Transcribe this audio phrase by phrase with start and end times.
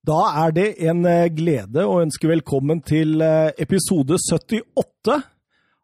[0.00, 5.16] Da er det en eh, glede å ønske velkommen til eh, episode 78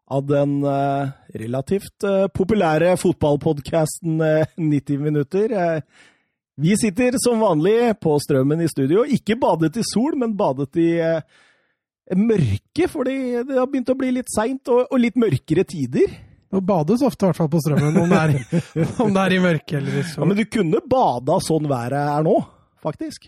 [0.07, 4.17] av den eh, relativt populære fotballpodkasten
[4.57, 5.53] 90 minutter.
[6.57, 9.03] Vi sitter som vanlig på Strømmen i studio.
[9.05, 10.89] Ikke badet i sol, men badet i
[12.17, 16.17] mørke, fordi det har begynt å bli litt seint og, litt mørkere tider.
[16.47, 18.61] Det bades ofte, i hvert fall på Strømmen, om det er,
[19.05, 20.23] om det er i mørke eller i sol.
[20.23, 22.39] Ja, men du kunne bada sånn været er nå,
[22.81, 23.27] faktisk.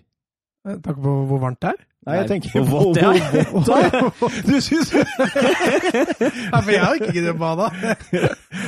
[0.68, 1.86] Eh, takk på hvor varmt det er?
[2.08, 4.40] Nei, jeg tenker på hvor vått det er.
[4.48, 4.92] Du syns
[6.52, 7.68] Nei, for jeg har ikke giddet å bade.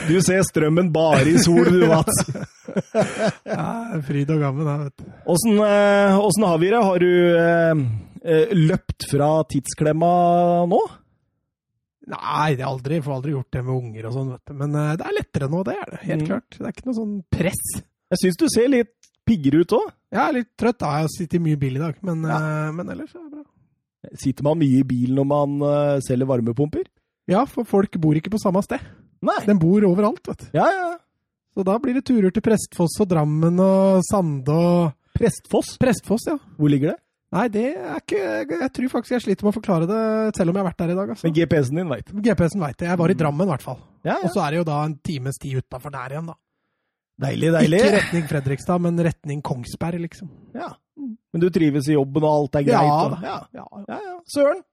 [0.07, 2.25] Du ser strømmen bare i sol, du, Mats.
[3.47, 5.05] Ja, fryd og gammen, da, vet du.
[5.31, 6.81] Åssen, eh, har vi det?
[6.85, 7.85] Har du eh,
[8.23, 10.11] eh, løpt fra tidsklemma
[10.71, 10.81] nå?
[12.11, 14.57] Nei, det er aldri, jeg får aldri gjort det med unger og sånn, vet du.
[14.59, 16.03] Men det er lettere nå, det er det.
[16.09, 16.29] Helt mm.
[16.33, 16.59] klart.
[16.59, 17.65] Det er ikke noe sånn press.
[18.11, 18.95] Jeg syns du ser litt
[19.27, 19.89] piggere ut òg.
[20.11, 20.79] Jeg er litt trøtt.
[20.81, 20.95] da.
[20.97, 22.39] Jeg har sittet mye i bil i dag, men, ja.
[22.39, 23.45] uh, men, ellers er det bra.
[24.17, 26.89] Sitter man mye i bil når man uh, selger varmepumper?
[27.29, 28.81] Ja, for folk bor ikke på samme sted.
[29.23, 29.37] Nei.
[29.45, 30.49] De bor overalt, vet du.
[30.57, 30.89] Ja, ja.
[31.51, 35.75] Så da blir det turer til Prestfoss og Drammen og Sande og Prestfoss?
[35.79, 36.37] Prestfoss, ja.
[36.57, 36.99] Hvor ligger det?
[37.31, 38.21] Nei, det er ikke
[38.59, 40.01] Jeg tror faktisk jeg sliter med å forklare det,
[40.35, 41.11] selv om jeg har vært der i dag.
[41.13, 41.27] Altså.
[41.27, 42.13] Men GPS-en din veit?
[42.27, 42.89] GPS-en veit det.
[42.89, 43.79] Jeg var i Drammen, i hvert fall.
[44.03, 44.21] Ja, ja.
[44.25, 46.35] Og så er det jo da en times tid utafor der igjen, da.
[47.21, 47.79] Deilig, deilig.
[47.79, 50.29] Ikke retning Fredrikstad, men retning Kongsberg, liksom.
[50.57, 50.73] Ja.
[50.97, 52.75] Men du trives i jobben, og alt er greit?
[52.75, 52.99] Ja.
[53.05, 53.39] Og, ja.
[53.55, 53.65] ja.
[53.87, 54.15] ja, ja.
[54.33, 54.63] Søren?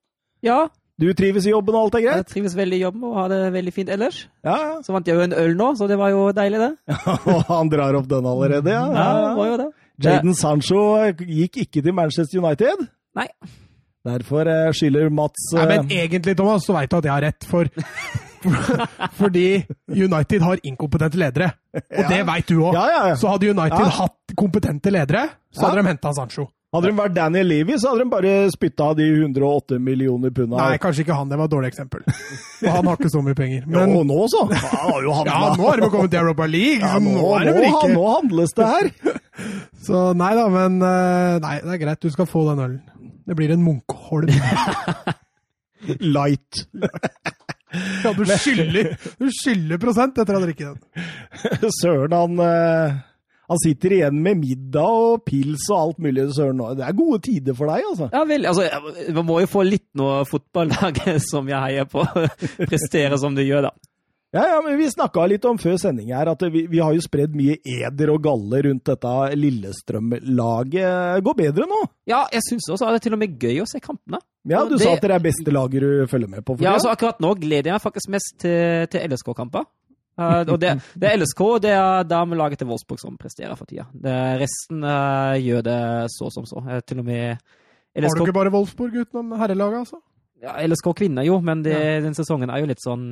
[0.45, 0.61] Ja.
[0.99, 2.25] Du trives i jobben, og alt er greit?
[2.25, 4.25] Jeg trives veldig i jobben og har det veldig fint ellers.
[4.43, 4.73] Ja, ja.
[4.83, 6.97] Så vant jeg jo en øl nå, så det var jo deilig, det.
[7.35, 8.83] Og han drar opp den allerede, ja?
[8.97, 9.69] Ja, det var jo det.
[10.03, 10.83] Jaden Sancho
[11.19, 12.87] gikk ikke til Manchester United?
[13.19, 13.29] Nei.
[14.09, 17.25] Derfor eh, skylder Mats Nei, Men eh, egentlig, Thomas, så veit du at jeg har
[17.29, 17.71] rett, for
[19.21, 19.47] Fordi
[19.89, 21.51] United har inkompetente ledere.
[21.75, 22.09] Og ja.
[22.11, 22.77] det veit du òg.
[22.77, 26.49] Ja, ja, så hadde United hatt kompetente ledere, så hadde de henta Sancho.
[26.69, 30.59] Hadde de vært Daniel Levy, så hadde de bare spytta de 108 millioner punda.
[30.61, 31.31] Nei, kanskje ikke han.
[31.31, 32.03] Det var et dårlig eksempel.
[32.05, 33.63] Og han har ikke så mye penger.
[33.73, 33.95] Men...
[33.97, 34.43] Jo, nå så!
[34.53, 36.85] ja, nå har de kommet til Europa League.
[36.85, 38.93] Ja, nå, nå, nå, nå, handles det her!
[39.89, 42.03] så nei da, men eh, Nei, det er greit.
[42.05, 42.81] Du skal få den ølen.
[43.25, 44.29] Det blir en Munkholm.
[46.05, 46.67] Light.
[47.75, 51.73] Ja, du skylder, du skylder prosent etter å ha drukket den.
[51.81, 52.97] Søren, han, eh,
[53.49, 56.29] han sitter igjen med middag og pils og alt mulig.
[56.37, 58.09] Søren, det er gode tider for deg, altså.
[58.15, 58.49] Ja vel.
[58.49, 58.67] Altså,
[59.19, 62.07] man må jo få litt noe fotballag som jeg heier på,
[62.71, 63.75] prestere som det gjør, da.
[64.31, 67.01] Ja, ja, men Vi snakka litt om før sending her at vi, vi har jo
[67.01, 71.23] spredd mye eder og galle rundt dette Lillestrøm-laget.
[71.25, 71.79] Går bedre nå?
[72.09, 74.21] Ja, jeg syns også det er til og med gøy å se kampene.
[74.49, 74.83] Ja, Du det...
[74.85, 76.59] sa at det er beste laget du følger med på?
[76.61, 79.65] ja, altså akkurat nå gleder jeg meg faktisk mest til, til LSK-kamper.
[80.19, 83.87] Uh, og det, det, er LSK, det er damelaget til Wolfsburg som presterer for tida.
[83.95, 85.81] Det, resten uh, gjør det
[86.11, 86.61] så som så.
[86.67, 87.39] Uh, til og med
[87.95, 88.11] LSK...
[88.11, 90.03] Har du ikke bare Wolfsburg utenom herrelaget, altså?
[90.43, 92.01] Ja, LSK kvinner jo, men det, ja.
[92.03, 93.07] den sesongen er jo litt sånn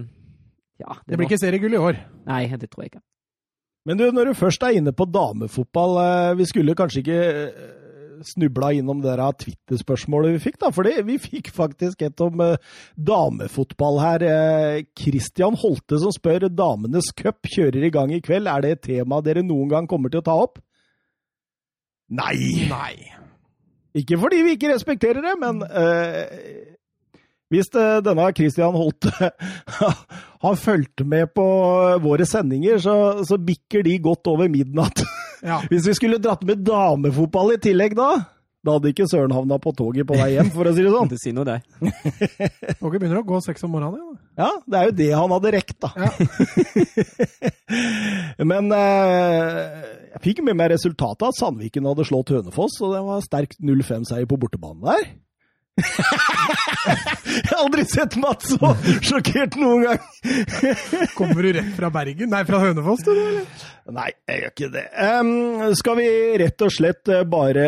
[0.83, 2.01] ja, det, det blir ikke seriegull i år.
[2.29, 3.05] Nei, det tror jeg ikke.
[3.87, 7.75] Men du, når du først er inne på damefotball, eh, vi skulle kanskje ikke eh,
[8.27, 9.15] snubla innom det
[9.45, 10.73] Twitter-spørsmålet vi fikk, da.
[10.75, 12.57] For vi fikk faktisk et om uh,
[12.97, 14.27] damefotball her.
[14.99, 18.51] Christian Holte som spør Damenes cup kjører i gang i kveld.
[18.51, 20.59] Er det et tema dere noen gang kommer til å ta opp?
[22.17, 22.67] Nei!
[22.71, 22.97] Nei.
[23.97, 26.75] Ikke fordi vi ikke respekterer det, men uh,
[27.53, 29.13] hvis denne Christian Holte
[30.45, 31.45] har fulgt med på
[32.03, 32.97] våre sendinger, så,
[33.27, 35.05] så bikker de godt over midnatt.
[35.47, 35.61] Ja.
[35.71, 38.09] Hvis vi skulle dratt med damefotball i tillegg da,
[38.67, 41.11] da hadde ikke Søren havna på toget på vei hjem, for å si det sånn.
[41.13, 41.61] Det sier noe, det.
[42.81, 44.01] Toget begynner å gå seks om morgenen.
[44.01, 44.17] igjen.
[44.43, 45.93] ja, det er jo det han hadde rekt, da.
[45.95, 46.11] Ja.
[48.51, 49.61] Men eh,
[50.17, 54.27] jeg fikk med meg resultatet at Sandviken hadde slått Hønefoss, og det var sterk 0-5-seier
[54.27, 55.07] på bortebane der.
[55.77, 58.71] Jeg har aldri sett Mats så
[59.05, 60.05] sjokkert noen gang!
[61.17, 62.31] Kommer du rett fra Bergen?
[62.33, 63.67] Nei, fra Hønefoss, du, eller?
[63.93, 64.87] Nei, jeg gjør ikke det.
[65.21, 66.09] Um, skal vi
[66.43, 67.67] rett og slett eh, bare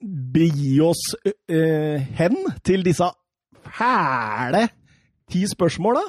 [0.00, 3.10] begi oss uh, hen til disse
[3.76, 4.64] fæle
[5.30, 6.02] ti spørsmåla?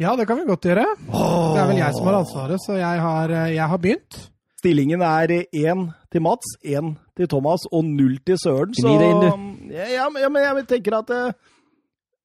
[0.00, 0.86] Ja, det kan vi godt gjøre.
[1.12, 1.52] Oh.
[1.52, 4.22] Det er vel jeg som har ansvaret, så jeg har, jeg har begynt.
[4.60, 8.74] Stillingen er én til Mats, én til Thomas og null til Søren.
[8.76, 8.96] Så
[9.70, 11.32] ja, men jeg tenker at eh,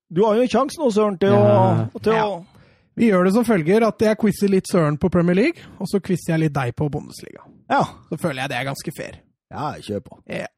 [0.09, 1.88] du har jo en sjanse nå, Søren, til, ja.
[1.89, 2.25] å, til ja.
[2.30, 5.89] å, Vi gjør det som følger at jeg quizer litt Søren på Premier League, og
[5.92, 7.45] så quizer jeg litt deg på Bundesliga.
[7.71, 7.81] Ja.
[8.12, 9.18] Så føler jeg det er ganske fair.
[9.53, 10.19] Ja, kjør på.
[10.30, 10.50] Ja.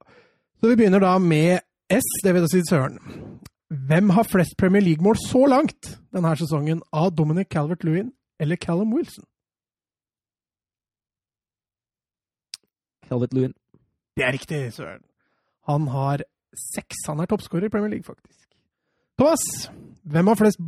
[0.57, 1.63] Så vi begynner da med
[1.93, 2.99] S, det vil si Søren.
[3.87, 9.25] Hvem har flest Premier League-mål så langt denne sesongen av Dominic Calvert-Lewin eller Callum Wilson?
[13.07, 13.53] Calvert Lewin.
[14.17, 15.03] Det er riktig, søren.
[15.67, 16.23] Han har
[16.61, 17.05] seks.
[17.07, 18.47] Han er toppskårer i Premier League, faktisk.
[19.17, 19.71] Thomas,
[20.05, 20.59] hvem har flest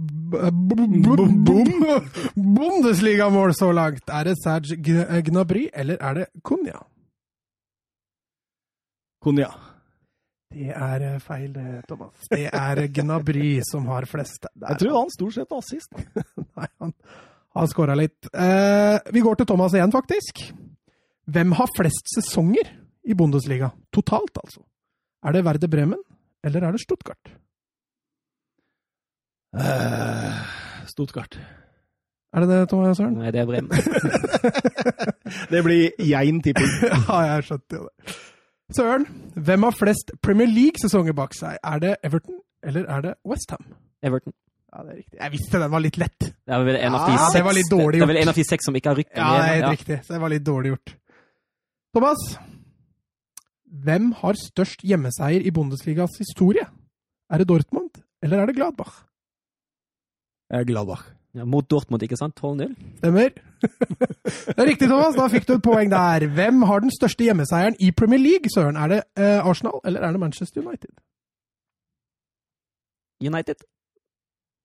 [2.36, 4.09] Bundesligamål så langt?
[4.09, 6.80] Er det Serge Gnabry, eller er det Kunja?
[9.21, 9.50] Konja.
[10.50, 11.53] Det er eh, feil,
[11.88, 12.25] Thomas.
[12.31, 14.47] Det er Gnabry som har flest.
[14.56, 14.71] Der.
[14.71, 15.94] Jeg tror han stort sett var sist.
[16.57, 16.94] Nei, han
[17.56, 18.31] har skåra litt.
[18.33, 20.41] Eh, vi går til Thomas igjen, faktisk.
[21.30, 22.71] Hvem har flest sesonger
[23.06, 23.69] i Bundesliga?
[23.94, 24.63] Totalt, altså.
[25.25, 26.00] Er det Verde Bremen,
[26.44, 27.31] eller er det Stuttgart?
[29.56, 30.36] Uh,
[30.88, 31.39] Stuttgart.
[32.33, 33.13] Er det det, Thomas Søren?
[33.18, 33.71] Nei, det er Bremen.
[35.54, 36.68] Det blir Jein tipping.
[37.10, 38.13] Ja, jeg skjønte jo det.
[38.77, 41.57] Søren, hvem har flest Premier League-sesonger bak seg?
[41.65, 43.65] Er det Everton, eller er det Westham?
[44.06, 44.33] Everton.
[44.69, 45.18] Ja, det er riktig.
[45.24, 46.19] Jeg visste den var litt lett.
[46.30, 48.19] Det er vel en av de Ja, seks, det var litt dårlig Det er vel
[48.22, 49.74] en av de seks som ikke har rykket Ja, det er helt ned.
[49.80, 49.98] riktig.
[50.06, 50.94] Så det var litt dårlig gjort.
[51.98, 52.25] Thomas,
[53.69, 56.66] hvem har størst hjemmeseier i Bundesligas historie?
[57.30, 59.06] Er det Dortmund, eller er det Gladbach?
[60.50, 61.04] Jeg er Gladbach.
[61.33, 62.39] Ja, mot Dortmund, ikke sant?
[62.39, 62.74] 12-0.
[62.98, 63.30] Stemmer.
[64.56, 65.16] Det er riktig, Thomas.
[65.16, 66.25] Da fikk du et poeng der.
[66.33, 68.75] Hvem har den største hjemmeseieren i Premier League, Søren?
[68.75, 70.89] Er det uh, Arsenal, eller er det Manchester United?
[73.22, 73.62] United.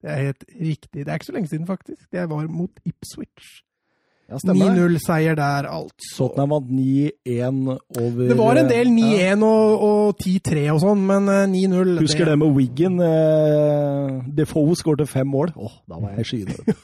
[0.00, 1.04] Det er helt riktig.
[1.04, 2.12] Det er ikke så lenge siden, faktisk.
[2.12, 3.64] Det var mot Ipswich.
[4.24, 6.14] Ja, 9-0-seier der, altså.
[6.16, 7.58] Tottenham vant 9-1
[8.00, 12.30] over Det var en del 9-1 og, og 10-3 og sånn, men eh, 9-0 Husker
[12.30, 12.96] det med Wiggen.
[13.04, 15.52] Eh, Defoe skårte fem mål.
[15.60, 16.56] Åh, da var jeg i skyene.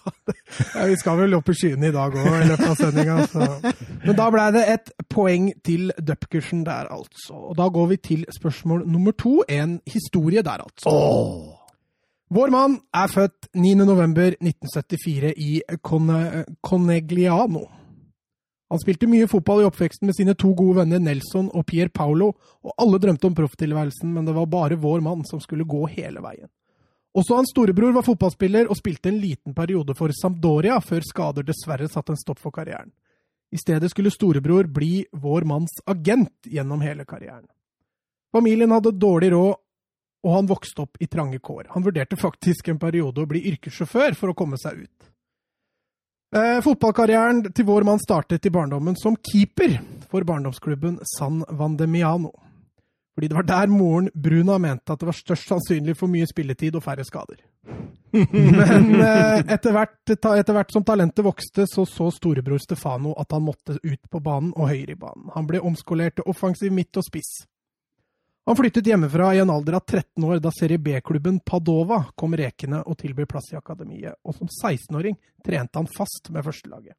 [0.50, 3.74] Ja, vi skal vel opp i skyene i dag òg, i løpet av sendinga.
[4.02, 7.36] Men da ble det et poeng til Dupkersen der, altså.
[7.52, 9.44] Og da går vi til spørsmål nummer to.
[9.46, 10.90] En historie der, altså.
[10.90, 11.59] Åh.
[12.30, 17.64] Vår mann er født 9.11.1974 i Cone- Conegliano.
[18.70, 22.28] Han spilte mye fotball i oppveksten med sine to gode venner Nelson og Pier Paolo,
[22.62, 26.22] og alle drømte om profftilværelsen, men det var bare vår mann som skulle gå hele
[26.22, 26.46] veien.
[27.18, 31.90] Også hans storebror var fotballspiller og spilte en liten periode for Sampdoria, før skader dessverre
[31.90, 32.92] satte en stopp for karrieren.
[33.50, 37.48] I stedet skulle storebror bli vår manns agent gjennom hele karrieren.
[38.30, 39.58] Familien hadde dårlig råd,
[40.26, 41.70] og han vokste opp i trange kår.
[41.74, 45.10] Han vurderte faktisk en periode å bli yrkessjåfør for å komme seg ut.
[46.36, 49.80] Eh, fotballkarrieren til vår mann startet i barndommen som keeper
[50.12, 52.30] for barndomsklubben San Vandemiano.
[53.16, 56.76] Fordi det var der moren Bruna mente at det var størst sannsynlig for mye spilletid
[56.78, 57.40] og færre skader.
[58.14, 63.44] Men eh, etter, hvert, etter hvert som talentet vokste, så så storebror Stefano at han
[63.44, 65.32] måtte ut på banen og høyere i banen.
[65.34, 67.40] Han ble omskolert til offensiv midt og spiss.
[68.50, 72.80] Han flyttet hjemmefra i en alder av 13 år da Serie B-klubben Padova kom rekende
[72.82, 75.14] og tilbød plass i akademiet, og som 16-åring
[75.46, 76.96] trente han fast med førstelaget.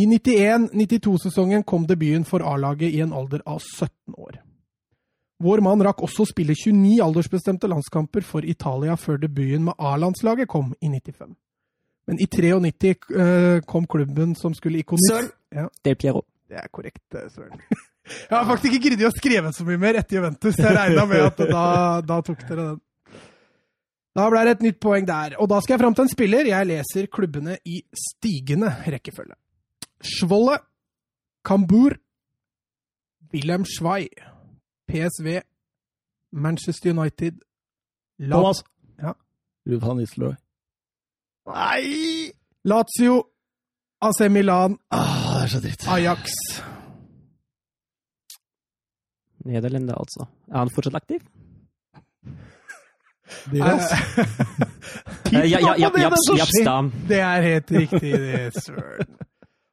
[0.00, 4.40] I 91-92-sesongen kom debuten for A-laget i en alder av 17 år.
[5.44, 10.48] Vår mann rakk også å spille 29 aldersbestemte landskamper for Italia før debuten med A-landslaget
[10.48, 11.36] kom i 95.
[12.08, 15.32] Men i 93 eh, kom klubben som skulle ikonisere Søren!
[15.52, 15.68] Ja.
[15.84, 16.24] Del Piero.
[16.48, 17.60] Det er korrekt, eh, Søren.
[18.10, 20.58] Jeg har faktisk ikke giddet å skrive så mye mer etter Juventus.
[20.58, 21.64] Jeg regna med at da,
[22.06, 22.80] da tok dere den.
[24.18, 25.36] Da ble det et nytt poeng der.
[25.38, 26.48] Og da skal jeg fram til en spiller.
[26.50, 29.36] Jeg leser klubbene i stigende rekkefølge.
[30.02, 30.58] Svolle,
[31.46, 31.94] Kambur,
[33.32, 34.08] Wilhelm Schwei,
[34.90, 35.38] PSV,
[36.32, 37.38] Manchester United,
[38.18, 38.64] Lat Thomas.
[38.98, 39.14] Ja.
[39.80, 40.34] Van Nistelrooy.
[41.50, 42.32] Nei!
[42.64, 43.22] Lazio,
[44.02, 45.86] AC Milan, Ah, det så dritt.
[45.88, 46.34] Ajax.
[49.48, 50.26] Nederlender, altså.
[50.50, 51.24] Er han fortsatt aktiv?
[53.52, 53.92] Deres.
[55.30, 59.18] Eh, ja, ja, ja, på det, Japs, er Japs Det er helt riktig, det, søren.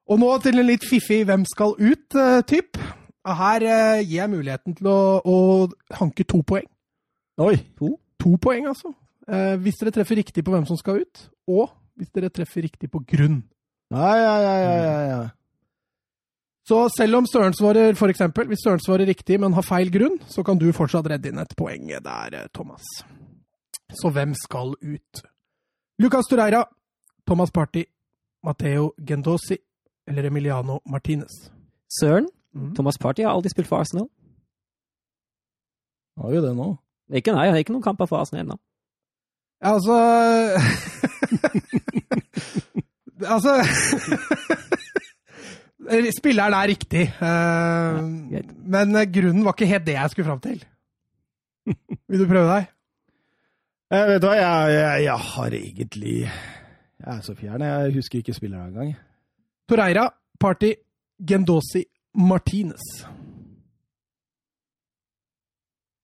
[0.08, 2.80] Og nå til en litt fiffig 'hvem skal ut'-typ.
[3.28, 5.38] Her eh, gir jeg muligheten til å, å
[6.00, 6.68] hanke to poeng.
[7.44, 7.58] Oi.
[7.80, 7.98] To
[8.28, 8.94] to poeng, altså.
[9.28, 12.90] Eh, hvis dere treffer riktig på hvem som skal ut, og hvis dere treffer riktig
[12.92, 13.42] på grunn.
[13.92, 15.20] Ja, ja, ja, ja, ja, ja.
[16.68, 20.18] Så selv om Søren svarer for eksempel, hvis Søren svarer riktig, men har feil grunn,
[20.28, 22.84] så kan du fortsatt redde inn et poeng der, eh, Thomas.
[23.96, 25.22] Så hvem skal ut?
[26.00, 26.66] Lucas Tureira,
[27.28, 27.84] Thomas Party,
[28.44, 29.58] Matteo Gendosi
[30.08, 31.32] eller Emiliano Martinez?
[32.00, 32.28] Søren?
[32.54, 32.76] mm.
[32.76, 34.10] Thomas Party har aldri spilt for Arsenal.
[36.18, 36.76] Har jo det nå.
[37.14, 38.58] Ikke, nei, jeg har ikke noen kamper for Arsenal ennå.
[39.64, 39.96] Ja, altså
[43.36, 43.54] Altså
[46.18, 48.04] Spilleren er riktig, Uh,
[48.68, 50.60] men grunnen var ikke helt det jeg skulle fram til.
[52.08, 52.68] Vil du prøve deg?
[53.92, 57.62] Jeg vet du hva, jeg, jeg, jeg har egentlig Jeg er så fjern.
[57.64, 58.96] Jeg husker ikke spilleren engang.
[59.70, 60.72] Torreira, Party,
[61.28, 61.84] Gendosi,
[62.16, 62.84] Martinez.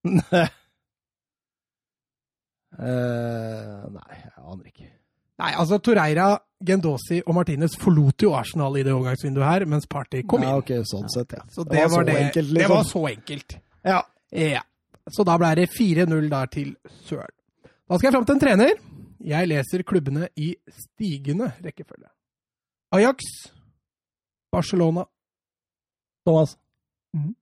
[0.05, 0.31] uh,
[3.97, 4.87] nei, jeg aner ikke.
[5.43, 6.27] Nei, altså Torreira,
[6.65, 10.49] Gendosi og Martinez forlot jo Arsenal i det overgangsvinduet her, mens Party kom inn.
[10.49, 11.43] Ja, ok, sånn sett, ja.
[11.51, 12.15] Så det, var, det.
[12.27, 12.75] enkelt, Det liksom.
[12.75, 13.57] var så enkelt.
[13.83, 13.99] Ja.
[14.31, 14.61] Ja.
[15.11, 17.33] Så da ble det 4-0 der til Søren.
[17.89, 18.77] Da skal jeg fram til en trener.
[19.23, 22.07] Jeg leser klubbene i stigende rekkefølge.
[22.95, 23.27] Ajax,
[24.51, 25.03] Barcelona
[26.27, 26.57] Thomas.
[27.13, 27.35] Mhm.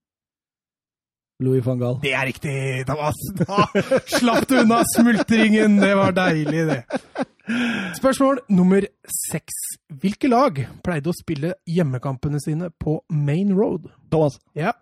[1.41, 1.98] Louis van Gaal.
[2.03, 2.53] Det er riktig,
[2.89, 3.17] Thomas!
[3.41, 3.65] Da
[4.19, 5.79] slapp du unna smultringen!
[5.81, 6.81] Det var deilig, det.
[7.98, 8.86] Spørsmål nummer
[9.31, 9.57] seks.
[10.01, 13.89] Hvilke lag pleide å spille hjemmekampene sine på Main Road?
[14.13, 14.38] Thomas.
[14.57, 14.75] Ja.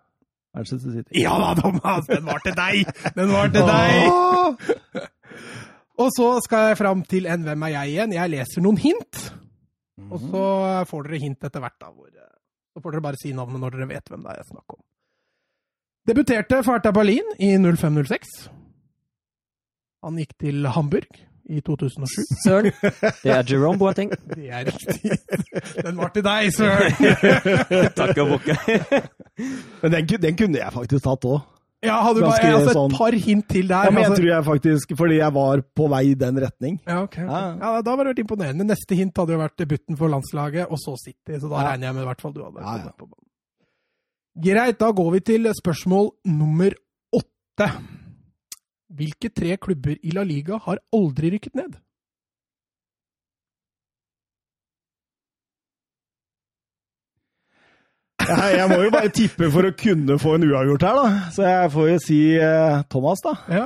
[0.56, 1.22] Manchester City.
[1.22, 2.08] Ja da, Thomas!
[2.10, 2.92] Den var til deg!
[3.16, 5.08] Den var til deg!
[6.00, 8.14] Og så skal jeg fram til en Hvem er jeg igjen?
[8.16, 9.24] Jeg leser noen hint.
[10.10, 10.44] Og så
[10.90, 11.76] får dere hint etter hvert.
[11.82, 11.90] da.
[11.92, 12.30] Hvor, eh,
[12.74, 14.84] så får dere bare si navnet når dere vet hvem det er jeg snakker om.
[16.10, 18.50] Debuterte for Hertha Berlin i 0506.
[20.06, 21.06] Han gikk til Hamburg
[21.50, 22.24] i 2007.
[22.46, 22.72] Søren.
[23.24, 24.12] Det er Jerome Boateng.
[24.38, 25.12] Det er riktig.
[25.86, 26.98] Den var til deg, Søren!
[28.00, 28.58] Takk og bukke.
[29.84, 31.40] Men den, den kunne jeg faktisk tatt òg.
[31.86, 33.86] Ja, hadde du bare altså, sånn- et par hint til der.
[33.88, 36.74] Ja, men jeg altså- tror jeg faktisk Fordi jeg var på vei i den retning.
[36.84, 37.32] Ja, okay, ok.
[37.32, 37.44] Ja.
[37.62, 38.66] Ja, Da var det vært imponerende.
[38.68, 41.38] Neste hint hadde jo vært debuten for landslaget, og så City.
[41.40, 41.70] Så da Ja.
[41.72, 42.78] regner jeg med i hvert fall du hadde Ja, ja.
[42.84, 43.29] kommet på banen.
[44.40, 46.72] Greit, da går vi til spørsmål nummer
[47.12, 47.66] åtte.
[48.96, 51.74] Hvilke tre klubber i La Liga har aldri rykket ned?
[58.30, 61.20] Jeg, jeg må jo bare tippe for å kunne få en uavgjort her, da.
[61.36, 63.36] Så jeg får jo si eh, Thomas, da.
[63.58, 63.66] Ja.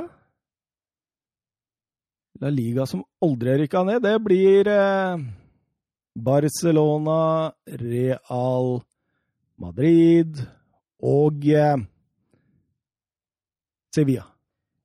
[2.42, 5.22] La Liga som aldri har rykka ned, det blir eh,
[6.18, 8.78] Barcelona, Real
[9.60, 10.42] Madrid
[11.02, 11.76] og eh,
[13.94, 14.28] Sevilla.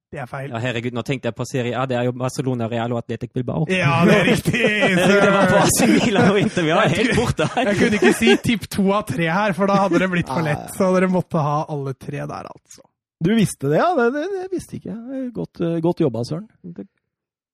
[0.10, 0.50] Det er feil.
[0.50, 1.84] Ja, herregud, nå tenkte jeg på Serie A.
[1.86, 3.68] Det er jo Barcelona, Real og Atletic Bilbao.
[3.70, 4.62] Ja, det er riktig!
[5.22, 6.66] Det var på Milan og Inter.
[6.66, 7.70] Vi var helt borte her.
[7.70, 10.42] Jeg kunne ikke si tipp to av tre her, for da hadde det blitt for
[10.46, 10.72] lett.
[10.74, 12.82] Så dere måtte ha alle tre der, altså.
[13.22, 13.92] Du visste det, ja?
[14.00, 15.30] Det, det, det visste ikke jeg.
[15.36, 16.50] Godt, eh, godt jobba, Søren.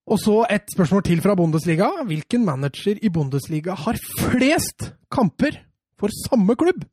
[0.06, 1.90] Og så et spørsmål til fra Bundesliga.
[2.08, 5.60] Hvilken manager i Bundesliga har flest kamper
[6.00, 6.86] for samme klubb?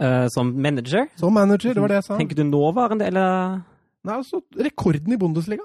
[0.00, 1.08] Eh, som manager?
[1.18, 2.16] Som manager, det var det jeg sa.
[2.20, 3.60] Tenker du nåværende, eller
[4.06, 5.64] Nei, altså rekorden i Bundesliga.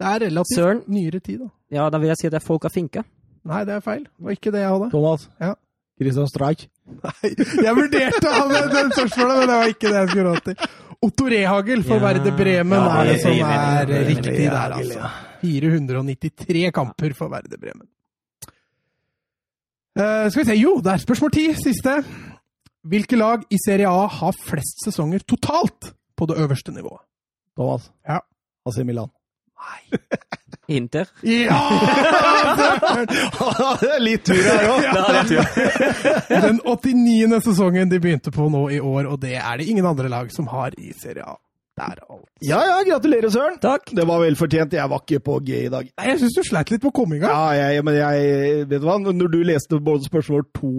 [0.00, 0.80] Det er relativt Søren?
[0.88, 1.48] nyere tid, da.
[1.70, 3.04] Ja, da vil jeg si at det er folk av Finke.
[3.44, 4.04] Nei, det er feil.
[4.08, 4.88] Det var ikke det jeg hadde.
[4.90, 5.28] Thomas.
[5.40, 5.52] Ja.
[6.00, 6.64] Christian Streich.
[7.04, 7.30] Nei,
[7.66, 10.42] jeg vurderte å ha med den spørsmålet, men det var ikke det jeg skulle råd
[10.48, 10.72] til.
[11.02, 12.02] Otto Rehagel for Ja.
[12.06, 15.12] Verde Bremen Ja, er det som er riktig der, altså.
[15.42, 17.86] 493 kamper for Verde Bremen.
[19.92, 21.98] Uh, skal vi se, jo, det er spørsmål ti, siste.
[22.82, 27.04] Hvilke lag i Serie A har flest sesonger totalt på det øverste nivået?
[27.56, 27.90] Thomas.
[28.08, 28.18] Ja.
[28.66, 29.10] AC Milan.
[29.62, 30.00] Nei.
[30.76, 31.06] Inter.
[31.22, 31.58] Ja!
[34.06, 34.82] Litt tur her òg.
[36.30, 37.38] Den 89.
[37.44, 40.50] sesongen de begynte på nå i år, og det er det ingen andre lag som
[40.50, 41.36] har i Serie A.
[41.72, 42.28] Der, alt.
[42.44, 43.56] Ja ja, gratulerer, Søren.
[43.62, 43.94] Takk.
[43.96, 44.74] Det var vel fortjent.
[44.76, 45.88] Jeg var ikke på G i dag.
[45.88, 47.14] Nei, jeg syns du sleit litt på gang.
[47.24, 50.72] Ja, jeg, men jeg Vet du hva, når du leste både spørsmål to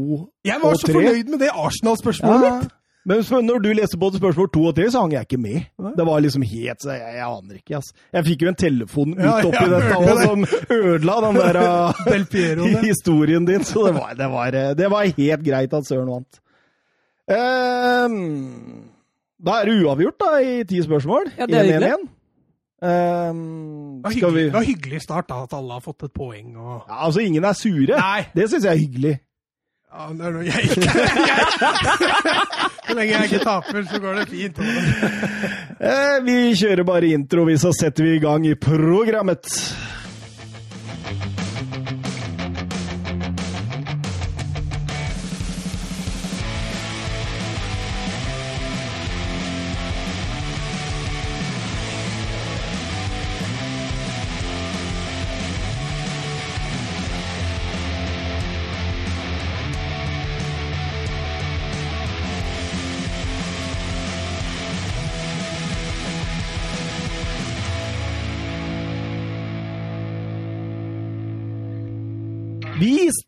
[0.46, 2.78] Jeg var så tre fornøyd med det Arsenal-spørsmålet ja, mitt!
[3.10, 5.66] Men når du leste både spørsmål to og tre, så hang jeg ikke med.
[5.82, 5.92] Nei.
[5.98, 7.90] Det var liksom helt så jeg, jeg aner ikke, ass.
[8.16, 10.46] Jeg fikk jo en telefon ut Ja, oppi dette òg som
[10.78, 11.60] ødela den der
[12.64, 13.68] uh, historien din.
[13.68, 16.40] Så det var, det, var, eh, det var helt greit at Søren vant.
[17.34, 18.93] Ehm,
[19.46, 21.32] da er det uavgjort, da, i ti spørsmål.
[21.38, 21.88] Ja, det er 1-1 hyggelig.
[21.90, 22.06] igjen.
[22.84, 26.04] Ehm, Det var skal vi hyggelig, det var hyggelig start, da, at alle har fått
[26.08, 26.56] et poeng.
[26.58, 26.82] Og...
[26.88, 27.96] ja, Altså, ingen er sure.
[28.00, 28.26] Nei!
[28.36, 29.14] Det syns jeg er hyggelig.
[29.94, 30.82] Ja, det er noe jeg ikke
[32.88, 34.58] Så lenge jeg ikke taper, så går det fint.
[35.84, 39.50] Eh, vi kjører bare intro, vi, så setter vi i gang i programmet.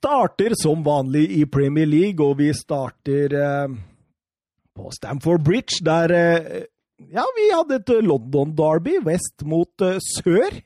[0.06, 3.74] Starter som vanlig i Premier League, og vi starter eh,
[4.78, 6.66] på Stamford Bridge, der eh,
[7.10, 10.62] ja, vi hadde et London Derby, vest mot eh, sør.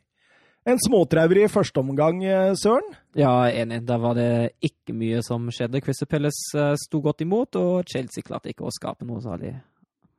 [0.68, 2.20] En småtraurig første omgang,
[2.60, 2.92] Søren.
[3.18, 3.80] Ja, enig.
[3.88, 5.80] Der var det ikke mye som skjedde.
[5.82, 9.56] Christer eh, sto godt imot, og Chelsea klarte ikke å skape noe særlig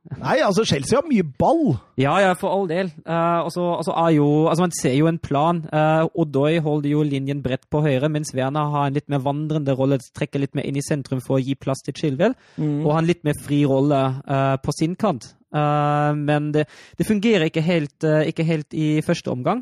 [0.09, 1.75] Nei, altså Chelsea har mye ball.
[2.01, 2.89] Ja, ja, for all del.
[3.05, 5.61] Uh, og så altså, er jo, altså Man ser jo en plan.
[5.69, 9.75] Uh, Odoi holder jo linjen bredt på høyre, mens Werner har en litt mer vandrende
[9.77, 12.33] rolle, trekker litt mer inn i sentrum for å gi plass til Chilwell.
[12.57, 12.81] Mm.
[12.81, 15.35] Og har en litt mer fri rolle uh, på sin kant.
[15.53, 16.65] Uh, men det,
[16.97, 19.61] det, fungerer ikke helt, ikke helt, i første omgang.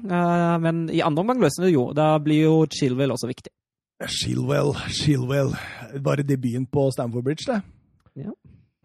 [0.61, 1.89] men i andre omgang løser det jo.
[1.97, 3.51] Da blir jo Chilwell også viktig.
[4.07, 5.51] Chilwell, Chilwell.
[5.99, 7.59] Bare debuten på Stamford Bridge, det.
[8.23, 8.31] Ja.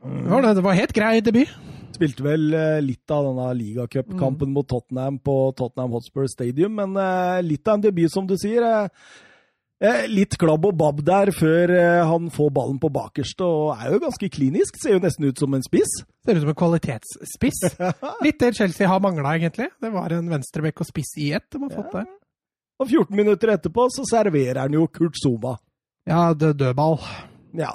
[0.04, 0.54] Mm.
[0.54, 1.50] Det var helt grei debut.
[1.94, 4.56] Spilte vel uh, litt av denne ligacupkampen mm.
[4.56, 8.88] mot Tottenham på Tottenham Hotspur Stadium, men uh, litt av en debut, som du sier.
[9.84, 11.73] Uh, litt klabb og babb der før
[12.08, 14.80] han får ballen på bakerste, og er jo ganske klinisk.
[14.82, 15.96] Ser jo nesten ut som en spiss.
[16.25, 17.62] Ser ut som en kvalitetsspiss.
[18.26, 19.70] litt det Chelsea har mangla, egentlig.
[19.80, 22.12] Det var en venstrebekk og spiss i ett de har fått der.
[22.82, 25.58] Og 14 minutter etterpå så serverer han jo Kurt Zuma.
[26.11, 26.99] Ja, dødball.
[27.54, 27.75] Ja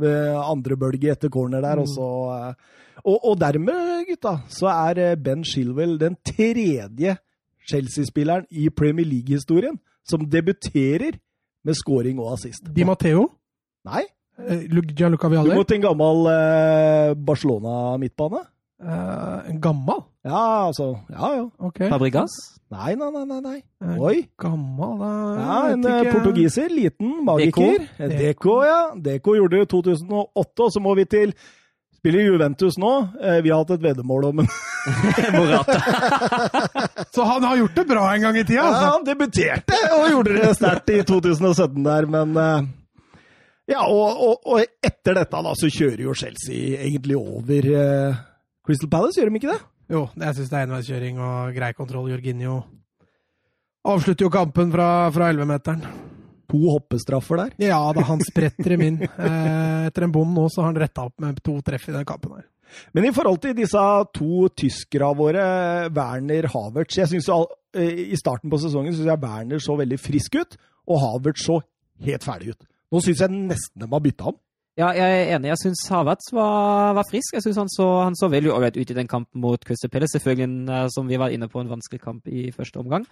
[0.00, 1.80] ved andre bølge etter corner der.
[1.80, 1.82] Mm.
[1.82, 2.54] Og, så,
[3.04, 7.16] og, og, dermed, gutta, så er eh, Ben Shilwell den tredje
[7.68, 11.18] Chelsea-spilleren i Premier League-historien som debuterer
[11.64, 12.66] med scoring og assist.
[12.74, 13.28] Di Matteo?
[13.86, 14.02] Nei.
[14.38, 14.64] Eh,
[14.96, 15.52] Gianluca Vialli?
[15.52, 18.46] Du må til en gammel eh, Barcelona-midtbane.
[18.82, 20.00] Uh, en gammel?
[20.22, 21.50] Ja, altså Ja, jo.
[21.58, 21.88] Okay.
[21.90, 22.30] Fabregas?
[22.70, 23.40] Nei, nei, nei.
[23.42, 23.62] nei.
[23.98, 24.28] Oi.
[24.38, 26.12] Gammel, da Ja, En ikke...
[26.12, 26.68] portugiser.
[26.70, 27.88] Liten magiker.
[27.98, 28.12] Deco.
[28.18, 28.78] Deco, ja.
[28.94, 31.34] Deco gjorde det i 2008, og så må vi til
[31.98, 32.92] Spiller Juventus nå.
[33.18, 34.48] Eh, vi har hatt et veddemål om en
[37.14, 38.62] Så han har gjort det bra en gang i tida?
[38.62, 38.84] Altså.
[38.86, 42.70] Ja, han debuterte og gjorde det sterkt i 2017 der, men eh,
[43.74, 47.70] Ja, og, og, og, etter dette da, så kjører jo Chelsea egentlig over
[48.62, 49.60] Crystal Palace, gjør de ikke det?
[49.92, 52.08] Jo, jeg syns det er enveiskjøring og grei kontroll.
[52.14, 52.62] Jorginho
[53.82, 55.82] avslutter jo kampen fra, fra 11-meteren.
[56.52, 57.52] To hoppestraffer der?
[57.64, 58.98] Ja da, han spretter dem inn.
[59.02, 62.06] Eh, etter en bom nå så har han retta opp med to treff i den
[62.08, 62.46] kampen her.
[62.96, 63.80] Men i forhold til disse
[64.16, 65.42] to tyskerne våre,
[65.92, 67.26] Werner Havertz Jeg synes
[67.76, 70.56] eh, I starten på sesongen syns jeg Werner så veldig frisk ut,
[70.88, 71.58] og Havertz så
[72.06, 72.64] helt ferdig ut.
[72.92, 74.40] Nå syns jeg nesten de har bytta om.
[74.80, 75.50] Ja, jeg er enig.
[75.50, 77.34] Jeg syns Havertz var, var, frisk.
[77.36, 80.16] Jeg synes han så, han så veldig ålreit ut i den kampen mot Crystal Palace.
[80.16, 83.04] Selvfølgelig, en, eh, som vi var inne på, en vanskelig kamp i første omgang.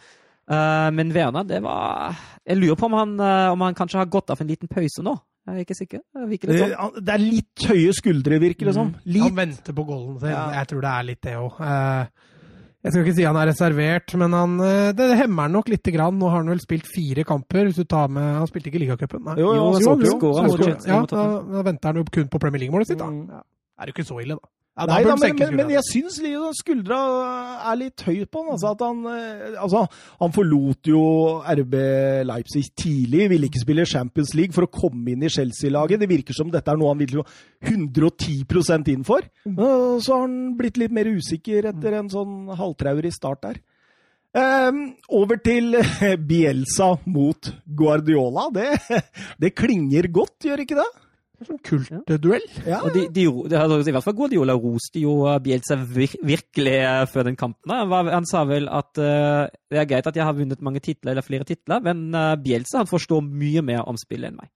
[0.51, 2.17] Uh, men Werner, det var
[2.49, 5.05] Jeg lurer på om han, uh, om han kanskje har gått av en liten pause
[5.05, 5.13] nå.
[5.47, 6.01] Jeg er ikke sikker.
[6.17, 6.97] Det, det, sånn.
[7.05, 8.91] det er litt høye skuldre, virker det som.
[9.05, 9.29] Litt.
[9.29, 10.33] Han venter på golden sin.
[10.33, 10.43] Ja.
[10.59, 11.61] Jeg tror det er litt det òg.
[12.81, 15.93] Jeg skal ikke si han er reservert, men han, eh, det hemmer han nok lite
[15.93, 16.17] grann.
[16.17, 17.69] Nå har han vel spilt fire kamper.
[17.69, 19.27] hvis du tar med, Han spilte ikke ligacupen?
[19.37, 20.77] Jo, jo, jo, jo, jo, jo.
[20.89, 22.99] Ja, da, da, venter han jo kun på Premier League-målet sitt.
[22.99, 23.11] da.
[23.11, 23.29] Mm.
[23.29, 23.43] Ja.
[23.81, 24.49] Er jo ikke så ille, da.
[24.79, 26.21] Ja, Nei, da, men, men, men, jeg syns
[26.57, 26.99] skuldra
[27.69, 28.53] er litt høy på han.
[28.55, 29.83] Altså, han, eh, altså,
[30.23, 31.03] han forlot jo
[31.43, 31.75] RB
[32.29, 36.01] Leipzig tidlig, ville ikke spille Champions League for å komme inn i Chelsea-laget.
[36.01, 37.19] Det virker som dette er noe han vil
[37.67, 39.27] 110 inn for.
[39.45, 39.61] Mm.
[40.01, 43.61] Så har han blitt litt mer usikker etter en sånn halvtraurig start der.
[44.31, 45.75] Um, over til
[46.31, 48.47] Bielsa mot Guardiola.
[48.55, 48.71] Det,
[49.43, 50.91] det klinger godt, gjør ikke det?
[51.41, 52.45] Sånn kultduell.
[52.69, 52.83] Ja.
[52.85, 57.31] Og de, de, de, I hvert fall Guardiola roste jo Bielsa vir, virkelig eh, før
[57.31, 57.73] den kampen.
[57.73, 61.15] Han, han sa vel at uh, det er greit at jeg har vunnet mange titler,
[61.15, 64.51] eller flere titler, men uh, Bielsa han forstår mye mer om spillet enn meg.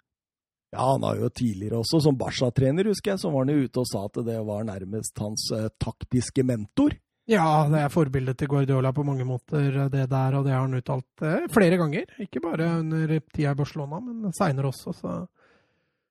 [0.75, 3.81] Ja, han har jo tidligere også, som Barca-trener, husker jeg, så var han jo ute
[3.81, 6.99] og sa at det var nærmest hans uh, taktiske mentor.
[7.31, 10.77] Ja, det er forbildet til Guardiola på mange måter, det der, og det har han
[10.77, 12.11] uttalt flere ganger.
[12.21, 14.93] Ikke bare under tida i Barcelona, men seinere også.
[15.01, 15.15] så...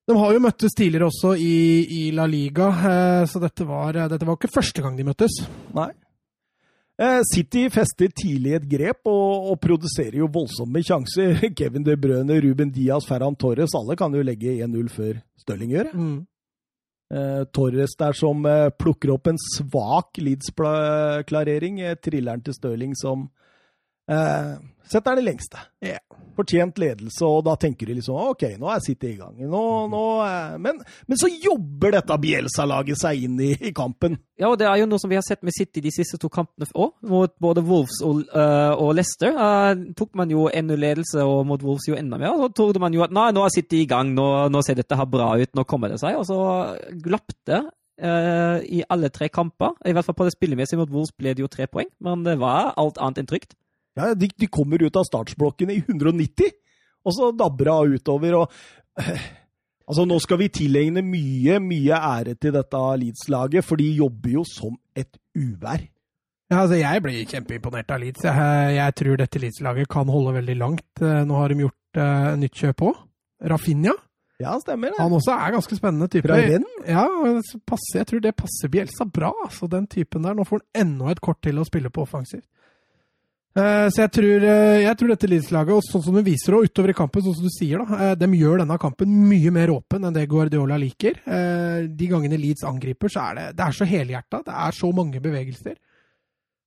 [0.03, 4.09] De har jo møttes tidligere også i, i La Liga, eh, så dette var, eh,
[4.11, 5.37] dette var, ikke første gang de møttes.
[5.75, 5.91] Nei.
[6.99, 11.39] Eh, City fester tidlig et grep og, og, produserer jo voldsomme sjanser.
[11.57, 15.89] Kevin De Brøne, Ruben Diaz, Ferran Torres, alle kan jo legge 1-0 før Stirling gjør
[15.91, 16.13] mm.
[17.53, 18.45] Torres der som
[18.79, 21.81] plukker opp en svak Leeds-klarering.
[22.01, 23.27] Trilleren til Stirling som
[24.11, 24.53] eh,
[24.89, 25.61] setter det lengste.
[25.83, 26.01] Yeah.
[26.33, 29.35] Fortjent ledelse, og da tenker de liksom OK, nå er City i gang.
[29.37, 29.61] Nå,
[29.91, 30.55] nå er...
[30.61, 34.17] men, men, så jobber dette Bielsa-laget seg inn i, i, kampen.
[34.41, 36.31] Ja, og det er jo noe som vi har sett med City de siste to
[36.33, 39.37] kampene òg, mot både Wolves og, uh, og Leicester.
[39.37, 42.33] Uh, tok man jo enda ledelse, og mot Wolves jo enda mer.
[42.33, 44.81] Og så trodde man jo at nei, nå er City i gang, nå, nå ser
[44.81, 46.17] dette her bra ut, nå kommer det seg.
[46.17, 46.41] Og så
[47.05, 47.61] glapp det.
[48.01, 49.77] Uh, I alle tre kamper.
[49.85, 52.39] I hvert fall på det spillemessige mot Wolves ble det jo tre poeng, men det
[52.41, 53.53] var alt annet enn trygt.
[53.99, 56.51] Ja, de, de, kommer ut av startsblokkene i 190,
[57.05, 58.43] og så dabber det utover.
[58.43, 58.51] og
[59.83, 64.45] Altså, Nå skal vi tilegne mye, mye ære til dette Leeds-laget, for de jobber jo
[64.47, 65.83] som et uvær.
[66.47, 68.23] Ja, altså, Jeg blir kjempeimponert av Leeds.
[68.23, 70.87] Jeg, jeg tror dette Leeds-laget kan holde veldig langt.
[71.01, 73.03] Eh, nå har de gjort uh, nytt kjøp òg.
[73.51, 73.95] Rafinha.
[74.41, 74.99] Ja, stemmer det.
[74.99, 76.27] Han også er ganske spennende type.
[76.27, 76.65] Fra renn?
[76.87, 77.05] Ja,
[77.69, 80.35] passer, jeg tror det passer Bielsa bra, altså den typen der.
[80.35, 82.47] Nå får han enda et kort til å spille på offensivt.
[83.53, 86.71] Eh, så jeg tror, eh, jeg tror dette Leeds-laget, og sånn som de viser det
[86.71, 89.69] utover i kampen, sånn som du sier, da, eh, de gjør denne kampen mye mer
[89.69, 91.21] åpen enn det Guardiola liker.
[91.23, 94.43] De gangene Leeds angriper, så er det, det er så helhjerta.
[94.43, 95.77] Det er så mange bevegelser.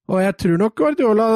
[0.06, 1.26] Og jeg tror nok Guardiola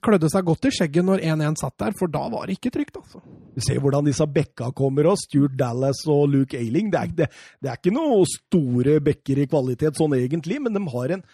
[0.00, 2.96] klødde seg godt i skjegget når 1-1 satt der, for da var det ikke trygt,
[3.00, 3.18] altså.
[3.54, 6.92] Du ser hvordan disse bekka kommer, og Stuart Dallas og Luke Ailing.
[6.92, 7.28] Det er, det,
[7.58, 11.24] det er ikke noe store bekker i kvalitet sånn egentlig, men de har en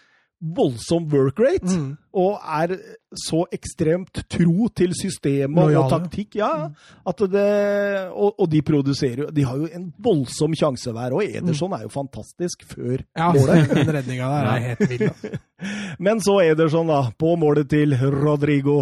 [0.40, 1.96] voldsom work rate, Mm.
[2.16, 2.76] og er
[3.14, 6.34] så ekstremt tro til systemet og taktikk.
[6.40, 6.70] Ja,
[7.06, 11.22] at det, og, og de produserer jo De har jo en voldsom sjanse hver, og
[11.24, 13.68] Ederson er jo fantastisk før Ja, målet.
[13.68, 15.04] den redninga der er helt vill.
[15.10, 15.38] Altså.
[16.06, 18.78] Men så Ederson, da, på målet til Rodrigo.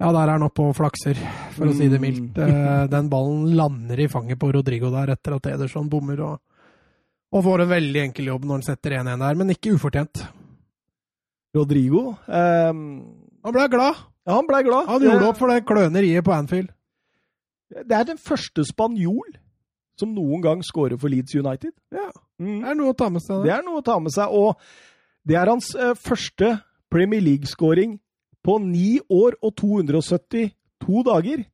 [0.00, 1.16] Ja, der er han oppe og flakser,
[1.56, 2.04] for å si det Mm.
[2.04, 2.38] mildt.
[2.40, 6.40] Eh, Den ballen lander i fanget på Rodrigo der etter at Ederson bommer, og,
[7.32, 10.22] og får en veldig enkel jobb når han setter 1-1 der, men ikke ufortjent.
[11.56, 12.80] Rodrigo Um,
[13.44, 13.94] Han ble glad.
[14.26, 14.86] Ja, han blei glad.
[14.86, 16.68] Han gjorde opp for det kløneriet på Anfield.
[17.70, 19.32] Det er den første spanjol
[19.98, 21.72] som noen gang scorer for Leeds United.
[21.92, 22.10] Ja,
[22.40, 22.60] Mm.
[22.62, 23.42] det er noe å ta med seg.
[23.44, 24.56] Det er noe å ta med seg, og
[25.28, 26.54] det er hans uh, første
[26.90, 27.98] Premier League-scoring
[28.42, 31.44] på ni år og 272 dager.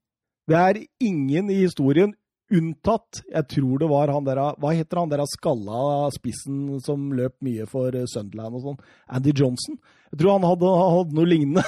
[0.46, 2.14] Det er ingen i historien
[2.52, 7.34] unntatt Jeg tror det var han der Hva heter han der skalla spissen som løp
[7.42, 8.78] mye for Sunderland og sånn?
[9.10, 9.78] Andy Johnson.
[10.12, 11.64] Jeg tror han hadde, hadde noe lignende.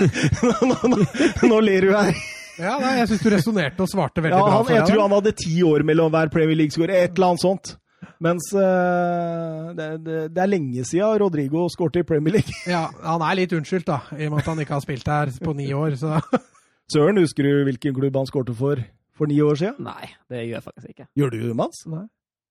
[0.68, 1.00] nå, nå,
[1.48, 2.12] nå ler du her.
[2.60, 4.56] Ja, nei, jeg syns du resonnerte og svarte veldig Ja, bra.
[4.58, 7.06] han, for jeg deg tror han hadde ti år mellom hver Premier League-skårer.
[7.06, 7.72] Et eller annet sånt.
[8.20, 12.52] Mens eh, det, det, det er lenge siden Rodrigo skåret i Premier League.
[12.68, 15.32] Ja, han er litt unnskyldt, da, i og med at han ikke har spilt her
[15.40, 15.96] på ni år.
[16.00, 16.20] Så.
[16.92, 18.84] Søren, husker du hvilken klubb han skårte for
[19.20, 19.84] for ni år siden?
[19.84, 21.06] Nei, det gjør jeg faktisk ikke.
[21.20, 21.84] Gjør du det, Mats?
[21.92, 22.06] Nei.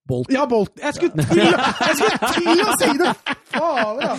[0.10, 0.34] Bolten.
[0.34, 0.82] Ja, Bolten!
[0.82, 3.12] Jeg skulle til, jeg skulle til å si det!
[3.50, 4.14] Fader, ja.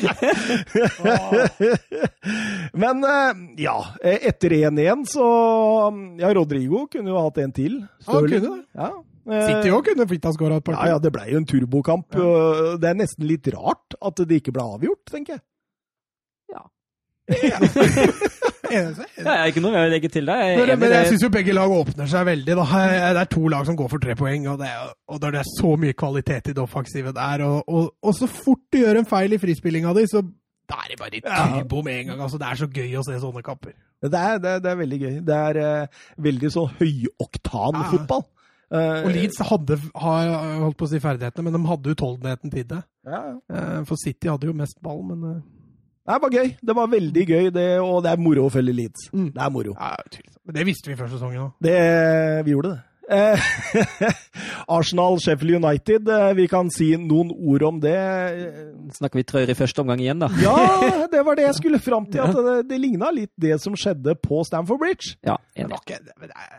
[2.82, 3.74] Men eh, ja,
[4.06, 5.26] etter 1-1 så
[6.20, 7.80] Ja, Rodrigo kunne jo hatt en til.
[8.06, 8.30] Han Stirling.
[8.44, 8.64] kunne det.
[8.78, 8.90] Ja.
[9.34, 12.06] eh, City òg kunne flytta skåra et par Ja, ja, det ble jo en turbokamp.
[12.18, 12.76] Ja.
[12.82, 15.42] Det er nesten litt rart at det ikke ble avgjort, tenker jeg.
[18.78, 19.06] Eneste.
[19.18, 20.42] Ja, jeg er ikke noe å legge til deg.
[20.56, 22.56] Jeg Men, jeg syns jo begge lag åpner seg veldig.
[22.60, 22.64] Da.
[23.16, 25.48] Det er to lag som går for tre poeng, og, det er, og det er
[25.54, 29.08] så mye kvalitet i det offensive der, og, og, og så fort du gjør en
[29.10, 30.22] feil i frispillinga di, så
[30.70, 32.20] da er det bare turbo med en gang.
[32.22, 33.72] Altså, det er så gøy å se sånne kamper.
[34.00, 35.16] Det er, det er, det er veldig gøy.
[35.26, 37.88] Det er eh, veldig sånn høyoktan Ja.
[37.90, 38.22] fotball.
[38.70, 40.30] Eh, Og Leeds hadde har,
[40.62, 42.78] holdt på å si ferdighetene, men de hadde utholdenheten til det.
[43.04, 43.34] ja, ja.
[43.50, 45.40] Eh, For City hadde jo mest ball, men eh,
[46.10, 46.52] Det var gøy.
[46.66, 49.08] Det var veldig gøy, det, og det er moro å følge Leeds.
[49.14, 49.30] Mm.
[49.36, 49.74] Det er moro.
[49.78, 49.96] ja.
[50.46, 51.66] Men det visste vi før sesongen òg.
[52.44, 52.78] Vi gjorde det.
[53.10, 53.40] Eh,
[54.66, 57.96] Arsenal, Sheffield United, eh, vi kan si noen ord om det.
[58.94, 60.30] Snakker vi trøyer i første omgang igjen, da?
[60.44, 62.22] Ja, det var det jeg skulle fram til.
[62.22, 65.16] At det, det ligna litt det som skjedde på Stamford Bridge.
[65.26, 65.80] Ja, enig.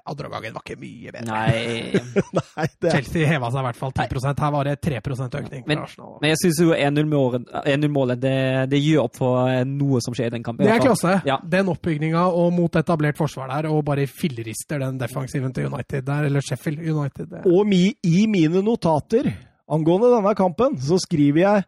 [0.05, 1.27] andre gangen var ikke mye bedre.
[1.31, 4.99] Nei Nei, det, Chelsea heva seg i hvert fall 10 Her var det 3
[5.41, 5.83] økning Men-.
[6.21, 8.35] Men jeg syns jo 1-0-målet det,
[8.71, 10.67] det gjør opp for eh, noe som skjer i den kampen.
[10.67, 11.17] Det er klasse.
[11.27, 11.39] Ja.
[11.43, 16.27] Den oppbygninga og mot etablert forsvar der, og bare fillerister den defensiven til United der,
[16.29, 17.37] eller Sheffield United.
[17.45, 19.31] Og mi, i mine notater
[19.71, 21.65] angående denne kampen, så skriver jeg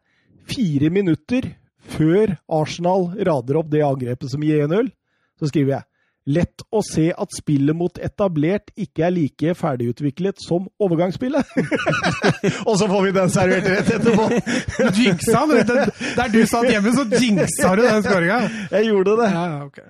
[0.53, 1.51] fire minutter
[1.93, 4.89] før Arsenal rader opp det angrepet som gir 1-0,
[5.39, 5.87] så skriver jeg
[6.23, 11.49] Lett å se at spillet mot etablert ikke er like ferdigutviklet som overgangsspillet.
[12.69, 14.29] og så får vi den servert rett etterpå.
[15.01, 15.41] Jinxa!
[15.51, 18.37] Den- Der du satt hjemme, så jinxa du den skåringa!
[18.71, 19.27] Jeg gjorde det.
[19.35, 19.81] Ja, ja, ok.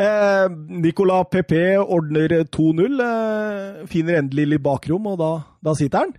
[0.00, 0.46] Eh,
[0.80, 3.00] Nicolas Pepe ordner 2-0.
[3.04, 6.14] Eh, finner endelig litt bakrom, og da, da sitter han.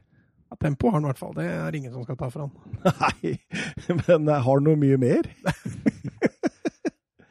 [0.51, 1.33] Ja, tempo har han i hvert fall.
[1.37, 2.53] Det er ingen som skal ta fra han.
[2.85, 3.35] Nei,
[4.03, 5.29] men har han noe mye mer.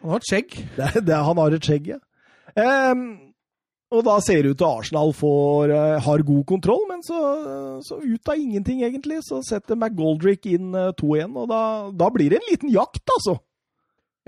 [0.01, 0.55] Han har et skjegg.
[0.79, 2.01] Det, det, han har et skjegg, ja.
[2.57, 3.03] Um,
[3.95, 7.21] og da ser det ut til Arsenal får, uh, har god kontroll, men så,
[7.85, 11.63] så ut av ingenting, egentlig, så setter McGoldrick inn uh, 2-1, og da,
[11.95, 13.37] da blir det en liten jakt, altså.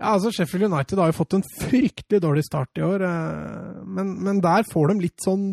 [0.02, 4.16] Ja, altså Sheffield United har jo fått en fryktelig dårlig start i år, eh, men,
[4.26, 5.46] men der får de litt sånn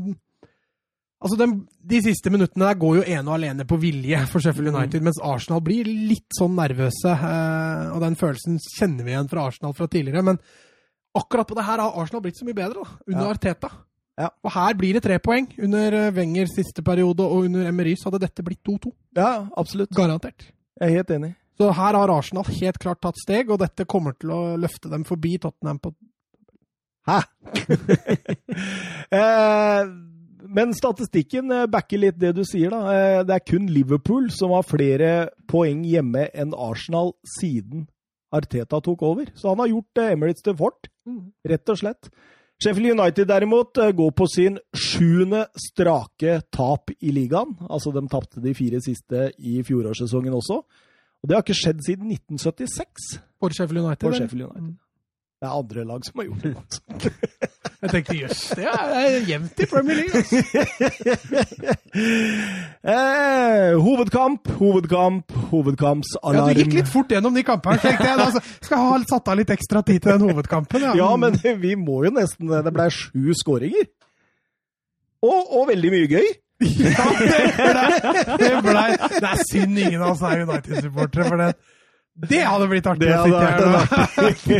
[1.20, 1.46] Altså, de,
[1.84, 5.20] De siste minuttene der går jo ene og alene på vilje for Sheffield United, mens
[5.20, 7.12] Arsenal blir litt sånn nervøse.
[7.12, 10.24] eh, og den følelsen kjenner vi igjen fra Arsenal fra tidligere.
[10.24, 10.40] Men
[11.20, 13.34] akkurat på det her har Arsenal blitt så mye bedre, da, under Ja.
[13.36, 13.72] Arteta.
[14.20, 14.30] Ja.
[14.44, 15.48] Og her blir det tre poeng.
[15.60, 18.92] Under Wenger Wengers siste periode og under Emery så hadde dette blitt 2-2.
[19.16, 19.92] Ja, absolutt.
[19.96, 20.48] Garantert.
[20.80, 21.36] Jeg er helt enig.
[21.60, 25.04] Så her har Arsenal helt klart tatt steg, og dette kommer til å løfte dem
[25.08, 25.92] forbi Tottenham på
[27.10, 27.18] Hæ?
[29.20, 29.90] eh,
[30.56, 32.94] Men statistikken eh, backer litt det du sier, da.
[32.94, 35.12] Eh, Det er kun Liverpool som har flere
[35.52, 37.88] poeng hjemme enn Arsenal siden
[38.36, 39.32] Arteta tok over.
[39.36, 40.92] Så han har gjort eh, Emirates til fort,
[41.48, 42.12] rett og slett.
[42.60, 47.56] Sheffield United derimot går på sin sjuende strake tap i ligaen.
[47.72, 50.60] Altså, de tapte de fire siste i fjorårssesongen også.
[51.20, 54.06] Og det har ikke skjedd siden 1976 For Sheffield United.
[54.08, 54.16] for?
[54.16, 54.78] Sheffield United.
[55.40, 56.56] Det er andre lag som har gjort det.
[56.60, 56.80] Altså.
[57.82, 60.20] Jeg tenkte jøss, det er jevnt i Premier League.
[60.20, 60.36] Altså.
[62.90, 65.32] Eh, hovedkamp, hovedkamp,
[66.24, 67.80] Ja, du gikk litt fort gjennom de kampene.
[67.82, 70.86] tenkte jeg, altså, skal ha satt av litt ekstra tid til den hovedkampen.
[70.96, 73.88] Ja, men vi må jo nesten Det ble sju skåringer.
[75.24, 76.30] Og, og veldig mye gøy.
[76.90, 77.36] Ja, det,
[77.72, 77.90] blei
[78.38, 81.54] det, ble, det er synd ingen av oss er United-supportere, for det,
[82.28, 84.60] det hadde blitt artig Det hadde vært en artig,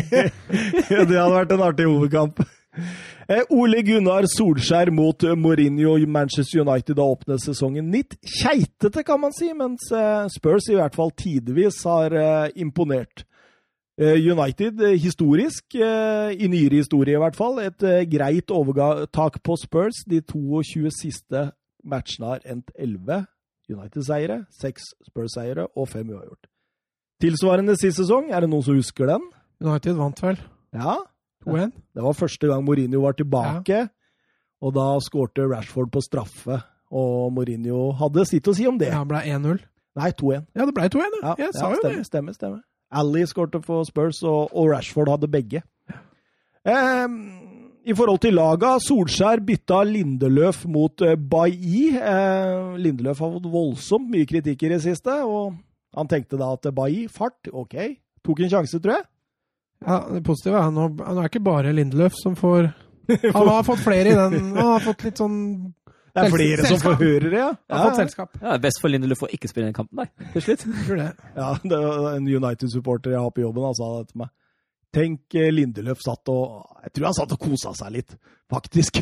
[1.10, 2.40] det hadde vært en artig hovedkamp.
[3.30, 9.36] Eh, Ole Gunnar Solskjær mot Mourinho Manchester United har åpnet sesongen litt keitete, kan man
[9.36, 13.26] si, mens eh, Spurs i hvert fall tidvis har eh, imponert.
[14.00, 20.06] United historisk, i nyere historie i hvert fall, et greit overtak på Spurs.
[20.08, 21.42] De 22 siste
[21.84, 23.26] matchene har endt 11
[23.70, 26.48] United-seiere, 6 Spurs-seiere og 5 uavgjort.
[27.22, 29.26] Tilsvarende sist sesong, er det noen som husker den?
[29.62, 30.38] United vant vel
[30.74, 30.96] Ja,
[31.46, 31.72] 2-1.
[31.96, 33.90] det var første gang Mourinho var tilbake,
[34.62, 36.62] og da skårte Rashford på straffe.
[36.92, 38.90] Og Mourinho hadde sitt å si om det.
[38.90, 39.60] Ja, ble 1-0.
[40.00, 40.48] Nei, 2-1.
[40.56, 41.28] Ja, det ble 2-1, ja.
[41.28, 42.06] Ja, Jeg sa ja, jo stemmer, det.
[42.10, 42.62] stemmer, stemmer.
[42.92, 45.62] Ally skårte for Spurs, og, og Rashford hadde begge.
[46.66, 47.49] Ehm,
[47.88, 51.94] I forhold til laga, Solskjær bytta Lindeløf mot uh, Bailly.
[51.96, 55.56] Eh, Lindeløf har fått voldsomt mye kritikk i det siste, og
[55.96, 57.78] han tenkte da at Bailly, fart, ok.
[58.26, 59.08] Tok en sjanse, tror jeg.
[59.88, 62.66] Ja, det positive er nå nå er ikke bare Lindeløf som får
[63.38, 64.50] Han har fått flere i den.
[64.58, 65.38] Han har fått litt sånn
[66.12, 66.98] Det er flere som selskap.
[67.00, 67.48] får høre det, ja.
[67.72, 68.34] Han har fått selskap.
[68.42, 70.68] Ja, det er best for Lindeløf å ikke spille den kampen, nei, til slutt.
[70.84, 71.08] Tror det.
[71.40, 74.34] Ja, det var en United-supporter jeg har på jobben, han sa det til meg.
[74.96, 78.16] Tenk eh, Lindeløf satt og Jeg tror han satt og kosa seg litt,
[78.50, 79.02] faktisk.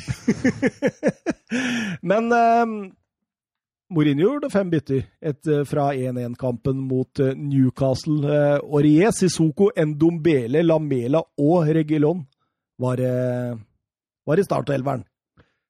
[2.10, 2.66] Men eh,
[3.90, 8.20] Mourinho gjorde fem bytter et, eh, fra 1-1-kampen mot eh, Newcastle.
[8.28, 12.26] Eh, Aurier, Sissoko, Ndombele, Lamela og Regilon
[12.78, 13.00] var,
[14.28, 15.06] var i startelveren.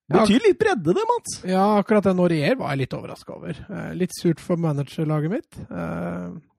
[0.07, 1.37] Det Betyr litt bredde, det, Mats.
[1.47, 3.61] Ja, akkurat den Aurier var jeg litt overraska over.
[3.95, 5.59] Litt surt for managerlaget mitt.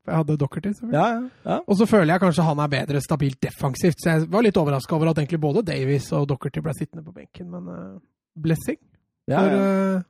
[0.08, 0.98] For Jeg hadde Dockerty, selvfølgelig.
[0.98, 1.60] Ja, ja.
[1.68, 4.96] Og så føler jeg kanskje han er bedre stabilt defensivt, så jeg var litt overraska
[4.96, 7.98] over at egentlig både Davies og Dockerty ble sittende på benken, men uh,
[8.40, 8.80] blessing.
[9.28, 9.58] ja, For,
[9.98, 10.06] eh,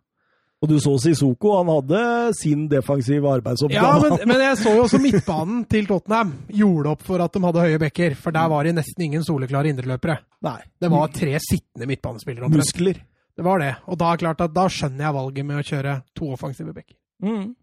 [0.62, 1.98] Og du så Sissoko, han hadde
[2.34, 3.78] sin defensive arbeidsoppgave.
[3.78, 7.42] ja, men, men jeg så jo også midtbanen til Tottenham gjorde opp for at de
[7.44, 10.18] hadde høye bekker, for der var det nesten ingen soleklare indreløpere.
[10.46, 10.58] Nei.
[10.82, 12.46] Det var tre sittende midtbanespillere.
[12.48, 12.64] omtrent.
[12.66, 12.98] muskler.
[13.38, 13.70] Det var det.
[13.86, 16.96] Og da klart at da skjønner jeg valget med å kjøre to offensive bekker.
[17.22, 17.54] Mm.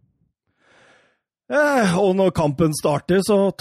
[1.45, 3.51] Eh, og når kampen starter, så.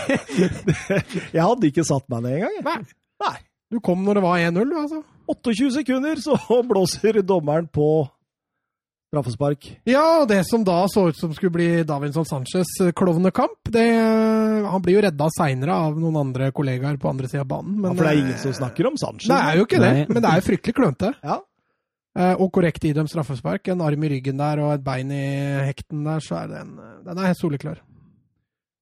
[1.34, 2.60] Jeg hadde ikke satt meg ned engang.
[2.66, 2.78] Nei.
[3.24, 3.36] Nei.
[3.70, 5.02] Du kom når det var 1-0, du, altså.
[5.30, 6.36] 28 sekunder, så
[6.70, 8.08] blåser dommeren på
[9.10, 9.66] straffespark.
[9.90, 13.86] Ja, og det som da så ut som skulle bli Davinson Sanchez' eh, klovnekamp, det
[14.70, 17.80] Han blir jo redda seinere av noen andre kollegaer på andre sida av banen.
[17.82, 19.30] Ja, for det er eh, ingen som snakker om Sanchez.
[19.30, 20.04] Det er jo ikke det, Nei.
[20.12, 21.14] men det er jo fryktelig klønete.
[21.26, 21.40] Ja.
[22.20, 23.68] Eh, Og korrekt idømt straffespark.
[23.72, 25.22] En arm i ryggen der og et bein i
[25.68, 26.74] hekten der, så er den,
[27.06, 27.78] den er helt soleklar.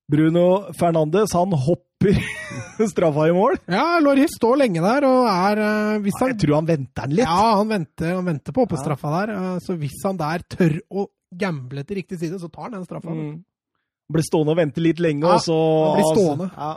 [0.08, 2.16] Bruno Fernandes, han hopper
[2.92, 3.58] straffa i mål.
[3.68, 7.18] Ja, Loris står lenge der og er eh, Hvis han Jeg tror han venter den
[7.18, 7.28] litt.
[7.28, 9.34] Ja, han venter, han venter på straffa der.
[9.36, 11.06] eh, Så hvis han der tør å
[11.38, 13.12] gamble til riktig side, så tar han den straffa.
[13.12, 13.34] Mm.
[14.08, 16.46] Blir stående og vente litt lenge, Ja, og så han blir stående.
[16.56, 16.70] Ja.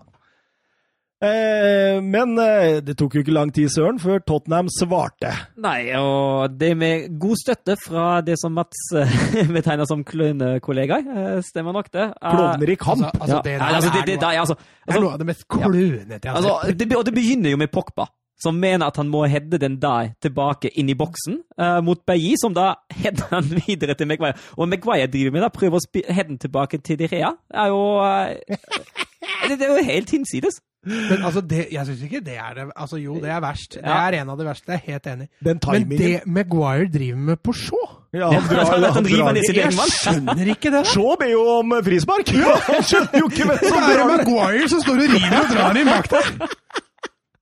[1.21, 5.29] Eh, men eh, det tok jo ikke lang tid, Søren, før Tottenham svarte.
[5.61, 9.11] Nei, og det med god støtte fra det som Mats eh,
[9.57, 12.07] betegner som klønekollegaer, stemmer nok det.
[12.23, 13.05] Klovner i kamp.
[13.05, 15.21] Altså, altså, det, ja, altså, det, er det, noe- altså, det er altså, noe av
[15.21, 16.97] det mest klønete jeg har altså, sett.
[16.97, 18.07] og det begynner jo med Pogba,
[18.41, 22.33] som mener at han må heade den der tilbake inn i boksen, uh, mot Bailly,
[22.41, 24.33] som da header han videre til Maguire.
[24.57, 27.29] Og Maguire driver med da, prøver å heade den tilbake til De Rea.
[27.45, 28.57] Det er jo uh,
[29.51, 30.57] det, det er jo helt hinsides.
[30.81, 33.75] Men altså, det, jeg syns ikke det er det Altså, jo, det er verst.
[33.77, 34.71] Det er en av de verste.
[34.71, 35.27] Jeg er helt enig.
[35.45, 37.83] Den Men det Maguire driver med på Shaw
[38.17, 39.37] Ja, han drar, Han han drar.
[39.37, 40.81] Jeg skjønner ikke det.
[40.89, 42.33] Shaw ber jo om frispark!
[42.71, 44.17] Han skjønner jo ikke hvem som er drar det!
[44.25, 46.33] Maguire som står og river og drar inn bak der.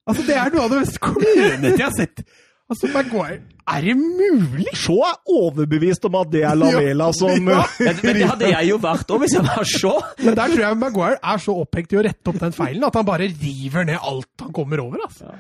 [0.10, 2.24] Altså, det er noe av det mest klønete jeg har sett.
[2.70, 4.68] Altså, Maguire Er det mulig?
[4.78, 7.64] Shaw er overbevist om at det er Lamela som Ja.
[7.80, 9.94] Men, men det hadde jeg jo vært òg, hvis jeg var så.
[10.22, 13.00] Men der tror jeg Maguire er så opphengt i å rette opp den feilen at
[13.00, 15.02] han bare river ned alt han kommer over.
[15.08, 15.34] altså.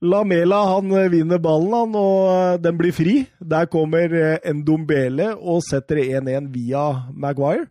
[0.00, 3.18] Lamela han eh, vinner ballen, han, og eh, den blir fri.
[3.44, 7.68] Der kommer eh, Ndombele og setter 1-1 via Maguire.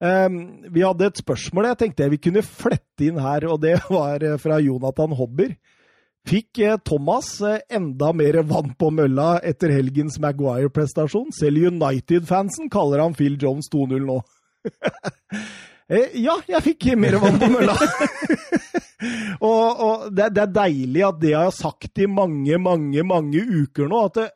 [0.00, 4.24] Um, vi hadde et spørsmål jeg tenkte vi kunne flette inn her, og det var
[4.40, 5.52] fra Jonathan Hobber.
[6.28, 11.30] Fikk eh, Thomas eh, enda mer vann på mølla etter helgens Maguire-prestasjon?
[11.32, 14.20] Selv United-fansen kaller han Phil Jones 2-0 nå.
[15.90, 17.72] Eh, ja, jeg fikk mer vann på mølla.
[19.48, 23.42] og, og det, det, er deilig at det jeg har sagt i mange, mange, mange
[23.42, 24.26] uker nå, at det,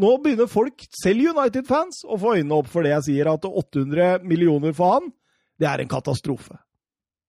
[0.00, 4.24] nå begynner folk, selv United-fans, å få øynene opp for det jeg sier, at 800
[4.24, 5.12] millioner for han,
[5.60, 6.56] det er en katastrofe.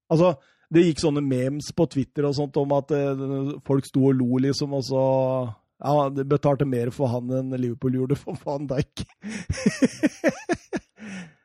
[0.08, 0.38] Altså,
[0.70, 4.38] det gikk sånne memes på Twitter og sånt om at uh, folk sto og lo,
[4.46, 5.04] liksom, og så
[5.80, 9.06] Ja, det betalte mer for han enn Liverpool gjorde for van Dijk.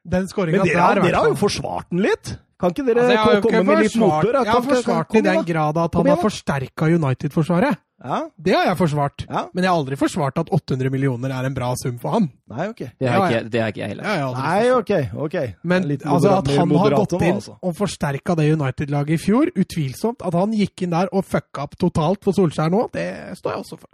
[0.04, 2.34] Den skåringa der, der Dere har jo forsvart den litt?
[2.64, 4.38] Kan ikke dere altså, komme med litt motbør?
[4.40, 7.82] Jeg har forsvart i den grad at han har forsterka United-forsvaret.
[8.04, 8.18] Ja.
[8.36, 9.24] Det har jeg forsvart.
[9.28, 9.46] Ja.
[9.54, 12.26] Men jeg har aldri forsvart at 800 millioner er en bra sum for han.
[12.52, 12.82] Nei, ok.
[13.00, 14.34] Det har ikke, det har ikke jeg heller.
[14.36, 14.92] Nei, ok.
[15.26, 15.36] ok.
[15.62, 17.56] Men altså, at han har gått inn altså.
[17.64, 20.24] og forsterka det United-laget i fjor, utvilsomt.
[20.24, 23.08] At han gikk inn der og fucka opp totalt for Solskjær nå, det
[23.40, 23.92] står jeg også for.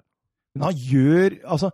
[0.56, 1.70] Men han gjør Altså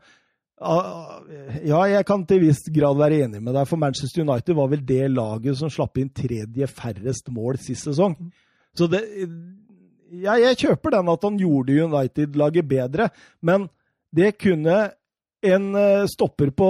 [0.56, 4.84] ja, jeg kan til viss grad være enig med deg, for Manchester United var vel
[4.88, 8.16] det laget som slapp inn tredje færrest mål sist sesong.
[8.76, 9.02] Så det
[10.16, 13.10] ja, Jeg kjøper den at han gjorde United-laget bedre,
[13.42, 13.66] men
[14.14, 14.78] det kunne
[15.46, 16.68] en eh, stopper på,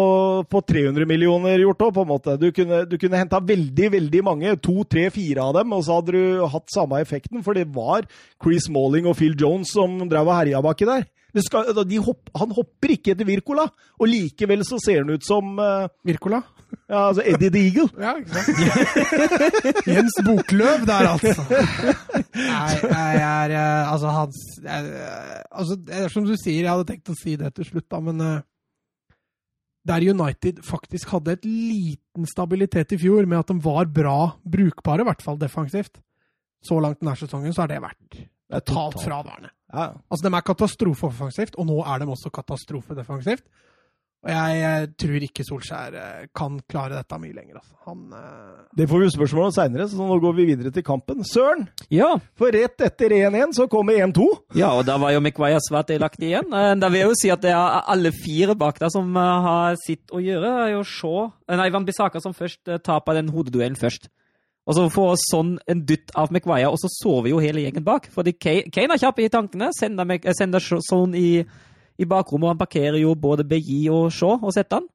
[0.50, 2.36] på 300 millioner gjort òg, på en måte.
[2.40, 6.00] Du kunne, du kunne henta veldig, veldig mange, to, tre, fire av dem, og så
[6.00, 8.08] hadde du hatt samme effekten, for det var
[8.42, 11.06] Chris Malling og Phil Jones som drev og herja baki der.
[11.44, 11.68] Skal,
[12.06, 13.66] hopp, han hopper ikke etter Wirkola,
[14.00, 16.40] og likevel så ser han ut som uh, Wirkola?
[16.88, 17.86] Ja, altså Eddie the Eagle.
[18.00, 19.88] ja, ikke sant?
[19.94, 21.46] Jens Bokløv der, altså.
[22.34, 26.88] Nei, jeg er uh, Altså, hans uh, altså, Det er som du sier, jeg hadde
[26.90, 28.22] tenkt å si det til slutt, da, men
[29.86, 35.04] der United faktisk hadde et liten stabilitet i fjor, med at de var bra brukbare,
[35.04, 36.00] i hvert fall defensivt,
[36.64, 38.18] så langt denne sesongen, så har det vært
[38.66, 39.52] totalt fraværende.
[39.72, 39.92] Ja.
[40.10, 43.46] Altså, De er katastrofeoffensivt, og nå er de også katastrofedefensivt.
[44.26, 47.60] Og jeg, jeg, tror ikke Solskjær eh, kan klare dette mye lenger.
[47.60, 47.76] Altså.
[47.86, 48.64] Han, uh...
[48.74, 51.22] Det får vi spørsmål om seinere, så nå går vi videre til kampen.
[51.28, 51.68] Søren!
[51.94, 52.08] Ja.
[52.38, 54.26] For rett etter 1-1 så kommer 1-2.
[54.58, 56.50] Ja, og da var jo McVier svært delaktig igjen.
[56.50, 59.78] Eh, da vil jeg jo si at det er alle fire bak der som har
[59.84, 60.52] sitt å gjøre.
[60.64, 64.10] Er jo Shaw Nei, Van Bissaka som først taper den hodeduellen først.
[64.66, 68.08] Og så får sånn en dytt av McVaya, og så sover jo hele gjengen bak.
[68.10, 71.30] Fordi Kane er kjapp i tankene, sender, Mc, sender sånn i,
[72.02, 74.88] i bakrommet, og han parkerer jo både Beyi og Shaw og setter han.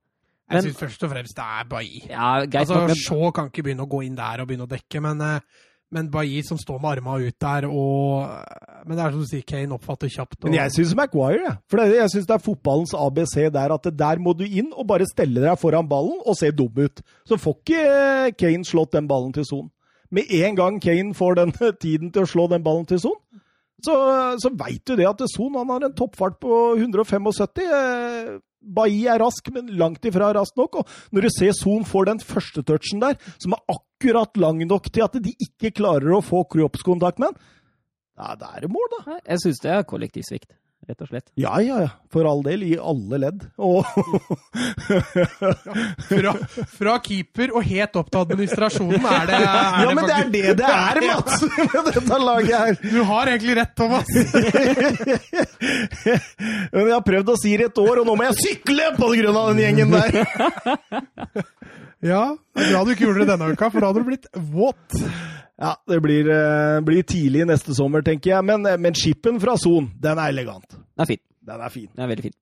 [0.51, 2.01] Men, jeg syns først og fremst det er Bailly.
[2.09, 5.23] Ja, altså, Shaw kan ikke begynne å gå inn der og begynne å dekke, men
[5.23, 8.29] uh, men Bailly som står med armene ut der og
[8.87, 10.39] Men det er som du sier, Kane oppfatter kjapt.
[10.39, 10.47] Og...
[10.47, 11.57] Men jeg syns Maguire, jeg.
[11.69, 13.75] For det, jeg syns det er fotballens ABC der.
[13.75, 17.03] At der må du inn og bare stelle deg foran ballen og se dum ut.
[17.29, 19.69] Så får ikke eh, Kane slått den ballen til son.
[20.11, 23.19] Med en gang Kane får den tiden til å slå den ballen til son,
[23.81, 23.93] så,
[24.37, 27.31] så veit du det at Son han har en toppfart på 175.
[28.61, 30.81] Bailly er rask, men langt ifra rask nok.
[30.81, 33.63] Og når du ser Son får den første touchen der, som er
[34.01, 37.51] akkurat lang nok til at de ikke klarer å få kroppskontakt med den,
[38.17, 39.19] ja, da er det mål, da.
[39.25, 40.49] Jeg syns det er kollektivsvikt
[40.89, 41.27] rett og slett.
[41.39, 41.89] Ja, ja, ja.
[42.11, 43.43] For all del, i alle ledd.
[43.61, 43.85] Og
[46.09, 46.33] fra,
[46.73, 49.45] fra, keeper og helt opp til administrasjonen er det er
[49.85, 51.35] Ja, men det er det det er, Mats!
[51.61, 52.73] Med dette laget her.
[52.81, 54.09] Du har egentlig rett, Thomas.
[56.71, 59.11] men jeg har prøvd å si det et år, og nå må jeg sykle på
[59.13, 60.09] grunn av den gjengen der.
[62.11, 62.23] ja,
[62.57, 64.87] det er bra du ikke gjorde det denne uka, for da hadde du blitt våt.
[65.61, 68.45] Ja, det blir, uh, blir, tidlig neste sommer, tenker jeg.
[68.47, 70.65] Men, men skippen fra Son, den er elegant.
[70.73, 71.21] Den er fin.
[71.45, 71.89] Den er fin.
[71.93, 72.37] Den er veldig fin.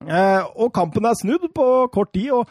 [0.00, 2.30] Eh, og kampen er snudd på kort tid.
[2.32, 2.48] og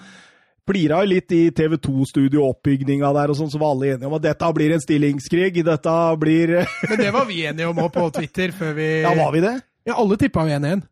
[0.69, 4.49] flira litt i TV 2-studio-oppbygninga der, og sånn, så var alle enige om at dette
[4.53, 5.63] blir en stillingskrig.
[5.65, 6.59] Dette blir
[6.91, 9.55] Men det var vi enige om òg på Twitter før vi Ja, var vi det?
[9.89, 10.83] Ja, alle tippa jo 1-1.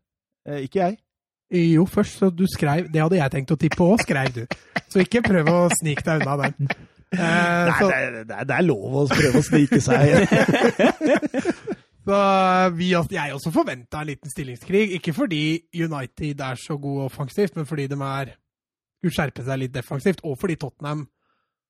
[0.48, 0.98] Eh, ikke jeg.
[1.76, 4.42] Jo, først så du skrev Det hadde jeg tenkt å tippe òg, skrev du.
[4.90, 6.72] Så ikke prøv å snike deg unna den.
[7.14, 10.28] Eh, Nei, så, det, er, det, er, lov å prøve å snike seg.
[12.08, 12.18] så
[12.76, 14.98] vi, jeg også forventa en liten stillingskrig.
[14.98, 15.42] Ikke fordi
[15.72, 18.34] United er så god offensivt, men fordi de er
[18.98, 20.24] skulle skjerpe seg litt defensivt.
[20.26, 21.06] Og fordi Tottenham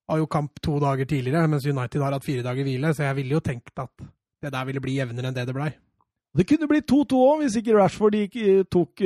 [0.08, 2.94] har jo kamp to dager tidligere, mens United har hatt fire dager hvile.
[2.96, 4.08] Så jeg ville jo tenkt at
[4.42, 5.70] det der ville bli jevnere enn det det blei.
[6.38, 8.16] Det kunne blitt 2-2 òg, hvis ikke Rashford
[8.70, 9.00] tok,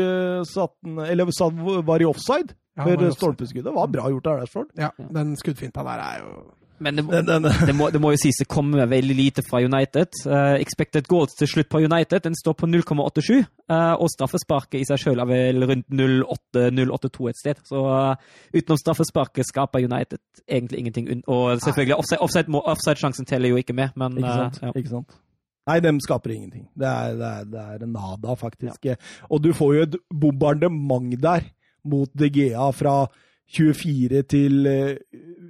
[0.49, 0.75] satt,
[1.07, 2.57] eller var i offside.
[2.77, 4.71] Ja, for stolpeskuddet var bra gjort av Rashford.
[4.81, 6.31] Ja, den skuddfinta der er jo
[6.83, 9.61] Men det, Den, den, det, må, det må jo sies det kommer veldig lite fra
[9.63, 10.09] United.
[10.27, 14.85] Uh, expected goals til slutt på United den står på 0,87, Uh, og straffesparket i
[14.85, 17.61] seg selv er vel rundt 0,8-0,82 et sted.
[17.65, 18.17] Så uh,
[18.53, 20.19] utenom straffesparket skaper United
[20.49, 21.23] egentlig ingenting.
[21.27, 24.59] Og selvfølgelig, offside- offside- må- offside-sjansen teller jo ikke med, men Ikke sant?
[24.63, 24.73] eh, ja.
[24.77, 25.17] Ikke sant?
[25.67, 26.67] Nei, dem skaper ingenting.
[26.77, 28.87] Det er, det er, det er nada, faktisk.
[29.31, 31.41] Og du får jo et bombardement der
[31.85, 33.07] mot De Gea fra
[33.53, 34.97] 24 til eh,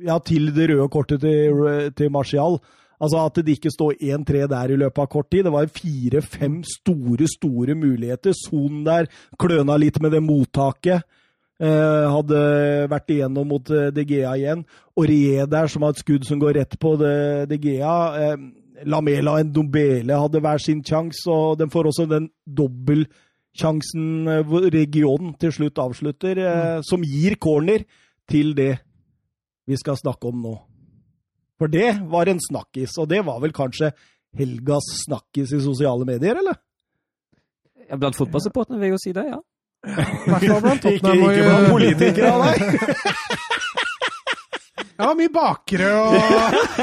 [0.02, 2.56] Ja, til det røde kortet til, til Martial.
[3.02, 5.44] Altså At det ikke står 1-3 der i løpet av kort tid.
[5.46, 8.34] Det var fire-fem store, store muligheter.
[8.34, 9.06] Sonen der
[9.38, 11.06] kløna litt med det mottaket.
[11.62, 12.38] Eh, hadde
[12.90, 14.64] vært igjennom mot eh, De Gea igjen.
[14.98, 17.96] Aurier der, som har et skudd som går rett på De, Gea.
[18.18, 18.46] Eh,
[18.90, 23.30] Lamela og Ndombele hadde hver sin sjanse, og de får også den dobbeltsjansen
[23.60, 27.84] eh, hvor regionen til slutt avslutter, eh, som gir corner
[28.30, 28.78] til det
[29.68, 30.54] vi skal snakke om nå.
[31.58, 33.92] For det var en snakkis, og det var vel kanskje
[34.38, 36.56] helgas snakkis i sosiale medier, eller?
[37.90, 39.38] Ja, Blant fotballsupporterne vil jeg jo si det, ja.
[39.82, 41.22] I hvert fall blant Ikke, Tottenham.
[41.22, 42.56] og- ikke blant politikere, nei.
[44.98, 46.16] Ja, mye bakere og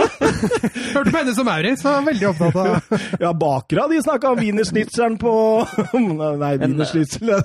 [0.94, 5.20] Hørte på henne som Maurits, var veldig opptatt av Ja, bakere de snakka om wienerschnitzelen
[5.22, 5.34] på
[6.00, 7.36] Nei, Men, wienerschnitzel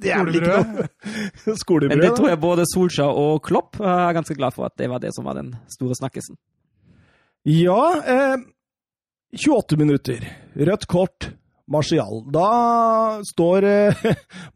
[0.00, 4.36] Det er vel ikke noe Men det tror jeg både Solskjær og Klopp er ganske
[4.38, 6.36] glad for at det var det som var den store snakkisen.
[7.48, 8.42] Ja, eh,
[9.32, 10.26] 28 minutter.
[10.54, 11.30] Rødt kort.
[11.70, 12.24] Martial.
[12.34, 14.06] Da står eh,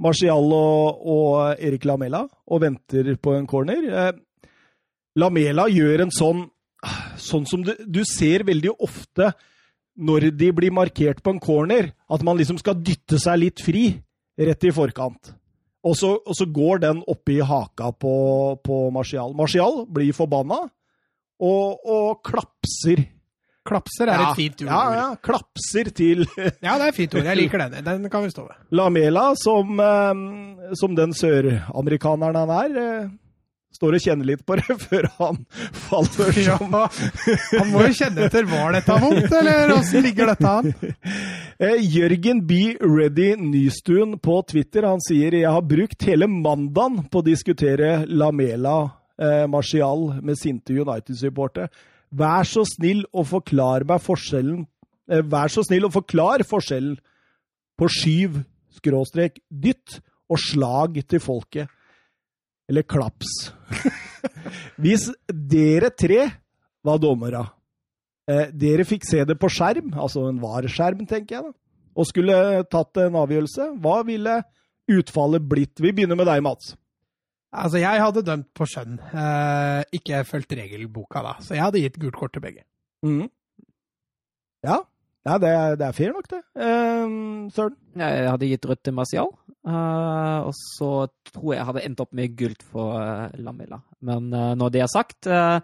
[0.02, 3.86] Martial og, og Erik Lamella og venter på en corner.
[3.86, 4.10] Eh,
[5.18, 6.48] Lamela gjør en sånn
[7.16, 9.30] Sånn som du, du ser veldig ofte
[9.96, 13.86] når de blir markert på en corner, at man liksom skal dytte seg litt fri
[14.36, 15.30] rett i forkant.
[15.84, 18.14] Og så, og så går den oppi haka på,
[18.60, 19.32] på Martial.
[19.38, 20.60] Martial blir forbanna
[21.40, 23.06] og, og klapser
[23.64, 24.68] Klapser er et fint ord.
[24.68, 26.26] Ja, ja, klapser til
[26.66, 27.24] Ja, det er et fint ord.
[27.24, 27.78] Jeg liker den.
[27.86, 28.58] Den kan vi stå ved.
[28.76, 33.06] Lamela, som, eh, som den søramerikaneren han er, eh,
[33.74, 35.40] står og kjenner litt på det før han
[35.86, 40.72] faller Ja, han må jo kjenne etter var dette vondt, eller åssen ligger dette an?
[41.62, 42.74] Eh, Jørgen B.
[42.82, 48.88] Ready Nystuen på Twitter han sier jeg har brukt hele mandagen på å diskutere Lamela
[49.22, 51.70] eh, Martial med sinte United-supportere.
[52.10, 54.64] Vær så snill å forklare meg forskjellen
[55.10, 56.98] eh, Vær så snill å forklare forskjellen
[57.78, 58.42] på skyv,
[58.74, 60.00] skråstrek, dytt
[60.30, 61.70] og slag til folket.
[62.70, 63.52] Eller klaps.
[64.82, 66.22] Hvis dere tre
[66.84, 67.44] var dommere
[68.24, 72.36] Eh, dere fikk se det på skjerm, altså en vareskjerm, tenker jeg, da, og skulle
[72.72, 73.68] tatt en avgjørelse.
[73.84, 74.38] Hva ville
[74.90, 75.76] utfallet blitt?
[75.82, 76.72] Vi begynner med deg, Mats.
[77.54, 78.96] Altså, jeg hadde dømt på skjønn.
[79.12, 82.64] Eh, ikke fulgt regelboka da, så jeg hadde gitt gult kort til begge.
[83.04, 83.28] Mm.
[84.64, 84.80] Ja,
[85.28, 86.40] ja det, er, det er fair nok, det.
[86.56, 87.14] Eh,
[87.54, 87.76] Søren?
[88.00, 89.30] Jeg hadde gitt rødt til Martial,
[89.66, 90.90] eh, og så
[91.32, 93.80] tror jeg jeg hadde endt opp med gult for uh, Lamela.
[94.04, 95.60] Men uh, når det er sagt, uh,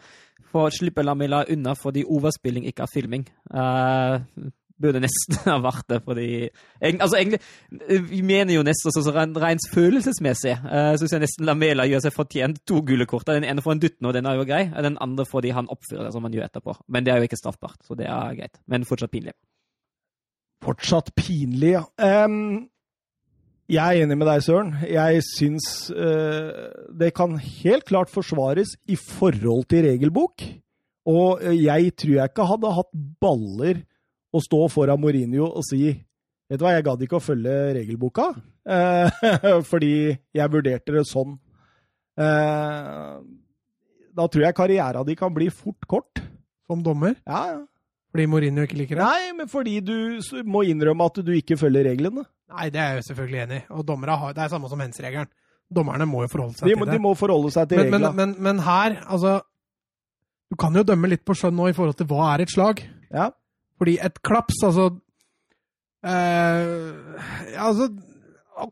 [0.51, 3.29] får slippe Lamela unna fordi overspilling ikke er filming.
[3.53, 7.41] Uh, burde nesten ha vært det, fordi en, altså, egentlig,
[7.85, 11.87] eh, Vi mener jo nesten sånn så rent rent følelsesmessig uh, syns jeg nesten Lamela
[11.89, 13.29] gjør seg fortjent to gule kort.
[13.29, 14.65] Den ene får en dytten, og den er jo grei.
[14.89, 16.77] Den andre fordi han oppfører det som han gjør etterpå.
[16.89, 18.61] Men det er jo ikke straffbart, så det er greit.
[18.71, 19.37] Men fortsatt pinlig.
[20.65, 21.85] Fortsatt pinlig, ja.
[22.05, 22.69] Em,
[23.71, 24.73] jeg er enig med deg, Søren.
[24.91, 26.51] Jeg syns eh,
[27.01, 30.43] det kan helt klart forsvares i forhold til regelbok.
[31.11, 32.91] Og eh, jeg tror jeg ikke hadde hatt
[33.23, 33.83] baller
[34.35, 35.89] å stå foran Mourinho og si
[36.51, 38.25] Vet du hva, jeg gadd ikke å følge regelboka,
[38.67, 39.21] eh,
[39.71, 39.91] fordi
[40.35, 41.37] jeg vurderte det sånn.
[42.19, 43.21] Eh,
[44.19, 46.19] da tror jeg karriera di kan bli fort kort.
[46.67, 47.61] Som dommer, Ja, ja.
[48.11, 49.07] fordi Mourinho ikke liker det.
[49.07, 49.95] Nei, men fordi du
[50.47, 52.27] må innrømme at du ikke følger reglene.
[52.51, 53.65] Nei, det er jeg jo selvfølgelig enig i.
[53.79, 55.31] Og dommere har, det er samme som hens-regelen.
[55.71, 56.97] Dommerne må jo forholde seg De til det.
[56.97, 58.17] de må forholde seg til men, men, reglene.
[58.19, 59.37] men, men her, altså
[60.51, 62.83] Du kan jo dømme litt på skjønn nå i forhold til hva er et slag.
[63.15, 63.29] Ja.
[63.79, 64.89] Fordi et klaps, altså
[66.05, 67.87] eh, altså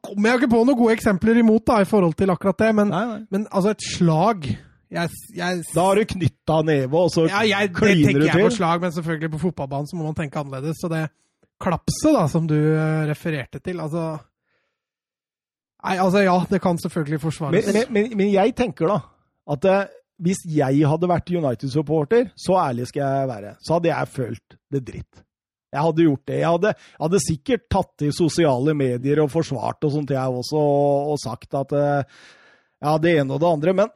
[0.05, 2.91] kommer jeg ikke på noen gode eksempler imot da, i forhold til akkurat det, men,
[2.93, 3.21] Nei, nei.
[3.33, 4.49] men altså et slag
[4.91, 8.51] jeg, jeg, Da har du knytta neve, og så ja, jeg, Det tenker jeg på
[8.57, 10.81] slag, men selvfølgelig på fotballbanen så må man tenke annerledes.
[10.81, 11.07] Så det
[11.63, 14.17] klapset da, som du eh, refererte til, altså
[15.79, 17.69] Nei, altså ja, det kan selvfølgelig Men, forsvares.
[17.71, 18.97] men, men, men jeg tenker da
[19.55, 19.85] at uh,
[20.19, 24.81] hvis jeg hadde vært United-supporter, så ærlig skal jeg være, så hadde jeg følt det
[24.89, 25.23] dritt.
[25.73, 26.41] Jeg hadde gjort det.
[26.41, 31.13] Jeg hadde, hadde sikkert tatt i sosiale medier og forsvart og sånt, jeg også, og,
[31.15, 32.19] og sagt at uh,
[32.83, 33.95] ja, det ene og det andre, men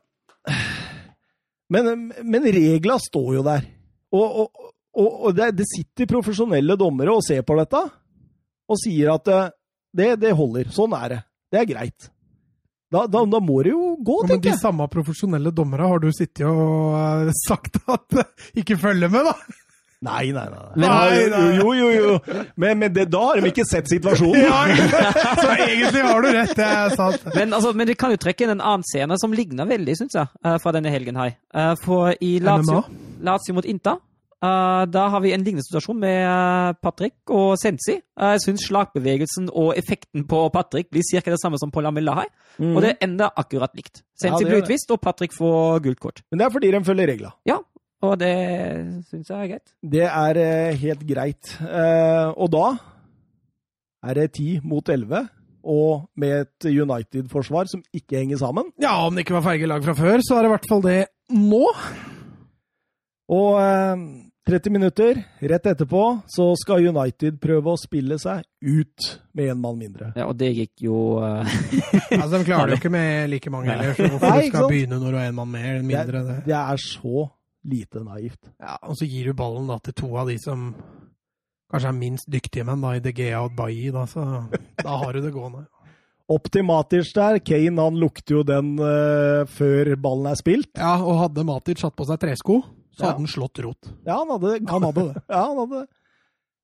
[1.73, 3.63] Men, men regla står jo der.
[4.13, 4.25] Og,
[4.93, 7.81] og, og det, det, sitter profesjonelle dommere og ser på dette
[8.73, 9.53] og sier at eh,
[9.93, 10.69] det, det holder.
[10.73, 11.23] Sånn er det.
[11.53, 12.13] Det er greit.
[12.93, 14.53] Da, da, da, må det jo gå, tenker jeg.
[14.53, 19.13] Men de samme profesjonelle dommere har du sittet og uh, sagt at uh, ikke følger
[19.13, 19.59] med, da?
[20.03, 20.63] Nei, nei, nei.
[20.83, 21.43] nei, nei.
[21.61, 22.15] Jo, jo, jo.
[22.59, 24.41] Men, men det, da har de ikke sett situasjonen.
[24.43, 24.65] ja,
[25.45, 26.57] så egentlig har du rett.
[26.59, 27.29] det er sant.
[27.37, 30.19] Men, altså, men vi kan jo trekke inn en annen scene som ligner veldig, syns
[30.19, 30.33] jeg,
[30.65, 31.37] fra denne helgen her.
[31.85, 32.83] For i Lazio,
[33.23, 34.12] Lazio mot Inta Uh,
[34.43, 37.95] da har vi en lignende situasjon med uh, Patrick og Sensi.
[38.19, 41.23] Uh, jeg syns slagbevegelsen og effekten på Patrick blir ca.
[41.31, 42.31] det samme som på Lamella her.
[42.59, 42.73] Mm.
[42.75, 44.03] Og det ender akkurat likt.
[44.19, 46.25] Sensi ja, blir utvist, og Patrick får gult kort.
[46.31, 47.31] Men det er fordi de følger regla.
[47.47, 47.61] Ja,
[48.03, 48.33] og det
[49.11, 49.77] syns jeg er greit.
[49.95, 50.41] Det er
[50.81, 51.53] helt greit.
[52.35, 52.67] og da
[54.03, 55.23] er det ti mot elleve.
[55.63, 58.73] Og med et United-forsvar som ikke henger sammen.
[58.83, 60.83] Ja, om det ikke var feige lag fra før, så er det i hvert fall
[60.83, 60.97] det
[61.31, 61.69] nå.
[63.31, 63.53] Og
[64.49, 69.77] 30 minutter, rett etterpå, så skal United prøve å spille seg ut med én mann
[69.79, 70.09] mindre.
[70.19, 71.47] Ja, og det gikk jo uh...
[72.19, 74.99] Altså, De klarer jo ikke med like mange heller, så hvorfor Nei, du skal begynne
[74.99, 76.25] når du har én mann mer mindre?
[76.27, 77.29] Det, det, er så
[77.71, 78.51] lite naivt.
[78.59, 80.73] Ja, Og så gir du ballen da til to av de som
[81.71, 84.27] kanskje er minst dyktige menn, da, i De Gea og Bailly, da, så
[84.83, 85.69] da har du det gående.
[86.33, 87.39] Opp til Matic der.
[87.47, 90.75] Kane han lukter jo den uh, før ballen er spilt.
[90.75, 93.91] Ja, og hadde Matic satt på seg tresko så hadde han slått rot.
[94.05, 95.23] Ja, han hadde, han hadde det.
[95.35, 95.89] ja, han hadde det.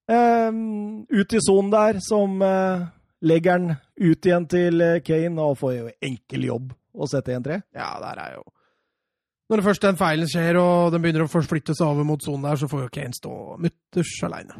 [0.08, 0.60] Um,
[1.08, 2.86] ut i sonen der, som uh,
[3.20, 7.60] legger han ut igjen til uh, Kane, og får jo enkel jobb å sette 1-3.
[7.76, 8.46] Ja, der er jo
[9.48, 12.48] Når det først den feilen skjer, og den begynner å forflytte seg over mot sonen
[12.48, 14.56] der, så får jo Kane stå mutters aleine.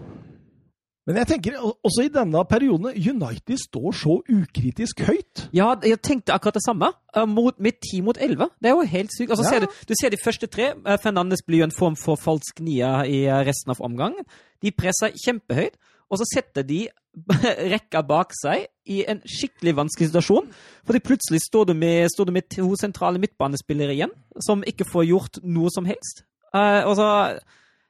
[1.08, 5.46] Men jeg tenker også i denne perioden United står så ukritisk høyt.
[5.56, 6.90] Ja, jeg tenkte akkurat det samme.
[7.16, 8.50] Uh, mot, med 10 mot 11.
[8.60, 9.30] Det er jo helt sykt.
[9.32, 9.50] Altså, ja.
[9.54, 10.66] ser du, du, ser de første tre.
[10.84, 14.28] Uh, Fernandes blir jo en form for falsk nia i uh, resten av omgangen.
[14.60, 15.80] De presser kjempehøyt,
[16.12, 16.82] og så setter de
[17.72, 20.52] rekka bak seg i en skikkelig vanskelig situasjon.
[20.84, 24.12] Fordi plutselig står du med, står du med to sentrale midtbanespillere igjen,
[24.44, 26.26] som ikke får gjort noe som helst.
[26.52, 27.08] Uh, og så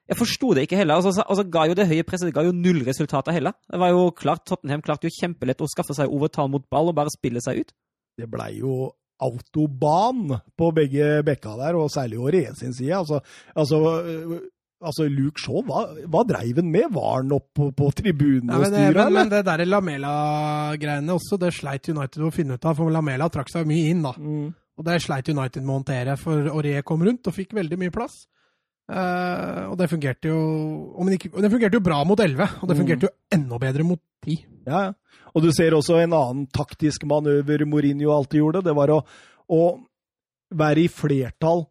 [0.08, 1.00] jeg forsto det ikke heller.
[1.00, 3.56] Og så, altså, ga jo det høye presset det ga jo null resultater heller.
[3.68, 6.96] Det var jo klart, Tottenham klarte jo kjempelett å skaffe seg overtall mot ball og
[6.96, 7.74] bare spille seg ut.
[8.18, 8.88] Det blei jo
[9.18, 12.94] autoban på begge bekka der, og særlig Åre sin side.
[12.96, 13.20] Altså,
[13.58, 13.80] altså,
[14.80, 16.88] altså Luke Shaw, hva, hva dreiv han med?
[16.94, 19.08] Var han oppe på, på tribunen og styra?
[19.10, 22.78] Men, men, det der Lamela-greiene også, det sleit United å finne ut av.
[22.78, 24.14] For Lamela trakk seg mye inn, da.
[24.16, 24.48] Mm.
[24.78, 27.94] Og det sleit United med å håndtere, for Åre kom rundt og fikk veldig mye
[27.94, 28.22] plass.
[28.88, 30.38] Uh, og det fungerte jo
[31.12, 32.78] ikke, det fungerte jo bra mot 11, og det mm.
[32.80, 34.38] fungerte jo enda bedre mot 10.
[34.68, 34.92] Ja, ja.
[35.36, 38.64] Og du ser også en annen taktisk manøver Mourinho alltid gjorde.
[38.64, 39.02] Det var å,
[39.52, 39.62] å
[40.56, 41.66] være i flertall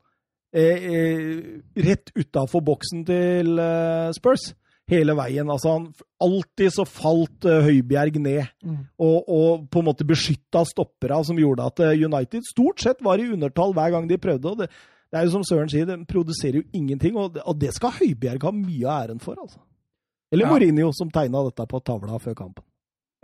[0.53, 1.39] eh, eh,
[1.87, 4.51] rett utafor boksen til eh, Spurs
[4.87, 5.49] hele veien.
[5.51, 5.87] Altså, han,
[6.23, 8.77] alltid så falt uh, Høibjerg ned, mm.
[9.03, 13.27] og, og, på en måte beskytta stoppera, som gjorde at United stort sett var i
[13.33, 14.53] undertall hver gang de prøvde.
[14.53, 14.69] og det
[15.11, 17.95] det er jo som Søren sier, den produserer jo ingenting, og det, og det skal
[17.95, 19.61] Høibjerg ha mye av æren for, altså.
[20.31, 20.51] Eller ja.
[20.51, 22.65] Mourinho, som tegna dette på tavla før kampen.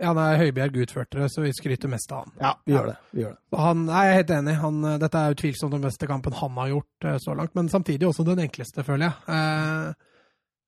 [0.02, 2.32] Ja, nei, Høibjerg utførte det, så vi skryter mest av han.
[2.40, 2.78] Ja, vi ja.
[2.78, 2.94] gjør det.
[3.12, 3.58] Vi gjør det.
[3.60, 4.54] Han, jeg er helt enig.
[4.62, 8.08] Han, dette er utvilsomt den beste kampen han har gjort uh, så langt, men samtidig
[8.08, 9.14] også den enkleste, føler jeg.
[9.28, 10.24] Uh,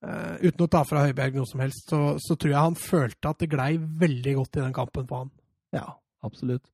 [0.07, 3.33] uh, uten å ta fra Høibjerg noe som helst, så, så, tror jeg han følte
[3.33, 3.73] at det glei
[4.05, 5.35] veldig godt i den kampen på han.
[5.75, 5.89] Ja,
[6.27, 6.69] absolutt.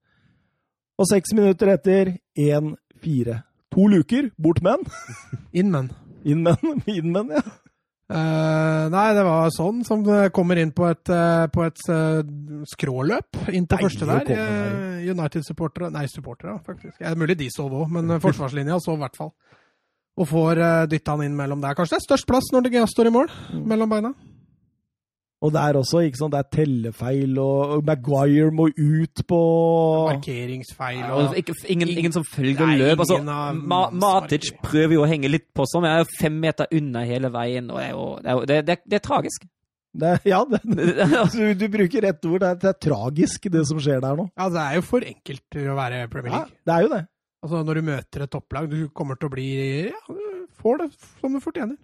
[1.00, 3.40] Og seks minutter etter 1-4
[3.72, 4.84] To luker, bort menn.
[5.58, 5.90] Inn menn.
[6.28, 7.42] Inn menn, inn menn, ja.
[8.12, 10.02] Uh, nei, det var sånn som
[10.36, 12.18] kommer inn på et, uh, på et uh,
[12.68, 14.28] skråløp inn på første der.
[15.06, 16.98] United-supportere Nei, supportere, faktisk.
[16.98, 19.32] Det er mulig de sov òg, men forsvarslinja sov i hvert fall.
[20.20, 21.78] Og får uh, dytta han inn mellom der.
[21.78, 23.64] Kanskje det er størst plass når det står i mål, mm.
[23.72, 24.12] mellom beina.
[25.42, 29.38] Og der også, ikke sant, det er tellefeil, og Maguire må ut på
[30.12, 33.02] Markeringsfeil og ikke, ingen, ingen, som følger Nei, løp.
[33.02, 33.18] Altså,
[33.58, 37.02] Ma Matic prøver jo å henge litt på sånn, men er jo fem meter unna
[37.08, 37.72] hele veien.
[37.74, 39.48] og det er, jo, det, er, det, det, det er tragisk.
[40.30, 40.62] ja, det,
[41.60, 42.46] du bruker rett ord.
[42.62, 44.30] Det er, tragisk, det som skjer der nå.
[44.38, 46.54] Ja, det er jo for enkelt til å være Premier League.
[46.54, 47.06] Ja, det er jo det.
[47.42, 49.48] Altså, Når du møter et topplag, du kommer til å bli
[49.90, 51.80] Ja, du får det som du fortjener.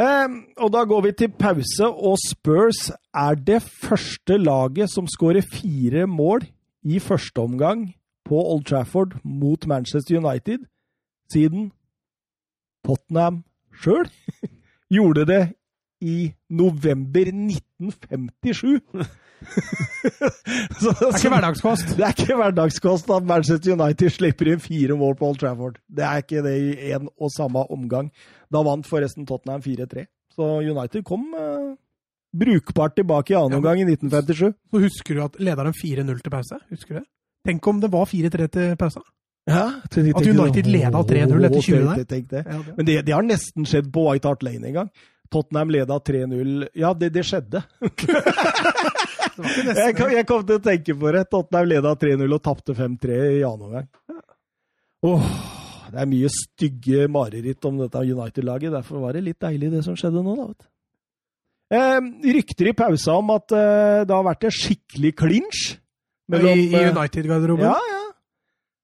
[0.00, 2.88] Eh, og da går vi til pause, og Spurs.
[3.12, 6.46] Er det første laget som skårer fire mål
[6.82, 7.90] i første omgang
[8.24, 10.64] på Old Trafford mot Manchester United
[11.32, 11.72] siden
[12.86, 13.42] Tottenham
[13.82, 14.08] sjøl?
[14.94, 15.42] Gjorde det
[16.00, 18.80] i november 1957.
[20.80, 21.92] Så, Det er ikke hverdagskost.
[21.96, 25.78] det er ikke hverdagskost at Manchester United slipper inn fire mål på Old Trafford.
[25.88, 28.10] Det er ikke det i én og samme omgang.
[28.52, 30.04] Da vant forresten Tottenham 4-3.
[30.36, 31.70] Så United kom eh,
[32.36, 34.52] brukbart tilbake i annen Ja, omgang i 1957.
[34.70, 36.60] Så husker du at lederen 4-0 til pause?
[36.70, 37.06] Husker du det?
[37.48, 39.00] Tenk om det var 4-3 til pause.
[39.48, 42.04] Ja, At United leda 3-0 etter 20 der.
[42.04, 42.28] Tenk, tenk.
[42.30, 42.74] Det.
[42.76, 44.90] Men det, det har nesten skjedd på White Hart Lane en gang.
[45.30, 46.66] Tottenham leda 3-0.
[46.78, 47.64] Ja, det, det skjedde.
[49.40, 49.72] Det.
[49.72, 51.22] Jeg kom, jeg kom til å tenke på det.
[51.32, 53.86] Tottenham leda 3-0 og tapte 5-3 i annen omgang.
[55.06, 55.30] Oh,
[55.88, 58.74] det er mye stygge mareritt om dette United-laget.
[58.74, 60.48] Derfor var det litt deilig, det som skjedde nå, da.
[60.50, 60.68] vet du.
[61.70, 65.64] Eh, rykter i pausa om at eh, det har vært en skikkelig klinsj.
[66.30, 67.64] I, i eh, United-garderoben?
[67.64, 68.00] Ja, ja.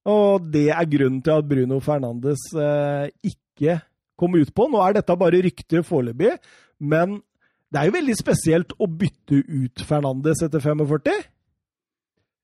[0.06, 3.80] Og det er grunnen til at Bruno Fernandes eh, ikke
[4.18, 4.66] kom ut på.
[4.72, 6.34] Nå er dette bare rykter foreløpig,
[6.80, 7.18] men
[7.72, 11.24] det er jo veldig spesielt å bytte ut Fernandes etter 45.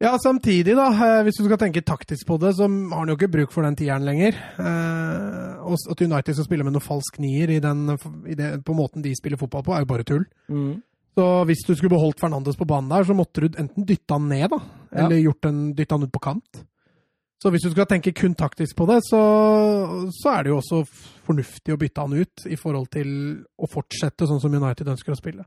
[0.03, 3.15] Ja, samtidig, da, eh, hvis du skal tenke taktisk på det, så har han jo
[3.15, 4.35] ikke bruk for den tieren lenger.
[4.59, 7.85] Eh, og at United skal spille med noen falsk nier i den,
[8.27, 10.25] i det, på måten de spiller fotball på, er jo bare tull.
[11.15, 14.27] Så hvis du skulle beholdt Fernandes på banen der, så måtte du enten dytte han
[14.33, 14.59] ned, da,
[14.91, 15.05] Ja.
[15.07, 16.65] eller gjort en, dytte han ut på kant.
[17.43, 19.19] Så hvis du skal tenke kun taktisk på det, så,
[20.15, 20.83] så er det jo også
[21.27, 23.09] fornuftig å bytte han ut i forhold til
[23.59, 25.47] å fortsette sånn som United ønsker å spille.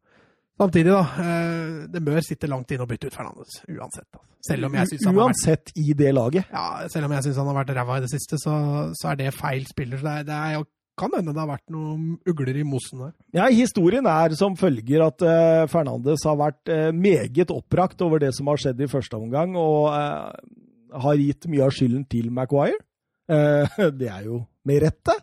[0.59, 1.03] Samtidig, da.
[1.23, 4.07] Eh, det bør sitte langt inne å bytte ut Fernandes, uansett.
[4.15, 4.21] Da.
[4.45, 6.45] Selv om jeg syns han, har vært- Uansett i det laget.
[6.51, 8.53] ja, selv om jeg synes han har vært ræva i det siste, så,
[8.95, 9.97] så er det feil spiller.
[9.99, 10.67] Så det, er, det er, jo-
[10.97, 13.13] kan hende det har vært noen ugler i mosen der.
[13.35, 18.31] Ja, Historien er som følger at eh, Fernandes har vært eh, meget oppbrakt over det
[18.37, 19.91] som har skjedd i første omgang, og
[21.03, 22.79] har gitt mye av skylden til Maguire.
[23.31, 25.15] Eh, det er jo med rette.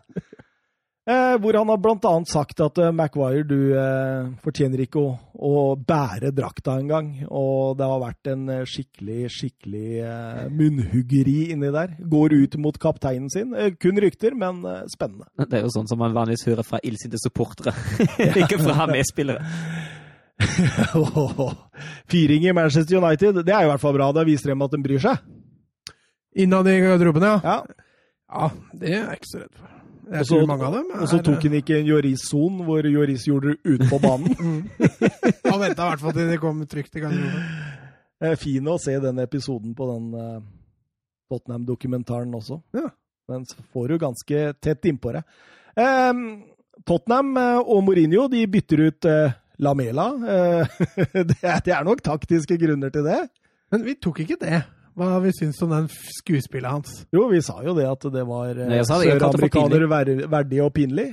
[1.03, 5.53] Eh, hvor han har blant annet sagt at eh, Maguire, du fortjener ikke å, å
[5.75, 7.11] bære drakta engang.
[7.27, 10.05] Og det har vært en skikkelig, skikkelig
[10.53, 11.97] munnhuggeri inni der.
[11.99, 13.51] Går ut mot kapteinen sin.
[13.83, 15.27] Kun rykter, men spennende.
[15.43, 17.75] Det er jo sånn som man vanligvis hører fra illsinte supportere,
[18.45, 19.43] ikke fra medspillere.
[22.09, 24.11] Fyring i Manchester United, det er i hvert fall bra.
[24.15, 25.19] Da viser dem at de bryr seg.
[26.35, 27.39] Innad i garderoben, ja.
[27.43, 27.57] Ja.
[28.33, 29.69] Ja, det er jeg ikke så redd for.
[30.13, 33.53] Jeg tror mange av dem Og så tok han ikke en Joris-son, hvor Joris gjorde
[33.53, 34.65] det ute på banen.
[35.51, 37.45] Han venta i hvert fall til de kom trygt i garderoben.
[38.23, 40.41] Eh, Fin å se den episoden på den uh,
[41.31, 42.59] Tottenham-dokumentaren også.
[42.75, 42.89] Ja.
[43.31, 45.23] Den får du ganske tett innpå deg.
[45.79, 46.25] Um,
[46.87, 50.09] Tottenham eh, og Mourinho de bytter ut uh, Lamela.
[50.19, 50.83] Uh,
[51.29, 53.21] det, er, det er nok taktiske grunner til det.
[53.73, 54.63] Men vi tok ikke det.
[54.95, 55.87] Hva vi syns om den
[56.19, 57.05] skuespillet hans.
[57.13, 58.53] Jo, vi sa jo det at det var
[58.85, 59.87] søramerikaner
[60.29, 61.07] verdig og pinlig.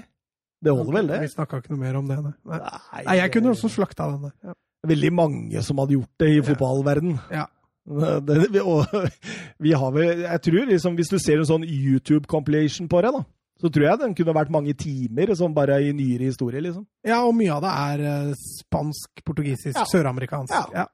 [0.61, 1.21] Det holder vel, det?
[1.25, 2.19] Vi snakka ikke noe mer om det.
[2.21, 2.59] Nei, nei.
[2.61, 4.35] Nei, nei jeg kunne også slakta den der.
[4.51, 4.55] Ja.
[4.91, 7.17] veldig mange som hadde gjort det i fotballverden.
[7.33, 7.47] Ja.
[7.91, 8.85] Det, vi- og,
[9.65, 13.23] vi har vel, jeg tror liksom, Hvis du ser en sånn YouTube-compilation på det, da,
[13.59, 16.61] så tror jeg den kunne vært mange timer, som bare i nyere historie.
[16.61, 16.85] liksom.
[17.09, 19.85] ja, og mye av det er eh, spansk, portugisisk, Ja.
[19.91, 20.53] søramerikansk.
[20.55, 20.85] Ja.
[20.85, 20.87] Ja.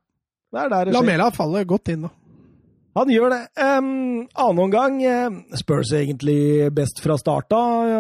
[0.54, 1.00] Det er der det skjer.
[1.02, 2.12] Lamela faller godt inn, da.
[2.96, 3.40] Han gjør det.
[3.60, 3.88] Um,
[4.32, 7.58] annen omgang eh, Spurs egentlig best fra starta.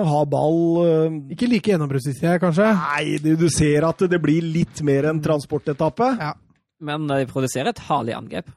[0.08, 2.70] Ha ball eh, Ikke like gjennombruddssiste, kanskje.
[2.80, 6.12] Nei, du, du ser at det blir litt mer enn transportetappe.
[6.16, 6.32] Ja.
[6.80, 8.48] Men de produserer et herlig angrep.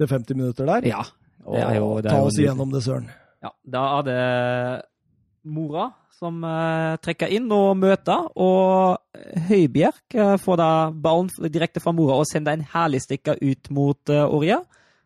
[0.00, 0.88] Det er 50 minutter der.
[0.88, 1.04] Ja.
[1.42, 3.10] Det er jo, det er Ta oss igjennom det, Søren.
[3.42, 4.22] Ja, da er det
[5.52, 5.90] Mora
[6.22, 9.00] som uh, trekker inn og møter, og
[9.48, 14.12] Høibjerg eh, får da ballen direkte fra Mora og sender en herlig stikker ut mot
[14.12, 14.60] uh, Oria,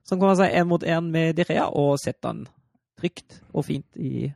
[0.06, 2.44] som kommer seg én mot én med Direa og setter den
[3.00, 4.28] trygt og fint i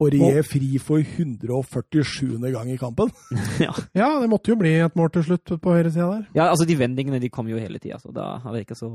[0.00, 2.36] Og Rie fri for 147.
[2.52, 3.08] gang i kampen.
[3.64, 3.72] ja.
[3.96, 6.26] Ja, det måtte jo bli et mål til slutt på høyresida der.
[6.36, 8.90] ja, altså de vendingene de kom jo hele tida, så da har det ikke så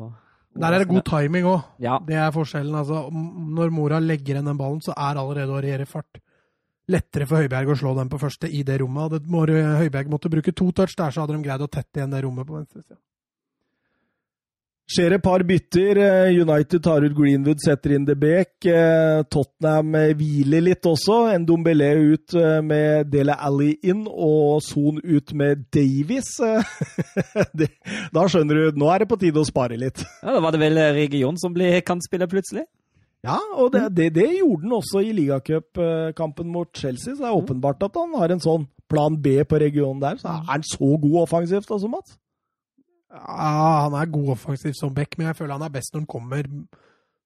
[0.54, 1.64] Der er det god timing òg.
[1.80, 1.98] Ja.
[2.06, 2.76] Det er forskjellen.
[2.76, 3.08] altså.
[3.12, 6.22] Når Mora legger igjen den ballen, så er allerede Aurier i fart.
[6.92, 9.16] Lettere for Høibjerg å slå den på første i det rommet.
[9.24, 12.22] Hadde Høibjerg måtte bruke to touch der, så hadde de greid å tette igjen det
[12.26, 13.00] rommet på venstre side.
[14.92, 16.00] Skjer et par bytter.
[16.04, 18.66] Eh, United tar ut Greenwood, setter inn De Beek.
[18.68, 21.22] Eh, Tottenham eh, hviler litt også.
[21.32, 22.36] En Dombelé ut
[22.68, 26.34] med Dele Alli inn, og Son ut med Davies.
[28.12, 30.04] Da skjønner du, nå er det på tide å spare litt.
[30.04, 32.66] ja, Da var det vel Region som ble kantspiller plutselig?
[33.24, 37.14] Ja, og det, det, det gjorde han også i ligacupkampen mot Chelsea.
[37.14, 40.20] Så det er åpenbart at han har en sånn plan B på regionen der.
[40.20, 42.18] Så er han så god offensivt altså, Mats?
[43.12, 46.12] Ja, han er god offensivt som back, men jeg føler han er best når han
[46.14, 46.48] kommer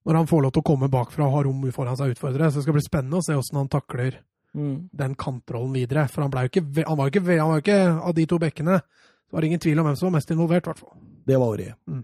[0.06, 2.50] Når han får lov til å komme bakfra og ha rom foran seg og utfordre.
[2.50, 4.20] Så det skal bli spennende å se hvordan han takler
[4.56, 4.90] Mm.
[4.92, 6.08] den kantrollen videre.
[6.08, 8.78] For han, jo ikke, han, var jo ikke, han var ikke av de to bekkene.
[8.80, 10.94] Det var ingen tvil om hvem som var mest involvert, i hvert fall.
[11.28, 11.66] Det var Ori.
[11.92, 12.04] Mm.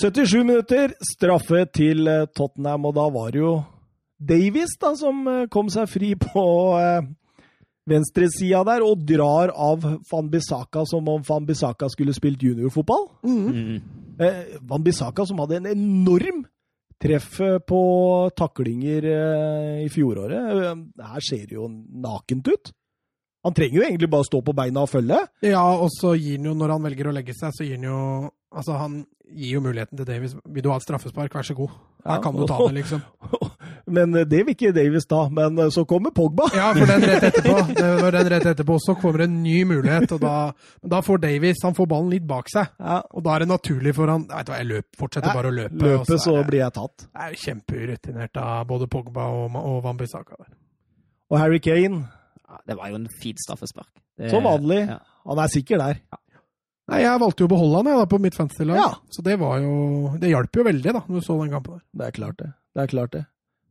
[0.00, 3.52] 77 minutter, straffe til eh, Tottenham, og da var det jo
[4.18, 6.44] Davies da, som eh, kom seg fri på
[6.80, 7.06] eh,
[7.86, 13.06] venstresida der, og drar av Van Bissaka som om Van Bissaka skulle spilt juniorfotball.
[13.24, 13.80] Mm.
[14.18, 16.44] Eh, Van Bissaka som hadde en enorm
[17.02, 17.80] treff eh, på
[18.36, 20.56] taklinger eh, i fjoråret.
[20.56, 20.82] Eh,
[21.12, 22.72] Her ser det jo nakent ut.
[23.46, 25.20] Han trenger jo egentlig bare stå på beina og følge.
[25.46, 27.86] Ja, og så gir han jo, når han velger å legge seg, så gir han
[27.92, 28.00] jo
[28.56, 28.92] Altså, han
[29.36, 30.32] gir jo muligheten til Davies.
[30.48, 31.74] Vil du ha et straffespark, vær så god.
[32.06, 33.02] Her Ja, kan du ta det, liksom.
[33.86, 35.28] Men eh, det vil ikke Davis da.
[35.30, 36.48] Men eh, så kommer Pogba.
[36.56, 37.54] Ja, for den rett etterpå.
[37.76, 40.32] Det var den rett etterpå, så kommer en ny mulighet, og da,
[40.82, 42.72] da får Davies han får ballen litt bak seg.
[42.82, 45.36] Ja, Og da er det naturlig for han Vet du hva, jeg løp, fortsetter Ja,
[45.38, 45.78] bare å løpe.
[45.84, 47.06] Løpe, så, så blir jeg tatt.
[47.06, 50.38] Det er jo kjempeurutinert av både Pogba og, og Van Bissaka.
[51.30, 52.02] Og Harry Kane,
[52.46, 53.90] Ja, det var jo en fint straffespark.
[54.18, 54.98] Det- som vanlig, Ja.
[55.28, 55.98] han er sikker der.
[56.88, 58.90] Nei, Jeg valgte jo å beholde han jeg, da, på mitt fantasy-lag, Ja.
[59.10, 61.82] så det var jo Det hjalp jo veldig, da, når du så den kampen der.
[61.94, 62.52] Det er klart det.
[62.74, 63.24] Det er klart det.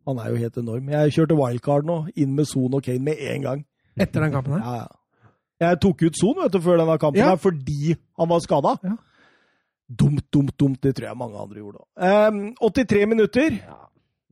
[0.05, 0.89] Han er jo helt enorm.
[0.93, 3.65] Jeg kjørte wildcard nå, inn med Son og Kane med en gang.
[3.97, 4.61] Etter den kampen her.
[4.65, 5.29] Ja, ja.
[5.65, 7.29] Jeg tok ut Son vet du, før denne kampen Ja.
[7.31, 8.75] her, fordi han var skada.
[8.83, 8.95] Ja.
[9.87, 10.81] Dumt, dumt, dumt.
[10.83, 12.55] Det tror jeg mange andre gjorde òg.
[12.59, 13.59] 83 minutter.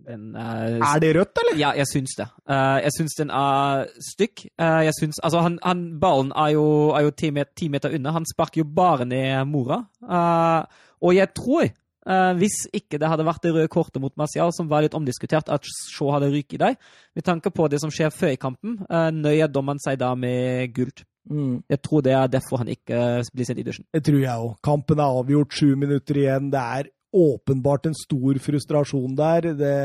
[0.07, 1.59] Den, eh, Er det rødt, eller?
[1.59, 2.27] Ja, jeg syns det.
[2.49, 4.49] Uh, jeg syns den er stygg.
[4.59, 7.93] Uh, jeg syns, altså han, han, ballen er jo, er jo ti, met, ti meter
[7.95, 8.11] unna.
[8.11, 9.85] Han sparker jo bare ned Mora.
[10.03, 10.65] Eh,
[11.01, 11.69] og jeg tror,
[12.07, 15.51] eh, hvis ikke det hadde vært det røde kortet mot Martial, som var litt omdiskutert,
[15.53, 16.77] at Shaw hadde ryket i deg,
[17.15, 20.73] med tanke på det som skjer før i kampen, uh, nøyer dommeren seg da med
[20.75, 21.05] gult.
[21.29, 21.61] Mm.
[21.71, 22.97] Jeg tror det er derfor han ikke
[23.33, 23.85] blir sendt i dusjen.
[23.95, 24.57] Det tror jeg òg.
[24.65, 26.49] Kampen er avgjort, sju minutter igjen.
[26.51, 29.53] Det er åpenbart en stor frustrasjon der.
[29.55, 29.77] Det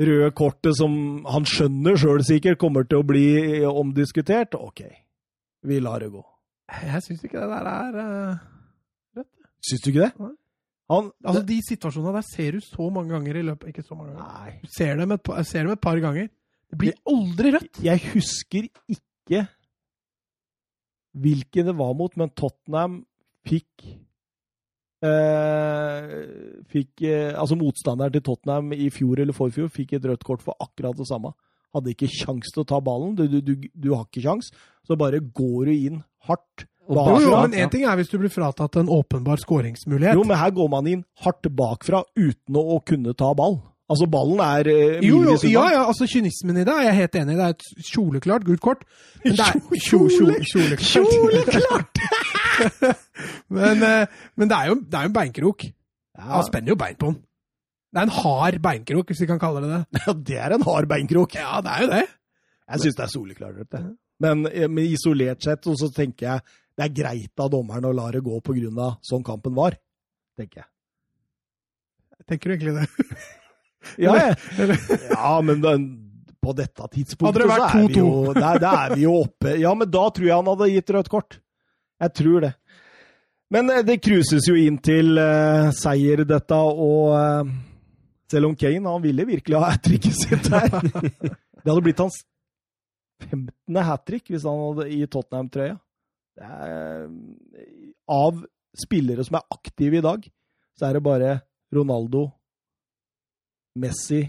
[0.00, 0.92] røde kortet som
[1.28, 3.28] han skjønner sjøl sikkert kommer til å bli
[3.68, 4.56] omdiskutert.
[4.58, 4.84] OK,
[5.66, 6.24] vi lar det gå.
[6.70, 9.24] Jeg syns ikke det der er eh,
[9.66, 10.12] Syns du ikke det?
[10.22, 10.34] Nei.
[10.90, 14.16] Han Altså, De situasjonene der ser du så mange ganger i løpet Ikke så mange
[14.16, 14.26] ganger.
[14.42, 14.54] Nei.
[14.64, 16.28] Du ser dem et, par- ser dem et par ganger.
[16.70, 17.80] Det blir aldri rødt.
[17.86, 19.44] Jeg husker ikke
[21.20, 23.00] hvilken det var mot, men Tottenham
[23.48, 23.86] fikk
[25.02, 26.10] eh,
[26.70, 30.54] Fikk eh, Altså motstanderen til Tottenham i fjor eller forfjor fikk et rødt kort for
[30.62, 31.32] akkurat det samme.
[31.74, 33.14] Hadde ikke kjangs til å ta ballen.
[33.18, 34.50] Du, du, du, du har ikke kjangs.
[34.86, 36.66] Så bare går du inn hardt.
[36.90, 37.18] Og bakfra.
[37.22, 40.18] Jo, jo, men én ting er hvis du blir fratatt en åpenbar skåringsmulighet.
[40.18, 43.60] Jo, men her går man inn hardt bakfra uten å, kunne ta ball.
[43.90, 47.16] Altså, ballen er eh, Jo, jo, ja, ja, altså kynismen i det er jeg helt
[47.22, 47.38] enig i.
[47.38, 48.84] Det er et kjoleklart gult kort.
[49.24, 50.10] Men det er, kjole,
[50.50, 51.16] kjole, kjoleklart.
[51.16, 52.04] Kjoleklart!
[53.56, 55.66] men, eh, men det er jo, det er jo en beinkrok.
[56.18, 57.20] Ja, Han spenner jo bein på den.
[57.90, 59.82] Det er en hard beinkrok, hvis vi kan kalle det det.
[60.04, 61.34] ja, det er en hard beinkrok.
[61.38, 62.06] Ja, det er jo det.
[62.70, 63.62] Jeg syns det er soleklart.
[63.66, 63.84] Det.
[64.22, 67.92] Men, eh, men isolert sett og så tenker jeg det er greit av dommeren å
[67.92, 69.76] la det gå på grunn av sånn kampen var.
[70.38, 70.68] tenker jeg.
[72.30, 73.18] Tenker du egentlig det?
[73.96, 74.12] Ja,
[75.08, 75.84] ja men den,
[76.36, 79.54] på dette tidspunktet det så er vi jo der, der er vi jo oppe.
[79.56, 81.38] Ja, men da tror jeg han hadde gitt rødt kort.
[82.04, 82.50] Jeg tror det.
[83.56, 87.54] Men eh, det cruises jo inn til uh, seier, dette, og uh,
[88.30, 90.68] selv om Kane han ville virkelig ha hat tricket sitt her
[91.64, 92.20] Det hadde blitt hans
[93.24, 93.80] 15.
[93.84, 95.80] hat trick hvis han hadde i Tottenham-trøya.
[96.40, 97.08] Eh,
[98.10, 100.24] Av spillere som er aktive i dag,
[100.78, 101.34] så er det bare
[101.74, 102.28] Ronaldo,
[103.80, 104.22] Messi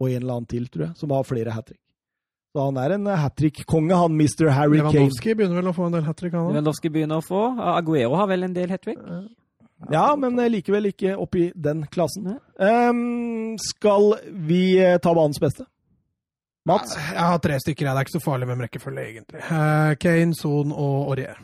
[0.00, 1.78] og en eller annen til, tror jeg, som har flere hat trick.
[2.52, 4.50] Så han er en hat trick-konge, han Mr.
[4.52, 4.90] Harry Kane.
[4.90, 6.52] Lewandowski begynner vel å få en del hat trick, han òg.
[6.52, 7.44] Lewandowski begynner å få.
[7.72, 9.00] Aguero har vel en del hat trick.
[9.90, 12.36] Ja, men eh, likevel ikke oppi den klassen.
[12.60, 14.12] Ehm, skal
[14.46, 15.64] vi eh, ta banens beste?
[16.68, 16.94] Mats?
[16.96, 19.40] Jeg har tre stykker, det er ikke så farlig med rekkefølge, egentlig.
[19.42, 21.40] Eh, Kane, Son og Aurier.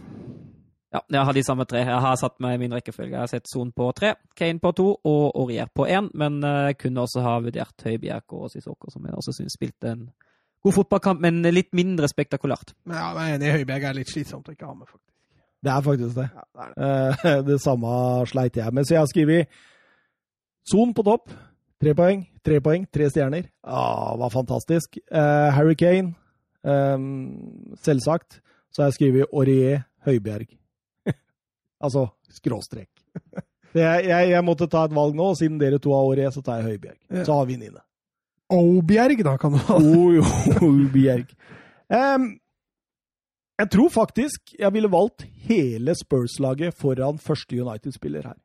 [0.95, 1.83] Ja, jeg har de samme tre.
[1.85, 3.13] Jeg har satt meg i min rekkefølge.
[3.13, 6.09] Jeg har sett Son på tre, Kane på to og Aurier på én.
[6.15, 10.07] Men jeg kunne også ha vurdert Høibjerk og Sissoko, som jeg også syns spilte en
[10.65, 12.75] god fotballkamp, men litt mindre spektakulært.
[12.89, 15.05] Men ja, jeg er enig, Høibjerk er litt slitsomt å ikke ha med, faktisk.
[15.59, 16.29] Det er faktisk det.
[16.35, 17.35] Ja, det er det.
[17.35, 17.93] Eh, det samme
[18.31, 18.87] sleit jeg med.
[18.87, 19.61] Så jeg har skrevet
[20.69, 21.33] Son på topp.
[21.79, 23.45] Tre poeng, tre poeng, tre stjerner.
[23.63, 24.99] Ah, var fantastisk.
[24.99, 26.15] Eh, Harry Kane,
[26.67, 28.41] ehm, selvsagt.
[28.75, 30.51] Så har jeg skrevet Aurier Høibjerg.
[31.85, 32.91] altså skråstrek.
[33.77, 36.41] Jeg, jeg, jeg måtte ta et valg nå, og siden dere to har Aurier, så
[36.43, 36.97] tar jeg Høibjerg.
[37.13, 37.25] Ja.
[37.29, 37.83] Så har vi Nine.
[38.49, 39.77] Aubjerg, da, kan du ha.
[40.65, 41.35] Aubjerg.
[41.93, 42.25] Um,
[43.61, 48.39] jeg tror faktisk jeg ville valgt hele Spurs-laget foran første United-spiller her.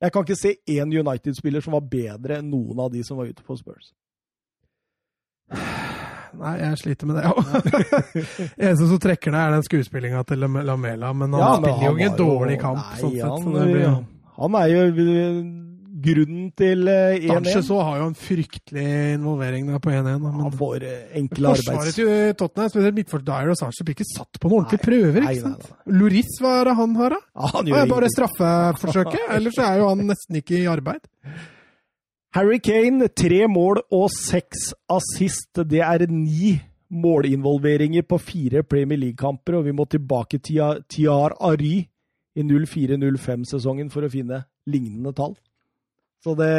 [0.00, 3.28] Jeg kan ikke se én United-spiller som var bedre enn noen av de som var
[3.28, 3.90] ute på Spurs.
[6.40, 7.40] Nei, jeg sliter med det òg.
[8.62, 11.82] Eneste som trekker det, er den skuespillinga til Lam- Lamela, men han Ja, men spiller
[11.82, 12.84] jo han ingen var dårlig kamp.
[12.84, 13.96] Nei, sånn sett, han, så det blir,
[14.38, 15.40] han er jo eh,
[16.04, 17.28] grunnen til eh, 1-1.
[17.30, 18.86] Sanchez så har jo en fryktelig
[19.16, 20.06] involvering der på 1-1.
[20.06, 21.68] da, Han Men får eh, enkle arbeids...
[21.68, 25.20] forsvaret til Tottenham, spesielt midtforsvaret Dyer og Sanchez, blir ikke satt på noen ordentlige prøver.
[25.24, 25.94] nei, ikke nei, sant?
[26.00, 27.20] Loris, hva er det han har, da?
[27.34, 31.06] Ja, han gjør er bare straffeforsøket, ellers er jo han nesten ikke i arbeid.
[32.36, 35.64] Harry Kane, tre mål og seks assist.
[35.66, 36.52] Det er ni
[36.90, 41.76] målinvolveringer på fire Premier League-kamper, og vi må tilbake til Tiar Ary
[42.38, 45.34] i 04-05-sesongen for å finne lignende tall.
[46.20, 46.50] Så det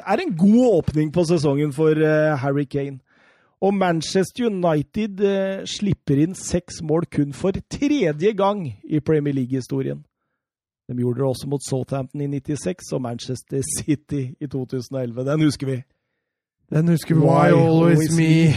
[0.00, 2.98] er en god åpning på sesongen for eh, Harry Kane.
[3.60, 10.00] Og Manchester United eh, slipper inn seks mål kun for tredje gang i Premier League-historien.
[10.88, 15.24] De gjorde det også mot Southampton i 96 og Manchester City i 2011.
[15.28, 15.82] Den husker vi.
[16.72, 17.20] Den husker vi.
[17.20, 18.32] Why always me?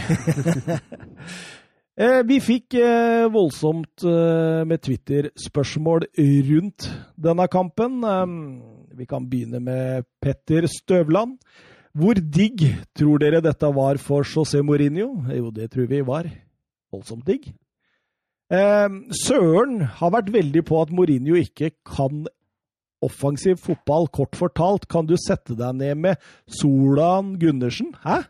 [1.94, 2.74] Eh, vi fikk
[3.30, 4.02] voldsomt
[4.66, 6.02] med Twitter-spørsmål
[6.48, 6.88] rundt
[7.22, 8.02] denne kampen.
[8.98, 11.38] Vi kan begynne med Petter Støvland.
[11.94, 12.62] Hvor digg
[12.98, 15.12] tror dere dette var for José Mourinho?
[15.30, 16.26] Jo, det tror vi var
[16.94, 17.52] voldsomt digg.
[18.52, 22.26] Eh, Søren har vært veldig på at Mourinho ikke kan
[23.04, 24.08] offensiv fotball.
[24.08, 26.30] Kort fortalt, kan du sette deg ned med
[26.60, 27.94] Solan Gundersen?
[28.04, 28.22] Hæ?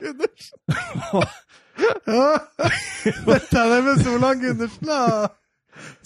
[0.00, 0.58] Gundersen.
[2.06, 2.28] ja.
[3.24, 5.00] Dette er det med Solan Gundersen, da.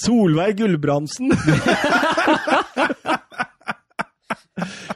[0.00, 1.32] Solveig Gulbrandsen.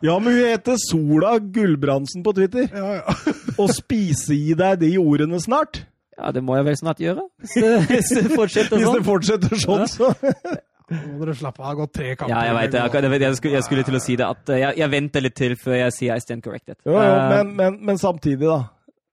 [0.02, 2.68] ja, men hun heter Sola Gulbrandsen på Twitter.
[2.74, 3.16] Ja, ja.
[3.60, 5.84] Og spise i deg de ordene snart.
[6.18, 7.24] Ja, det må jeg vel snart gjøre.
[7.40, 9.06] Hvis det, hvis det fortsetter Hvis det sånn.
[9.06, 10.12] fortsetter sånn, så
[10.92, 11.64] Nå må dere slappe av.
[11.64, 12.32] Det har gått tre kamper.
[12.34, 12.80] Ja, jeg vet det.
[12.82, 14.26] Jeg, jeg, jeg, skulle, jeg skulle til å si det.
[14.28, 16.76] At eh, jeg, jeg venter litt til før jeg sier I stand corrected.
[16.84, 18.58] Jo, jo, Eh, men, men, men samtidig, da.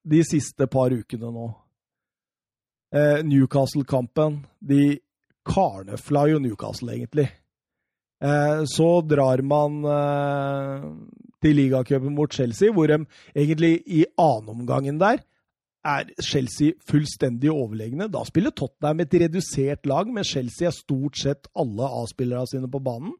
[0.10, 1.45] De siste par ukene nå.
[2.91, 4.41] Eh, Newcastle-kampen.
[4.60, 4.82] De
[5.50, 7.30] karnefla jo Newcastle, egentlig.
[8.24, 10.86] Eh, så drar man eh,
[11.43, 13.02] til ligacupen mot Chelsea, hvor de
[13.36, 15.24] egentlig i annenomgangen der
[15.86, 18.10] er Chelsea fullstendig overlegne.
[18.12, 22.82] Da spiller Tottenham et redusert lag, men Chelsea er stort sett alle A-spillerne sine på
[22.84, 23.14] banen.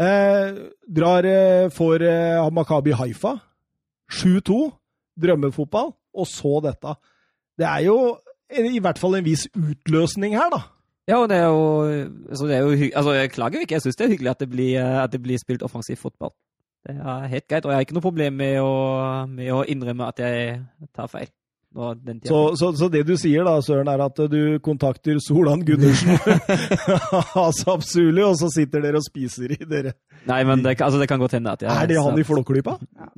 [0.00, 3.36] Eh, drar eh, for eh, Makabi Haifa.
[4.10, 4.70] 7-2.
[5.20, 5.92] Drømmefotball.
[6.14, 6.94] Og så dette.
[7.58, 7.96] Det er jo
[8.50, 10.62] i hvert fall en viss utløsning her, da.
[11.10, 11.64] Ja, og det er jo,
[12.30, 13.76] altså det er jo altså Jeg klager jo ikke.
[13.78, 16.30] Jeg syns det er hyggelig at det, blir, eh, at det blir spilt offensiv fotball.
[16.86, 18.70] Det er helt greit, og jeg har ikke noe problem med å,
[19.28, 20.60] med å innrømme at jeg
[20.96, 21.28] tar feil.
[22.26, 26.16] Så, så, så det du sier da, Søren, er at du kontakter Solan Gundersen,
[27.44, 29.92] Asap Suli, og så sitter dere og spiser i dere.
[30.26, 32.26] Nei, men det, altså det kan godt hende at jeg Er det han i snart-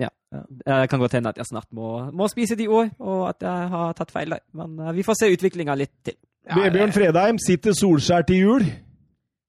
[0.03, 0.11] ja.
[0.67, 3.73] Det kan godt hende at jeg snart må, må spise de òg, og at jeg
[3.73, 4.45] har tatt feil der.
[4.61, 6.19] Men uh, vi får se utviklinga litt til.
[6.51, 8.65] Vebjørn Fredheim, sitter Solskjær til jul?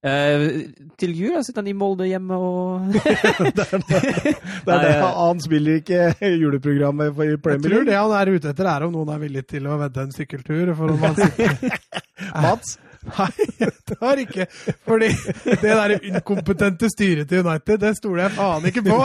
[0.03, 0.67] Uh,
[0.99, 4.31] til jul sitter han i Molde hjemme og Det er det.
[4.67, 6.01] Nei, Han spiller ikke
[6.43, 9.21] juleprogrammet for- i Jeg Premier tror det han er ute etter, er om noen er
[9.23, 10.73] villig til å vedde en sykkeltur.
[10.75, 11.77] For om han sitter
[12.43, 12.75] Mats?
[13.03, 13.47] Nei,
[13.89, 14.45] det har ikke.
[14.87, 15.09] Fordi
[15.43, 18.99] det der inkompetente styret til United, det stoler jeg faen ikke på.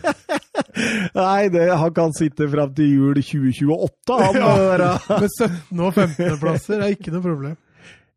[1.20, 4.38] Nei, det, han kan sitte fram til jul 2028, han.
[4.42, 4.92] Ja.
[5.16, 5.80] Med 17.
[5.80, 6.38] og 15.
[6.42, 7.58] plasser er ikke noe problem.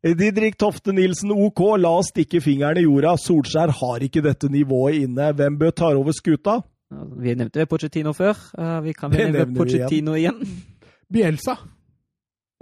[0.04, 3.14] Didrik Tofte Nilsen, OK, la oss stikke fingeren i jorda.
[3.20, 5.30] Solskjær har ikke dette nivået inne.
[5.32, 6.58] Hvem bør ta over skuta?
[6.92, 8.36] Vi nevnte Pochettino før.
[8.58, 10.36] Eh, vi kan vel nevne Pochettino igjen.
[10.36, 11.00] Pochettino igjen.
[11.14, 11.56] Bielsa.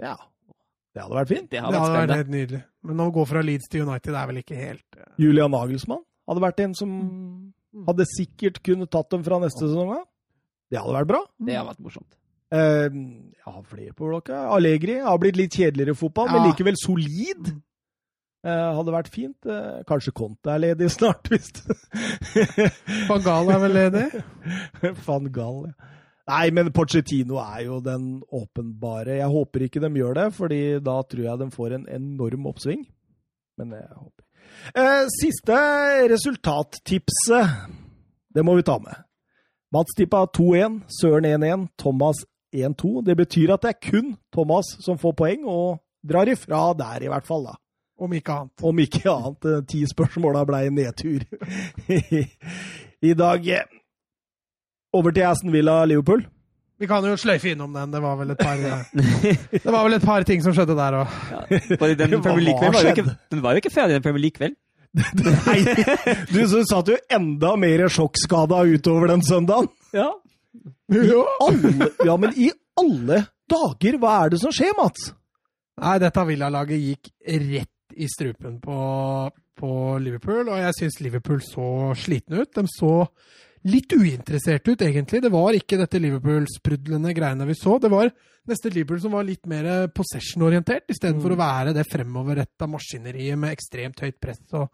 [0.03, 0.15] Ja,
[0.93, 1.49] det hadde vært fint.
[1.49, 2.63] Det Det hadde vært hadde vært helt nydelig.
[2.85, 5.07] Men å gå fra Leeds til United er vel ikke helt uh...
[5.21, 6.91] Julian Nagelsmann hadde vært en som
[7.87, 9.95] hadde sikkert kunne tatt dem fra neste sesong.
[9.97, 10.03] av.
[10.71, 11.21] Det hadde vært bra.
[11.41, 12.11] Det hadde vært morsomt.
[12.53, 12.85] Uh,
[13.33, 14.43] jeg har flere på blokka.
[14.53, 17.49] Allegri har blitt litt kjedeligere i fotball, men likevel solid.
[18.43, 19.37] Uh, hadde vært fint.
[19.47, 21.49] Uh, kanskje Conte er ledig snart, hvis
[23.09, 24.05] Van Gaal er vel ledig?
[25.07, 25.91] Van Gaal, ja.
[26.29, 29.17] Nei, men Pochettino er jo den åpenbare.
[29.19, 32.85] Jeg håper ikke de gjør det, fordi da tror jeg de får en enorm oppsving.
[33.59, 34.23] Men jeg håper.
[34.79, 35.57] Eh, siste
[36.13, 37.49] resultattipset,
[38.33, 38.95] det må vi ta med.
[39.73, 42.23] Mats tippa 2-1, Søren 1-1, Thomas
[42.55, 43.01] 1-2.
[43.03, 47.11] Det betyr at det er kun Thomas som får poeng, og drar ifra der, i
[47.11, 47.43] hvert fall.
[47.49, 47.57] da.
[47.99, 48.63] Om ikke annet.
[48.63, 49.45] Om ikke annet.
[49.51, 51.25] eh, Ti spørsmåla ble en nedtur
[53.09, 53.47] i dag.
[54.93, 56.25] Over til Aston Villa-Liverpool.
[56.81, 57.93] Vi kan jo sløyfe innom den.
[57.93, 58.59] Det var vel et par,
[59.53, 61.15] det var vel et par ting som skjedde der òg.
[61.31, 61.43] Ja,
[61.93, 62.17] den
[63.31, 64.57] den var jo ikke ferdig, den Premier League-kvelden.
[65.47, 65.61] Nei,
[66.29, 69.71] du så satt jo enda mer sjokkskada utover den søndagen.
[69.95, 70.11] Ja.
[70.93, 71.23] Ja.
[71.41, 75.09] Alle, ja, men i alle dager, hva er det som skjer, Mats?
[75.81, 78.77] Nei, dette Villa-laget gikk rett i strupen på,
[79.57, 79.71] på
[80.01, 82.53] Liverpool, og jeg syns Liverpool så slitne ut.
[82.53, 82.93] De så
[83.63, 85.21] litt uinteressert ut, egentlig.
[85.23, 87.77] Det var ikke dette Liverpool-sprudlende greiene vi så.
[87.79, 88.09] Det var
[88.49, 91.35] neste Liverpool som var litt mer possession-orientert, istedenfor Mm.
[91.37, 94.41] å være det fremoverretta maskineriet med ekstremt høyt press.
[94.53, 94.67] Og...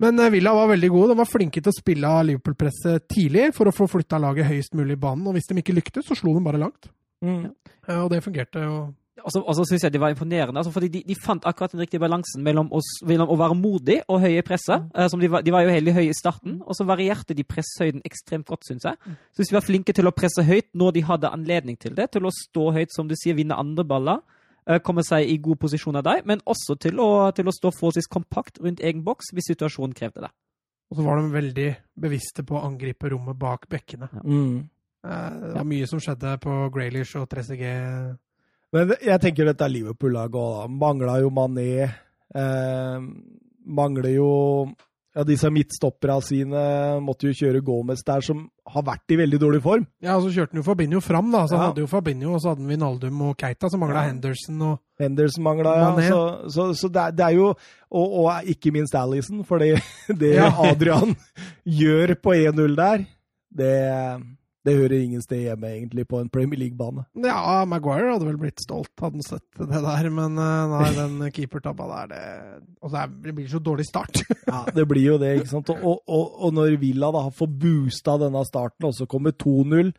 [0.00, 1.08] Men eh, Villa var veldig gode.
[1.12, 4.74] De var flinke til å spille av Liverpool-presset tidlig for å få flytta laget høyest
[4.78, 6.88] mulig i banen, og hvis de ikke lyktes, så slo de bare langt.
[7.20, 7.50] Mm.
[7.88, 8.62] Ja, Og det fungerte.
[8.64, 8.94] og
[9.24, 10.56] Og så, så syns jeg de var imponerende.
[10.60, 13.98] Altså, fordi de, de fant akkurat den riktige balansen mellom, oss, mellom å være modig
[14.08, 14.88] og høy i presset.
[14.94, 17.44] eh, som de, var, de var jo veldig høye i starten, og så varierte de
[17.44, 18.96] presshøyden ekstremt godt, syns jeg.
[19.32, 22.10] Så hvis de var flinke til å presse høyt når de hadde anledning til det,
[22.16, 24.20] til å stå høyt, som du sier, vinne andre baller,
[24.66, 27.72] eh, komme seg i god posisjon av deg, men også til å, til å stå
[27.76, 30.32] forholdsvis kompakt rundt egen boks hvis situasjonen krevde det.
[30.90, 31.68] Og så var de veldig
[32.02, 34.08] bevisste på å angripe rommet bak bekkene.
[34.24, 34.56] Mm.
[35.06, 37.68] Eh, Det var mye som skjedde på Graylish og 3CG.
[38.72, 40.70] Men jeg tenker dette er Liverpool-laget òg.
[40.78, 41.88] Mangla jo Mané.
[42.34, 43.00] Eh,
[43.66, 44.28] mangler jo
[45.16, 46.60] ja, disse midtstopperne sine.
[47.02, 49.88] Måtte jo kjøre Gomez der, som har vært i veldig dårlig form.
[50.06, 51.40] Ja, så kjørte han jo Fabinho fram, da.
[51.50, 51.64] Så Ja.
[51.66, 54.12] hadde jo Fabinho, og så hadde han Vinaldum og Keita, så mangla Ja.
[54.12, 56.08] Henderson og Henderson mangla, ja.
[56.08, 56.20] Så,
[56.54, 57.48] så, så det, det er jo
[57.90, 60.36] Og, og ikke minst Alison, for det, det.
[60.38, 61.16] Adrian
[61.66, 63.02] gjør på 1-0 der,
[63.50, 63.74] det,
[64.66, 67.06] det hører ingen sted hjemme, egentlig, på en Premier League-bane.
[67.24, 71.30] Ja, Maguire hadde vel blitt stolt, hadde han sett det der, men eh, nei, den
[71.32, 72.24] keepertabba der, det
[72.84, 74.20] Og er- det blir så dårlig start.
[74.50, 75.68] Ja, det blir jo det, ikke sant.
[75.70, 79.92] Og, og, og når Villa da har fått boosta denne starten, og så kommer 2-0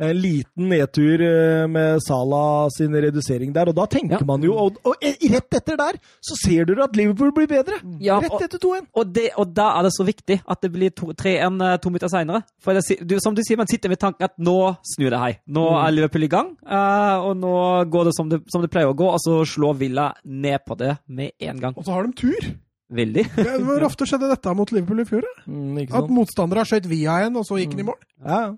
[0.00, 4.26] En liten nedtur eh, med Salah sin redusering der, og da tenker Ja.
[4.26, 7.80] man jo og, og rett etter der så ser dere at Liverpool blir bedre!
[8.00, 8.86] Ja, rett og- etter 2-1.
[8.94, 12.08] Og, det, og da er det så viktig at det blir 3-1 eh, to minutter
[12.12, 12.44] seinere.
[12.62, 15.32] For det, du, som du sier, man sitter med tanken at nå snur det hei.
[15.48, 15.80] Nå Mm.
[15.86, 17.56] er Liverpool i gang, eh, og nå
[17.90, 20.78] går det som, det som det pleier å gå, og så slår Villa ned på
[20.78, 21.74] det med en gang.
[21.76, 22.54] Og så har de tur!
[22.88, 23.26] Veldig.
[23.66, 25.26] Hvor ofte skjedde dette mot Liverpool i fjor?
[25.44, 27.98] Mm, At motstandere motstandere skjøt via en, og så gikk den i mål?
[28.24, 28.54] Ja.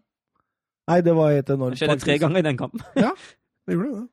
[0.90, 1.78] Nei, det var helt Det enormt.
[1.80, 2.82] skjedde tre ganger i den kampen.
[2.98, 3.14] ja,
[3.68, 4.06] Det gjorde det.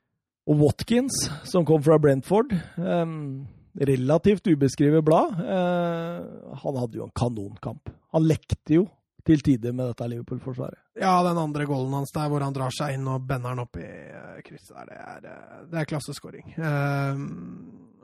[0.48, 3.46] Og Watkins, som kom fra Brentford, Um,
[3.78, 7.90] relativt ubeskrevet blad, Uh, han hadde jo en kanonkamp.
[8.16, 8.86] Han lekte jo
[9.28, 10.78] til tider med dette Liverpool-forsvaret.
[10.96, 13.76] Ja, den andre goalen hans der, hvor han drar seg inn og bender den opp
[13.76, 16.46] i eh, krysset der, det er, eh, det er klasseskåring.
[16.56, 17.18] Ehm,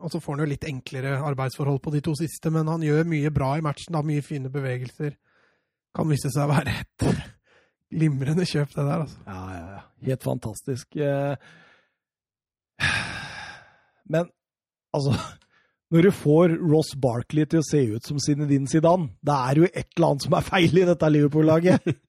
[0.04, 3.08] og så får han jo litt enklere arbeidsforhold på de to siste, men han gjør
[3.08, 5.16] mye bra i matchen, har mye fine bevegelser.
[5.96, 7.08] Kan vise seg å være et
[7.94, 9.18] glimrende kjøp, det der, altså.
[9.26, 9.82] Ja, ja, ja.
[10.10, 10.96] Helt fantastisk.
[10.96, 11.36] Eh,
[14.10, 14.28] Men
[14.94, 15.14] altså
[15.94, 19.60] Når du får Ross Barkley til å se ut som Zinedine Zidane, da er det
[19.62, 21.86] jo et eller annet som er feil i dette Liverpool-laget.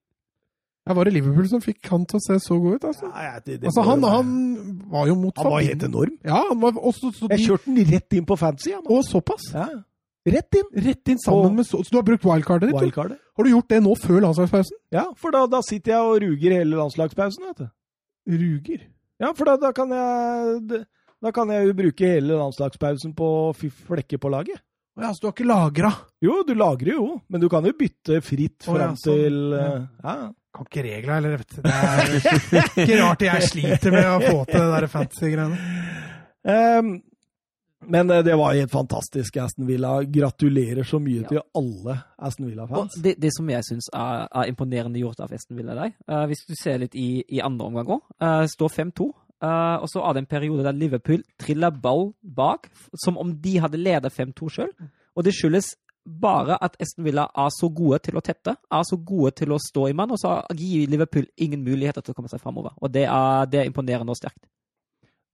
[0.86, 3.08] Ja, var det Liverpool som fikk han til å se så god ut, altså?
[3.10, 4.28] Ja, ja, det- det Altså, han, han
[4.92, 6.12] var jo mot han var helt enorm.
[6.22, 8.76] Ja, han var også så, Jeg kjørte den rett inn på fancy.
[8.86, 9.48] Og såpass.
[9.56, 9.66] ja.
[10.26, 10.70] Rett inn.
[10.88, 12.80] Rett inn sammen og, med så, så du har brukt wildcardet ditt?
[12.82, 13.20] Wildcardet.
[13.38, 14.78] Har du gjort det nå før landslagspausen?
[14.96, 17.68] Ja, for da, da sitter jeg og ruger hele landslagspausen, vet du.
[18.36, 18.86] Ruger.
[19.22, 20.80] Ja, for da, da kan jeg
[21.24, 24.60] Da kan jeg jo bruke hele landslagspausen på å flekke på laget.
[24.96, 25.90] Ja, så du har ikke lagra?
[26.24, 29.02] Jo, du lagrer jo, men du kan jo bytte fritt Å, ja, sånn.
[29.04, 29.64] til Ja.
[29.68, 30.18] eh, ja.
[30.56, 31.62] Kan ikke regla, eller vet du.
[31.66, 35.58] Det er ikke rart jeg sliter med å få til det der fantasy-greiene.
[36.56, 36.92] Ehm,
[37.88, 40.04] men eh, det var helt fantastisk, Aston Villa.
[40.04, 41.28] Gratulerer så mye Ja.
[41.30, 42.96] til alle Aston Villa-fans.
[43.02, 46.46] det, det som jeg syns er, er imponerende gjort av Aston Villa der, uh, hvis
[46.48, 48.04] du ser litt i, i andre omgang òg,
[48.52, 49.12] står 5-2.
[49.44, 52.70] Uh, og så er det en periode der Liverpool triller ball bak,
[53.04, 54.72] som om de hadde ledet 5-2 sjøl.
[55.16, 55.74] Og det skyldes
[56.06, 59.58] bare at Aston Villa er så gode til å tette, er så gode til å
[59.62, 62.76] stå i mann, og så gir Liverpool ingen muligheter til å komme seg framover.
[62.82, 64.44] Og det er, det er imponerende og sterkt.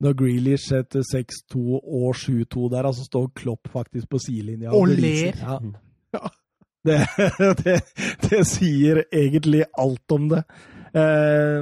[0.02, 4.72] Når Grealish setter 6-2 og 7-2 der, altså står Klopp faktisk på sidelinja.
[4.74, 5.38] Og ler.
[5.42, 5.60] Ja.
[6.12, 6.28] Ja.
[6.84, 6.96] Det,
[7.62, 7.76] det,
[8.26, 10.42] det sier egentlig alt om det.
[10.98, 11.62] Eh,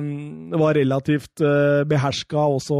[0.49, 2.79] Det var relativt eh, beherska også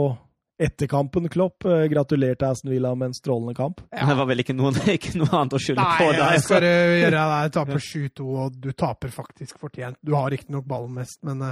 [0.59, 1.65] etter kampen, Klopp.
[1.67, 3.83] Eh, Gratulerte Aston Villa med en strålende kamp.
[3.91, 6.23] Det var vel ikke noe, ikke noe annet å skylde Nei, på der.
[6.37, 6.65] jeg skal
[7.03, 7.51] gjøre det.
[7.59, 9.99] Taper 7-2, og du taper faktisk fortjent.
[10.01, 11.43] Du har ikke nok ballen mest, men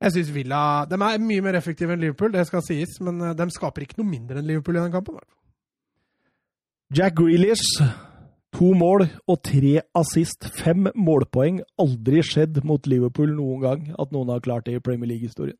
[0.00, 3.36] jeg syns Villa De er mye mer effektive enn Liverpool, det skal sies, men eh,
[3.36, 5.20] de skaper ikke noe mindre enn Liverpool i den kampen.
[6.96, 7.82] Jack Grealish,
[8.56, 10.48] to mål og tre assist.
[10.58, 11.60] Fem målpoeng.
[11.78, 15.58] Aldri skjedd mot Liverpool noen gang at noen har klart det i Premier League-historien.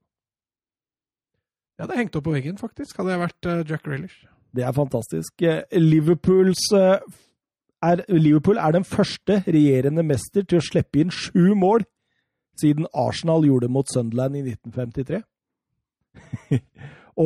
[1.79, 4.25] Ja, det hengte opp på veggen, faktisk, hadde jeg vært eh, Jack Grealish.
[4.57, 5.45] Det er fantastisk.
[5.45, 11.87] Eh, Liverpools er, Liverpool er den første regjerende mester til å slippe inn sju mål
[12.61, 15.23] siden Arsenal gjorde det mot Sunderland i 1953.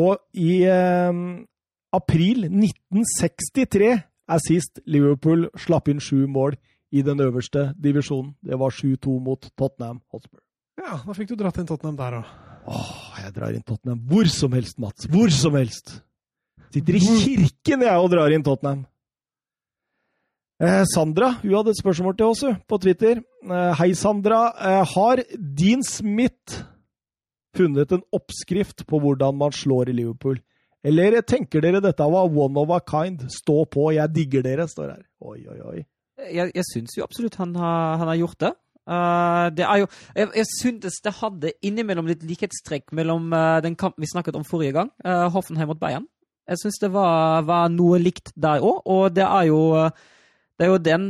[0.02, 1.20] og i eh,
[1.94, 6.56] april 1963 er sist Liverpool slapp inn sju mål
[6.94, 8.34] i den øverste divisjonen.
[8.44, 10.40] Det var 7-2 mot Tottenham Hotspur.
[10.78, 12.32] Ja, da fikk du dratt inn Tottenham der òg.
[12.64, 15.08] Åh, jeg drar inn Tottenham hvor som helst, Mats.
[15.10, 15.98] Hvor som helst.
[16.74, 18.84] Sitter i kirken, jeg, og drar inn Tottenham.
[20.62, 23.20] Eh, Sandra hun hadde et spørsmål til oss på Twitter.
[23.42, 24.52] Eh, Hei, Sandra.
[24.54, 26.62] Eh, har Dean Smith
[27.56, 30.38] funnet en oppskrift på hvordan man slår i Liverpool?
[30.84, 33.24] Eller tenker dere dette var one of a kind?
[33.32, 35.02] Stå på, jeg digger dere, står her.
[35.24, 35.80] Oi, oi, oi.
[36.30, 38.52] Jeg, jeg syns jo absolutt han har, han har gjort det.
[38.84, 43.78] Uh, det er jo Jeg, jeg syntes det hadde innimellom litt likhetstrekk mellom uh, den
[43.80, 46.04] kampen vi snakket om forrige gang, uh, Hoffenheim mot Bayern.
[46.44, 49.62] Jeg syns det var, var, noe likt der òg, og det er jo
[50.54, 51.06] det er jo den,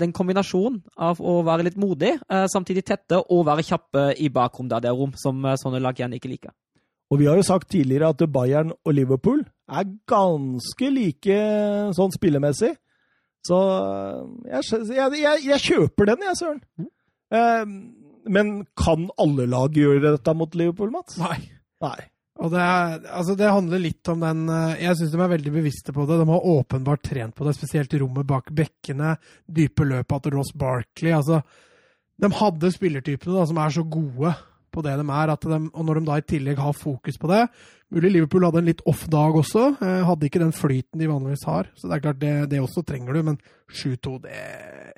[0.00, 2.10] den kombinasjonen av å være litt modig,
[2.52, 6.18] samtidig tette, og være kjappe i bakrom der det er rom, som sånne lag igjen
[6.18, 6.52] ikke liker.
[7.10, 9.40] Og vi har jo sagt tidligere at Bayern og Liverpool
[9.70, 11.38] er ganske like
[11.96, 12.74] sånn spillemessig.
[13.46, 13.58] Så
[14.46, 16.60] jeg, jeg, jeg, jeg kjøper den, jeg, Søren.
[16.78, 16.90] Mm.
[17.30, 21.16] Uh, men kan alle lag gjøre dette mot Liverpool, Mats?
[21.18, 21.38] Nei.
[21.82, 21.98] Nei.
[22.40, 25.50] Og det, er, altså det, handler litt om den eh, Jeg syns de er veldig
[25.52, 26.20] bevisste på det.
[26.22, 29.16] De har åpenbart trent på det, spesielt i rommet bak bekkene.
[29.44, 31.12] Dype løpet til Ross Barkley.
[31.16, 31.42] Altså,
[32.20, 34.32] de hadde spillertypene da, som er så gode
[34.70, 35.34] på det de er.
[35.34, 37.44] De, og når de da i tillegg har fokus på det
[37.90, 39.64] Mulig Liverpool hadde en litt off dag også.
[39.82, 41.72] Eh, hadde ikke den flyten de vanligvis har.
[41.74, 43.24] Så det er klart, det, det også trenger du.
[43.26, 44.36] Men 7-2, det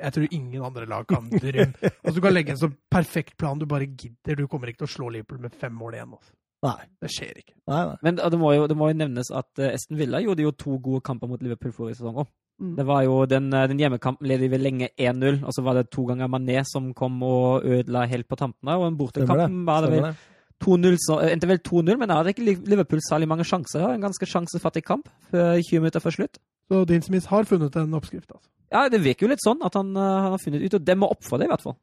[0.03, 1.72] Jeg tror ingen andre lag kan drømme.
[2.03, 4.36] altså, du kan legge en så perfekt plan du bare gidder.
[4.36, 6.12] Du kommer ikke til å slå Liverpool med fem mål igjen.
[6.18, 6.36] Altså.
[6.63, 6.79] Nei.
[7.03, 7.57] Det skjer ikke.
[7.71, 7.97] Nei, nei.
[8.07, 11.03] Men det må, jo, det må, jo, nevnes at Esten Villa gjorde jo to gode
[11.07, 12.31] kamper mot Liverpool forrige sesong òg.
[12.63, 12.75] Mm.
[12.77, 15.91] Det var jo Den, eh, den hjemmekampen ledet vi lenge 1-0, og så var det
[15.91, 18.77] to ganger Mané som kom og ødela helt på tampene.
[18.79, 20.15] Og en bortekamp var det vel
[20.63, 20.97] 2-0,
[21.33, 23.89] endte vel 2-0, men da hadde ikke Liverpool særlig mange sjanser.
[23.91, 26.39] En ganske sjansefattig kamp 20 minutter før slutt.
[26.71, 28.31] Så Dean Smith har funnet en oppskrift?
[28.31, 28.49] altså?
[28.71, 31.25] Ja, det virker jo litt sånn at han, han har funnet ut og det opp
[31.25, 31.77] for det, i hvert fall.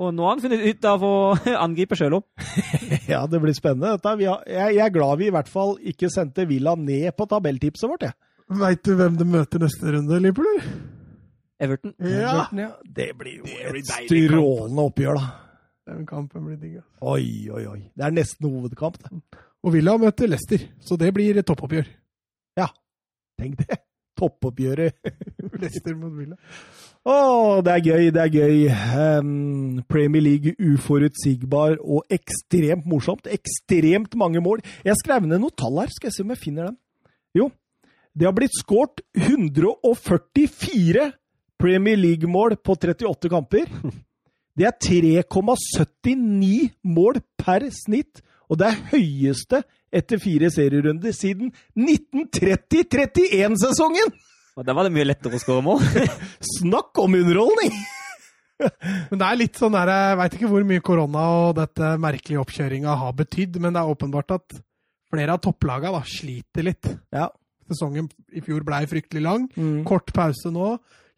[0.00, 1.14] Og nå har han funnet ut av å
[1.66, 2.46] angripe sjøl òg.
[3.12, 3.98] ja, det blir spennende.
[4.00, 7.90] Har, jeg, jeg, er glad vi i hvert fall ikke sendte Villa ned på tabelltipset
[7.90, 8.08] vårt.
[8.08, 8.16] jeg.
[8.60, 10.48] Veit du hvem de møter neste runde, Liverpool?
[11.60, 11.92] Everton.
[12.00, 12.32] Ja.
[12.32, 12.70] Everton, ja.
[12.96, 15.28] Det blir jo et strålende oppgjør, da.
[15.90, 16.80] Den kampen blir digg.
[17.02, 17.80] Oi, oi, oi.
[17.96, 19.20] Det er nesten hovedkamp, det.
[19.60, 21.88] Og Villa møter Leicester, så det blir toppoppgjør.
[22.56, 22.70] Ja,
[23.40, 23.82] tenk det.
[24.18, 24.96] Toppoppgjøret.
[25.60, 26.38] Leicester mot Villa.
[27.00, 28.66] Å, det er gøy, det er gøy.
[29.20, 33.26] Um, Premier League uforutsigbar og ekstremt morsomt.
[33.32, 34.60] Ekstremt mange mål.
[34.84, 36.76] Jeg skrev ned noen tall her, skal jeg se om jeg finner dem.
[37.36, 37.44] Jo,
[38.12, 41.12] det har blitt skåret 144
[41.60, 43.64] Premier League-mål på 38 kamper.
[44.58, 44.76] Det er
[45.24, 48.20] 3,79 mål per snitt,
[48.50, 49.62] og det er høyeste
[49.94, 54.10] etter fire serierunder siden 1930-31-sesongen!
[54.60, 55.80] Og Da var det mye lettere å skåre mål.
[56.58, 57.72] Snakk om underholdning!
[59.08, 62.42] men det er litt sånn der, Jeg veit ikke hvor mye korona og dette merkelige
[62.42, 64.58] oppkjøringa har betydd, men det er åpenbart at
[65.10, 66.90] flere av topplaga da, sliter litt.
[67.08, 67.30] Ja.
[67.70, 69.48] Sesongen i fjor blei fryktelig lang.
[69.56, 69.80] Mm.
[69.88, 70.74] Kort pause nå.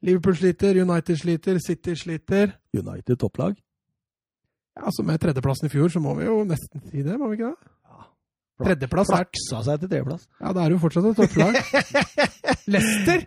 [0.07, 2.55] Liverpool sliter, United sliter, City sliter.
[2.78, 3.59] United topplag?
[4.78, 7.40] Ja, altså Med tredjeplassen i fjor så må vi jo nesten si det, må vi
[7.40, 7.72] ikke det?
[8.67, 10.27] Tredjeplass er Flaksa seg til tredjeplass.
[10.41, 11.59] Ja, det er jo fortsatt et topplag.
[12.75, 13.25] Lester!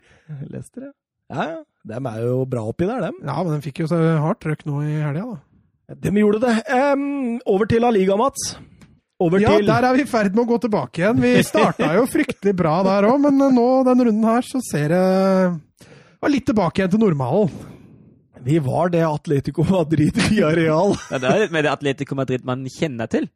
[0.52, 0.94] Lester, ja.
[1.34, 1.60] Ja, ja.
[1.90, 3.18] Dem er jo bra oppi der, dem.
[3.26, 5.96] Ja, men de fikk jo så hardt trøkk nå i helga, da.
[6.02, 6.54] De gjorde det.
[6.70, 8.56] Um, over til La Liga, Mats.
[9.22, 9.68] Over ja, til...
[9.70, 11.22] der er vi i ferd med å gå tilbake igjen.
[11.22, 15.04] Vi starta jo fryktelig bra der òg, men nå denne runden her så ser det
[16.26, 17.54] var litt tilbake igjen til normalen.
[18.46, 20.94] Vi var det Atletico Madrid via Real.
[21.10, 23.30] ja, det er litt med det Atletico Madrid man kjenner til.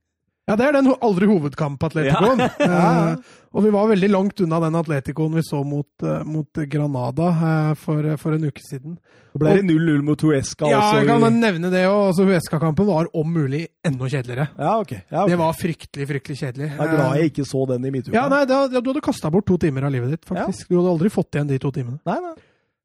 [0.50, 2.42] Ja, det er den aldri hovedkamp-Atleticoen.
[2.42, 2.80] Ja.
[3.14, 7.28] uh, og vi var veldig langt unna den Atleticoen vi så mot, uh, mot Granada
[7.30, 8.98] uh, for, for, en uke siden.
[9.30, 10.98] Det ble det 0-0 mot Huesca ja, også.
[10.98, 11.86] Ja, jeg kan nevne det.
[11.86, 14.50] Altså, Huesca-kampen var om mulig enda kjedeligere.
[14.58, 15.04] Ja, okay.
[15.06, 15.36] Ja, okay.
[15.36, 16.72] Det var fryktelig, fryktelig kjedelig.
[16.74, 18.18] Jeg er glad jeg ikke så den i midtuka.
[18.18, 20.66] Ja, nei, det, du hadde kasta bort to timer av livet ditt, faktisk.
[20.72, 22.02] Du hadde aldri fått igjen de to timene.
[22.10, 22.38] Nei, nei.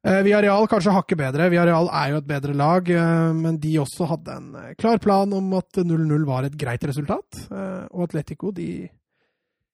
[0.05, 1.47] Eh, Villarreal kanskje hakket bedre.
[1.49, 5.31] Villarreal er jo et bedre lag, eh, men de også hadde en eh, klar plan
[5.33, 7.47] om at 0-0 var et greit resultat.
[7.49, 8.89] Og Atletico, de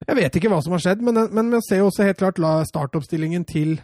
[0.08, 2.40] Jeg vet ikke hva som har skjedd, men, men man ser jo også helt klart
[2.66, 3.76] startoppstillingen til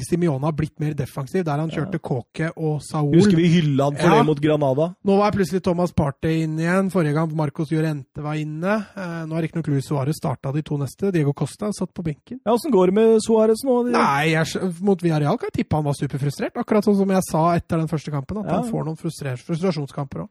[0.00, 2.00] til Simione har blitt mer defensiv, der han kjørte.
[2.02, 3.12] Kåke og Saul.
[3.16, 4.18] Husker vi hylla han for ja.
[4.20, 4.88] det mot Granada?
[5.08, 6.90] Nå var plutselig Thomas Partey inn igjen.
[6.92, 8.78] Forrige gang Marcos Llorente var inne.
[8.96, 11.12] Eh, nå har riktignok Luis Suárez starta de to neste.
[11.14, 12.40] Diego Costa satt på benken.
[12.42, 13.78] Ja, Åssen går det med Suárez nå?
[13.88, 13.96] De...
[13.96, 16.56] Nei, jeg, Mot Villarreal kan jeg tippe han var superfrustrert.
[16.62, 18.60] Akkurat sånn som jeg sa etter den første kampen, at ja.
[18.60, 20.30] han får noen frustrasjonskamper òg.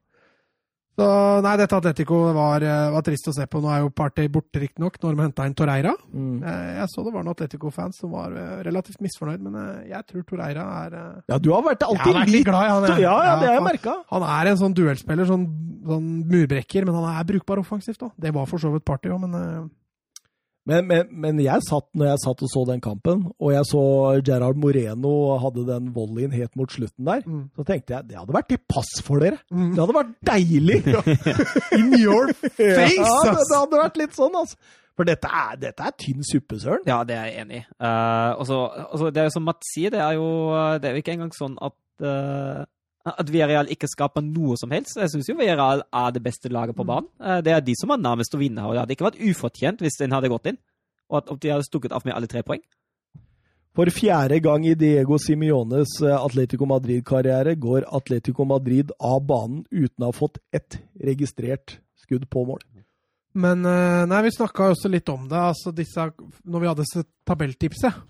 [1.01, 3.61] Så nei, dette Atletico var, eh, var trist å se på.
[3.63, 5.93] Nå er jo Partey borte, riktignok, når de henta inn Torreira.
[6.13, 6.43] Mm.
[6.43, 9.57] Eh, Jeg så det var noen Atletico-fans som var eh, relativt misfornøyd, men
[9.89, 10.97] jeg tror Torreira er
[11.27, 12.83] Ja, du har vært alltid vært litt glad i han.
[12.91, 13.01] jeg.
[13.07, 13.97] Ja, ja, det har jeg merka.
[14.11, 15.45] Han er en sånn duellspiller, sånn,
[15.87, 18.11] sånn murbrekker, men han er brukbar offensivt òg.
[18.19, 19.71] Det var for så vidt Partey òg, men
[20.69, 23.81] Men, men, men jeg satt når jeg satt og så den kampen, og jeg så
[24.27, 27.47] Gerard Moreno hadde den volleyen helt mot slutten der, Mm.
[27.57, 29.39] så tenkte jeg det hadde vært til pass for dere.
[29.49, 29.71] Mm.
[29.73, 30.77] Det hadde vært deilig!
[31.79, 32.29] In your
[32.59, 34.57] face, ja, det, det hadde vært litt sånn, altså.
[34.99, 36.83] For dette er, dette er tynn suppe, søren.
[36.85, 37.65] Ja, det er jeg enig i.
[37.81, 40.27] Uh, og så- og det er jo som Mats sier, det er jo,
[40.83, 41.73] det er jo ikke engang sånn at
[42.05, 42.65] eh,
[43.05, 44.97] at Villarreal ikke skaper noe som helst.
[44.99, 47.07] Jeg syns jo Villarreal er det beste laget på banen.
[47.19, 49.81] Eh, Det er de som er nærmest å vinne, og det hadde ikke vært ufortjent
[49.81, 50.57] hvis den hadde gått inn.
[51.09, 52.61] Og at de hadde stukket av med alle tre poeng.
[53.73, 60.03] For fjerde gang i Diego Simiones eh, Atletico Madrid-karriere går Atletico Madrid av banen uten
[60.03, 62.59] å ha fått ett registrert skudd på mål.
[63.33, 65.39] Men eh, nei, vi snakka også litt om det.
[65.39, 66.09] altså disse,
[66.43, 68.01] Når vi hadde disse tabelltipset.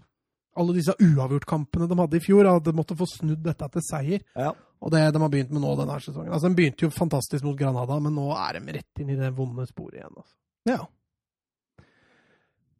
[0.57, 4.26] Alle disse uavgjortkampene de hadde i fjor, hadde måttet få snudd dette til seier.
[4.35, 4.49] Ja.
[4.81, 6.31] Og det de har begynt med nå denne sesongen.
[6.33, 9.29] Altså, De begynte jo fantastisk mot Granada, men nå er de rett inn i det
[9.37, 10.15] vonde sporet igjen.
[10.17, 10.33] altså.
[10.73, 10.81] ja.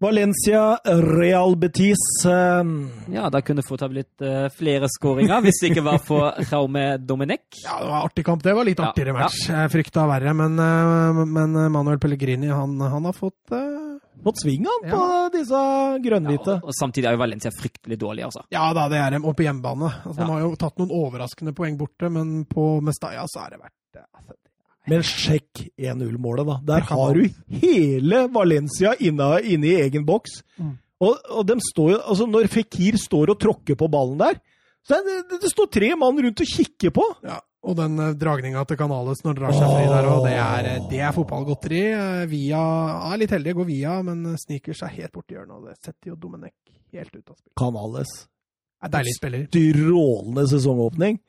[0.02, 0.80] Valencia,
[1.22, 2.64] Real Betis eh,
[3.14, 6.86] Ja, da kunne fort ha blitt eh, flere skåringer hvis det ikke var for Raume
[6.98, 7.44] Domenech.
[7.68, 8.42] Ja, det var artig kamp.
[8.42, 9.44] Det var litt Ja, artigere match.
[9.52, 13.81] Jeg frykta verre, men, eh, men Manuel Pellegrini han, han har fått eh,
[14.22, 15.04] Fått sving han på
[15.34, 15.62] disse
[16.04, 16.58] grønnhvite.
[16.60, 18.44] Og, og samtidig er jo Valencia fryktelig dårlig, altså.
[18.54, 19.26] Ja da, det er dem.
[19.26, 19.90] Og på hjemmebane.
[20.06, 20.28] Altså, Ja.
[20.28, 23.98] De har jo tatt noen overraskende poeng borte, men på Mestalla så er det verdt
[23.98, 24.06] det.
[24.20, 24.38] Altså,
[24.92, 26.60] Men sjekk 1-0-målet, da.
[26.74, 30.42] Der har du hele Valencia inne, inne i egen boks.
[30.58, 30.78] Mm.
[31.02, 34.38] Og, og står jo, altså når Fikir står og tråkker på ballen der,
[34.86, 37.06] så er det, det står tre mann rundt og kikker på.
[37.26, 40.34] Ja, og den uh, dragninga til Canales når det drar seg fri der, òg, det
[40.42, 41.82] er, eh, det er fotballgodteri.
[41.94, 42.62] Eh, Via
[43.12, 46.10] er litt heldig, går via, men eh, sniker seg helt borti hjørnet, og det setter
[46.14, 46.56] jo Domenech
[46.96, 47.54] helt ut av spill.
[47.62, 48.14] Canales.
[48.82, 49.44] Er deilig spiller.
[49.54, 51.20] Strålende sesongåpning.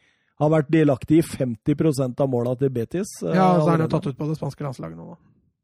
[0.40, 3.12] Har vært delaktig i 50% av måla til Betis.
[3.22, 5.16] eh, Ja, så er han jo tatt ut på det spanske landslaget nå, da.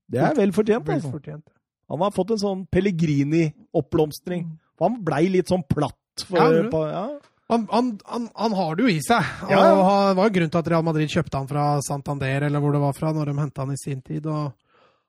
[0.08, 1.10] Det er vel fortjent, Vel altså.
[1.16, 1.46] fortjent.
[1.88, 4.44] Han har fått en sånn Pellegrini-oppblomstring.
[4.80, 5.96] Han blei litt sånn platt.
[6.28, 7.02] For, Ja, på, ja.
[7.48, 9.24] Han, han, han, han har det jo i seg.
[9.48, 9.68] Ja, ja.
[10.10, 12.82] Det var jo grunnen til at Real Madrid kjøpte han fra Santander, eller hvor det
[12.82, 14.26] var fra, når de henta han i sin tid.
[14.28, 14.52] og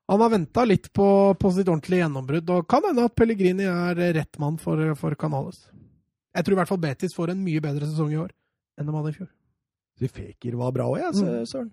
[0.07, 3.99] Han har venta litt på, på sitt ordentlige gjennombrudd, og kan hende at Pellegrini er
[4.15, 5.65] rett mann for, for Canales.
[6.35, 8.31] Jeg tror i hvert fall Betis får en mye bedre sesong i år
[8.79, 9.29] enn de hadde i fjor.
[9.99, 11.45] Så Feker var bra òg, jeg, Mm.
[11.49, 11.71] Søren.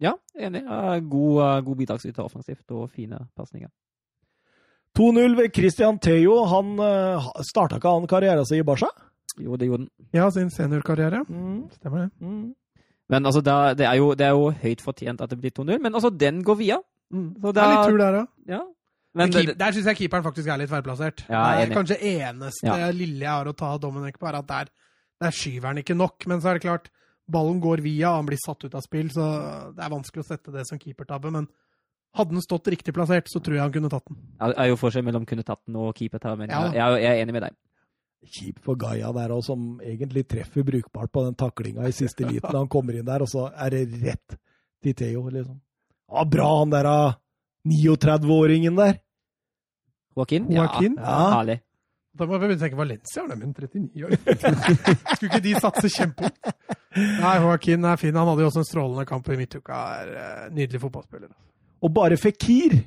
[0.00, 0.62] Ja, enig.
[0.64, 3.68] Eh, God, eh, god bidragsyter offensivt og fine pasninger.
[4.96, 6.38] 2-0 ved Christian Theo.
[6.48, 8.88] Han uh, starta ikke han karrieren sin i Barca?
[9.38, 9.90] Jo, det gjorde den.
[10.14, 11.24] Ja, sin seniorkarriere.
[11.28, 11.70] Mm.
[11.76, 12.10] Stemmer det.
[12.20, 12.54] Mm.
[13.08, 15.50] Men altså, det, er- det, er jo, det er jo høyt fortjent at det blir
[15.54, 16.78] 2-0, men altså, den går via.
[17.12, 18.26] Så Det er litt tur der òg.
[18.50, 18.62] Ja.
[19.16, 21.22] Men Men det, der syns jeg keeperen faktisk er litt feilplassert.
[21.30, 22.90] Ja, det er kanskje eneste Ja.
[22.92, 24.66] lille jeg har å ta Dominic på, er at der,
[25.22, 26.26] der skyver han ikke nok.
[26.26, 26.90] Men så er det klart,
[27.30, 30.26] ballen går via, og han blir satt ut av spill, så det er vanskelig å
[30.26, 31.30] sette det som keepertabbe.
[31.32, 31.48] Men
[32.16, 34.16] hadde den stått riktig plassert, så tror jeg han kunne tatt den.
[34.40, 36.66] Det er jo forskjell mellom kunne tatt den og keepertabbe, men Ja.
[36.72, 37.54] jeg, jeg er enig med deg.
[38.26, 42.54] Kjipt for Gaia der òg, som egentlig treffer brukbart på den taklinga i siste liten.
[42.60, 44.36] Han kommer inn der, og så er det rett
[44.82, 45.60] til Theo, liksom.
[46.06, 47.14] Ja, bra han der ah,
[47.66, 49.00] 39-åringen der!
[50.16, 50.50] Joaquin?
[50.52, 50.94] Joaquin?
[51.00, 51.30] Ja, Ja.
[51.40, 51.60] herlig.
[52.16, 54.14] Da må vi tenke Valencia har en 39 år.
[55.16, 56.52] Skulle ikke de satse kjempeopp?
[56.96, 58.16] Nei, Joaquin er fin.
[58.16, 59.80] Han hadde jo også en strålende kamp i midtuka.
[59.98, 61.28] Er eh, Nydelig fotballspiller.
[61.84, 62.78] Og bare Fikir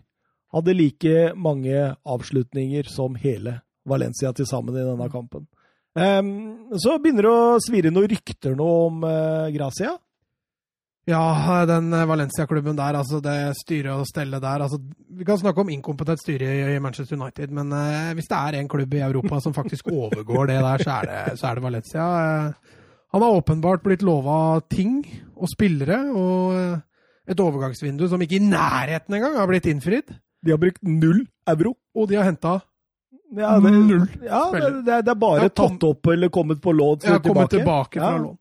[0.56, 3.60] hadde like mange avslutninger som hele
[3.90, 5.48] Valencia til sammen i denne kampen.
[5.98, 9.96] Um, så begynner det å svire noen rykter nå om uh, Gracia.
[11.10, 14.78] Ja, den Valencia-klubben der, altså det styret og stellet der altså,
[15.18, 18.70] Vi kan snakke om inkompetent styre i Manchester United, men uh, hvis det er en
[18.70, 22.06] klubb i Europa som faktisk overgår det der, så er det, så er det Valencia.
[22.06, 22.78] Uh,
[23.10, 25.02] han har åpenbart blitt lova ting
[25.34, 26.78] og spillere, og
[27.30, 30.14] et overgangsvindu som ikke i nærheten engang har blitt innfridd.
[30.46, 31.76] De har brukt null euro.
[31.96, 32.60] Og de har henta
[33.38, 37.04] Ja, det, Null ja, det, det er- bare Tom- tatt opp eller kommet på lån
[37.06, 38.18] Ja, kommet tilbake fra Ja.
[38.24, 38.38] lån.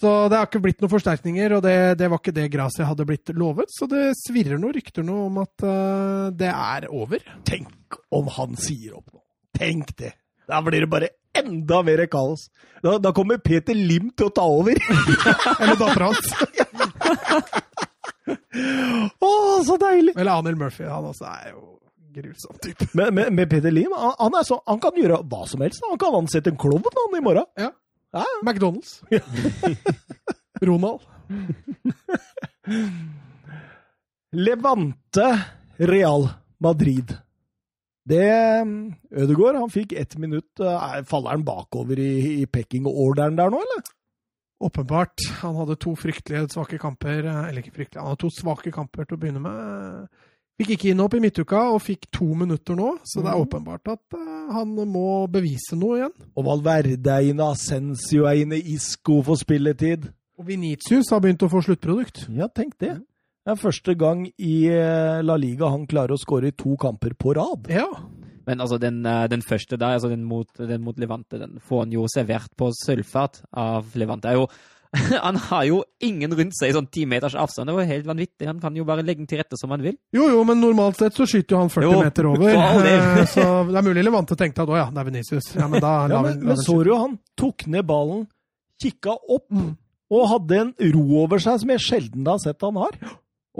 [0.00, 3.04] Så det har ikke blitt noen forsterkninger, og det, det var ikke det Gracia hadde
[3.04, 3.68] blitt lovet.
[3.68, 7.20] Så det svirrer noen rykter nå om at uh, det er over.
[7.44, 9.20] Tenk om han sier opp nå.
[9.58, 10.14] Tenk det.
[10.48, 12.46] Da blir det bare enda mer kaos.
[12.82, 14.80] Da, da kommer Peter Lim til å ta over.
[15.60, 16.32] Eller dattera hans.
[19.20, 19.30] Å,
[19.66, 20.14] så deilig!
[20.16, 20.84] Eller Anil Murphy.
[20.88, 21.76] Han også er jo
[22.14, 22.86] grusom type.
[22.94, 25.82] Men, men, men Peter Lim han, så, han kan gjøre hva som helst.
[25.90, 27.46] Han kan ansette en klovn han i morgen.
[27.60, 27.70] Ja.
[28.12, 28.24] Ja.
[28.42, 28.98] McDonald's.
[30.66, 31.04] Ronald.
[34.32, 35.44] Levante
[35.76, 36.28] Real
[36.58, 37.16] Madrid.
[38.04, 38.26] Det
[39.10, 40.60] Ødegaard han fikk ett minutt.
[40.60, 43.82] Eh, faller han bakover i, i pecking-orderen der nå, eller?
[44.60, 45.22] Åpenbart.
[45.40, 47.24] Han hadde to fryktelige svake kamper.
[47.24, 50.08] eh, Eller ikke fryktelige, han hadde to svake kamper til å begynne med.
[50.60, 53.46] Fikk ikke innhopp i midtuka og fikk to minutter nå, så det er Mhm.
[53.46, 56.12] åpenbart at eh, han må bevise noe igjen.
[56.36, 60.10] Og Valverde er inne, Ascensio er inne, Isco får spilletid.
[60.38, 62.26] Og Venitius har begynt å få sluttprodukt.
[62.36, 62.98] Ja, tenk det.
[63.46, 67.14] Det er første gang i eh, La Liga han klarer å skåre i to kamper
[67.16, 67.66] på rad.
[67.72, 67.86] Ja.
[68.46, 71.84] Men altså, den, eh, den første der, altså den mot, den mot Levante, den får
[71.86, 74.28] han jo servert på sølvfat av Levante.
[74.28, 74.46] Det er jo,
[75.26, 77.70] han har jo ingen rundt seg i sånn ti meters avstand.
[77.70, 78.46] Det var helt vanvittig.
[78.48, 79.94] Han kan jo bare legge den til rette som han vil.
[80.16, 82.50] Jo, jo, men normalt sett så skyter jo han 40 Jo, meter over.
[82.90, 85.52] Eh, så det er mulig Levante tenkte at å ja, det er Venitius.
[85.54, 88.26] Ja, men da Ja, men, men så du jo han tok ned ballen,
[88.82, 89.76] kikka opp Mm.
[90.10, 92.96] og hadde en ro over seg som jeg sjelden har sett han har.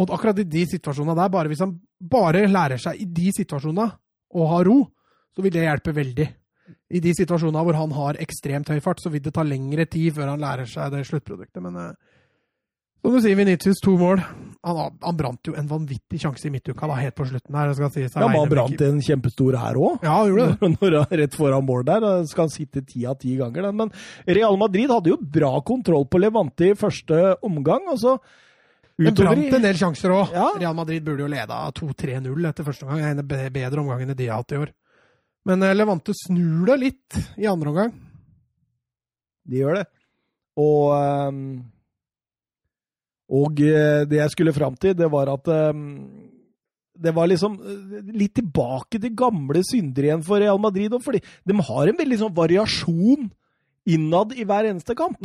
[0.01, 3.87] Og akkurat i de situasjonene der, bare hvis han bare lærer seg i de situasjonene
[4.35, 4.81] å ha ro,
[5.35, 6.27] så vil det hjelpe veldig.
[6.91, 10.15] I de situasjonene hvor han har ekstremt høy fart, så vil det ta lengre tid
[10.17, 11.63] før han lærer seg det sluttproduktet.
[11.63, 11.93] Men eh,
[13.01, 14.21] som du sier, Vinicius to mål.
[14.67, 17.71] Han, han brant jo en vanvittig sjanse i midtuka da, helt på slutten her.
[17.73, 18.13] det sies.
[18.13, 20.03] Ja, men han brant en kjempestor her òg.
[20.05, 20.71] Ja, han gjorde det.
[20.83, 23.71] Når rett foran mål der, skal han sitte ti av ti ganger.
[23.71, 23.79] Den.
[23.81, 23.95] Men
[24.29, 27.89] Real Madrid hadde jo bra kontroll på Levante i første omgang.
[27.89, 28.19] og så
[29.01, 30.35] utover brant en del sjanser òg.
[30.37, 30.51] Ja.
[30.61, 33.07] Real Madrid burde jo leda 2-3-0 etter første omgang.
[33.15, 34.75] En be- bedre omgang enn de har hatt i år.
[35.49, 37.95] Men eh, Levante snur det litt i andre omgang.
[39.49, 39.87] De gjør det.
[40.61, 41.45] Og ehm,
[43.31, 45.49] Og eh, det jeg skulle fram til, det var at
[47.01, 50.93] det var liksom eh, litt tilbake til gamle synder igjen for Real Madrid.
[51.03, 53.31] Fordi de har en veldig sånn variasjon
[53.91, 55.21] innad i hver eneste kamp.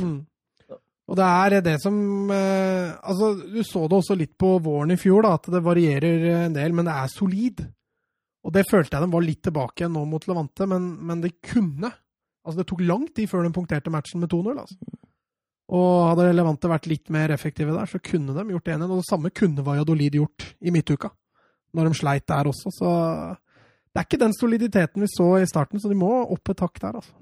[1.06, 5.00] Og det er det som eh, Altså, du så det også litt på våren i
[5.00, 7.66] fjor, da, at det varierer en del, men det er solid.
[8.46, 11.90] Og det følte jeg de var litt tilbake nå mot Levante, men, men det kunne.
[12.46, 14.60] Altså, det tok lang tid før de punkterte matchen med 2-0.
[14.62, 14.78] altså.
[15.74, 18.86] Og hadde Levante vært litt mer effektive der, så kunne de gjort 1-1.
[18.86, 21.10] Og det samme kunne Valladolid gjort i midtuka,
[21.74, 22.74] når de sleit der også.
[22.76, 22.92] Så
[23.90, 26.82] det er ikke den soliditeten vi så i starten, så de må opp et hakk
[26.84, 27.16] der, altså.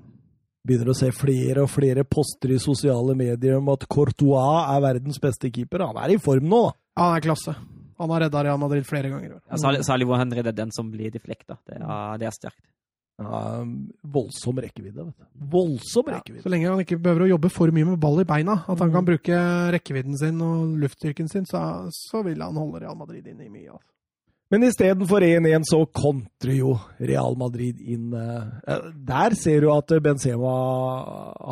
[0.63, 5.19] Begynner å se flere og flere poster i sosiale medier om at Courtois er verdens
[5.23, 5.83] beste keeper.
[5.89, 6.75] Han er i form nå, da.
[6.95, 7.55] Ja, han er klasse.
[7.99, 9.39] Han har redda Real Madrid flere ganger.
[9.49, 11.57] Ja, særlig, hvor er redder den som blir deflekta.
[11.67, 12.61] Det, er- det er sterkt.
[13.21, 13.63] Ja,
[14.09, 15.25] voldsom rekkevidde, vet du.
[15.51, 16.41] Voldsom Ja, rekkevidde.
[16.43, 18.91] så lenge han ikke behøver å jobbe for mye med ball i beina, at han
[18.91, 19.37] kan bruke
[19.75, 21.61] rekkevidden sin og luftstyrken sin, så,
[21.93, 23.69] så vil han holde Real Madrid inne i mye.
[23.75, 23.92] Altså.
[24.53, 29.89] Men istedenfor 1-1 så kontrer jo Real Madrid inn eh, eh, Der ser du at
[30.05, 30.51] Benzema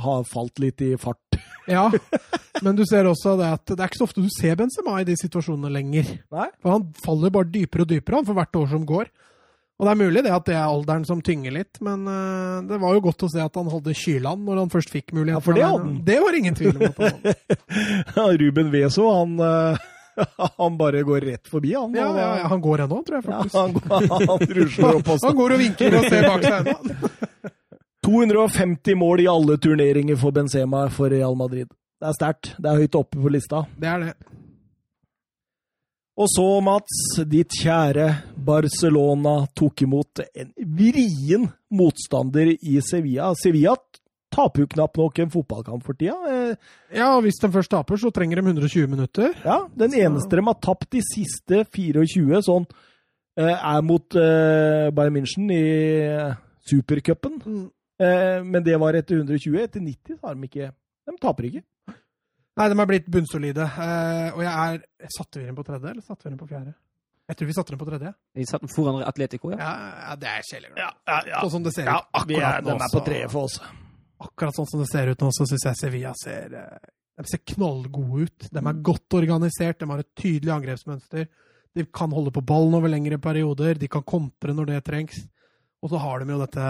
[0.05, 1.17] har falt litt i fart.
[1.69, 1.85] Ja,
[2.65, 5.05] men du ser også det at det er ikke så ofte du ser Benzema i
[5.07, 6.07] de situasjonene lenger.
[6.33, 6.47] Nei?
[6.61, 9.11] For han faller bare dypere og dypere han for hvert år som går.
[9.81, 12.77] Og det er mulig det at det er alderen som tynger litt, men eh, det
[12.81, 15.39] var jo godt å se at han hadde kyland når han først fikk muligheten.
[15.39, 15.95] Ja, for det hadde han.
[16.05, 18.35] Det var ingen tvil om at han hadde.
[18.43, 19.87] Ruben Veso, han, eh,
[20.57, 21.93] han bare går rett forbi, han.
[21.95, 25.27] Ja, ja, ja, han går ennå, tror jeg Ja, han, går- han rusler opp også.
[25.31, 27.11] Han går og vinker og ser bak seg ennå.
[28.05, 31.69] 250 mål i alle turneringer for Benzema for Real Madrid.
[32.01, 32.53] Det er sterkt.
[32.57, 33.59] Det er høyt oppe på lista.
[33.77, 34.13] Det er det.
[36.21, 36.97] Og så, Mats,
[37.29, 38.07] ditt kjære
[38.45, 41.45] Barcelona tok imot en vrien
[41.77, 43.31] motstander i Sevilla.
[43.39, 43.77] Sevilla
[44.31, 46.15] taper jo knapt nok en fotballkamp for tida.
[46.31, 46.55] Eh,
[46.97, 49.33] Ja, og hvis de først taper, så trenger de 120 minutter.
[49.45, 52.65] Ja, Den eneste de har tapt de siste 24, sånn,
[53.37, 56.35] eh, er mot eh, Bayern München i
[56.67, 57.39] supercupen.
[57.45, 57.65] Mm.
[58.01, 59.59] Eh, Men det var etter 120.
[59.63, 60.71] Etter 90 så har de ikke
[61.07, 61.63] De taper ikke.
[62.57, 63.63] Nei, de er blitt bunnsolide.
[63.63, 66.73] Eh, og jeg er Satte vi dem på tredje, eller satte vi dem på fjerde?
[67.31, 68.09] Jeg tror vi satte dem på tredje.
[68.35, 69.57] De satt foran Atletico, ja.
[69.57, 70.73] Ja, ja det er kjedelig.
[70.77, 71.39] Ja, ja, ja.
[71.45, 72.75] Sånn som det ser ja ut vi er, akkurat de nå.
[72.75, 73.55] er på tredje treet for oss.
[74.21, 76.91] Akkurat sånn som det ser ut nå, så syns jeg Sevilla ser eh,
[77.27, 78.47] ser knallgode ut.
[78.53, 81.27] De er godt organisert, de har et tydelig angrepsmønster.
[81.77, 85.19] De kan holde på ballen over lengre perioder, de kan kontre når det trengs.
[85.81, 86.65] Og så har de jo dette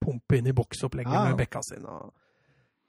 [0.00, 1.32] pumpe inn i boksopplegget Ja, ja.
[1.32, 1.96] med bekka sine.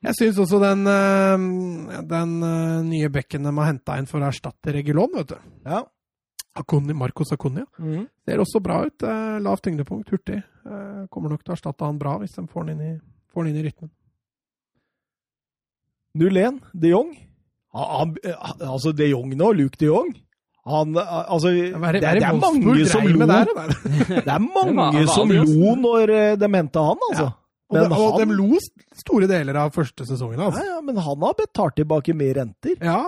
[0.01, 4.29] Jeg syns også den, eh, den eh, nye bekken de har henta inn for å
[4.31, 5.49] erstatte Regulon, vet du.
[5.65, 5.83] Ja.
[6.57, 7.63] Akuni, Marcos Acuna.
[7.79, 8.07] Mm.
[8.27, 9.05] Ser også bra ut.
[9.39, 10.41] Lavt tyngdepunkt, hurtig.
[11.09, 12.95] Kommer nok til å erstatte han bra hvis de får han inn i,
[13.31, 13.91] får han inn i rytmen.
[16.19, 17.11] 0-1, de Jong.
[17.71, 20.11] Han, han, eh, altså de Jong nå, Luke de Jong
[20.61, 23.51] han, eh, altså, det, er det, er mange som lo med der.
[24.11, 27.29] Det er mange som lo når eh, de henta han, altså.
[27.71, 28.59] Og, de, og han- de lo
[28.99, 30.39] store deler av første sesongen.
[30.39, 30.55] hans.
[30.55, 30.67] Altså.
[30.67, 32.75] ja, men han har betalt tilbake mer renter.
[32.81, 33.01] Ja,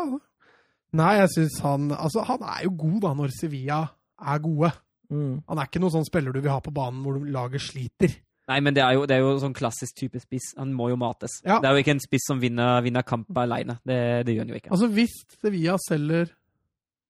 [0.94, 3.80] Nei, jeg syns han Altså, han er jo god da når Sevilla
[4.22, 4.70] er gode.
[5.10, 5.40] Mm.
[5.50, 8.14] Han er ikke noen sånn spiller du vil ha på banen hvor laget sliter.
[8.52, 10.50] Nei, men det er jo, det er jo sånn klassisk type spiss.
[10.60, 11.38] Han må jo mates.
[11.48, 11.62] Ja.
[11.64, 13.78] Det er jo ikke en spiss som vinner, vinner kamper alene.
[13.88, 14.72] Det, det gjør han jo ikke.
[14.76, 16.34] Altså, hvis Sevilla selger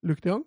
[0.05, 0.43] Luc de Jong,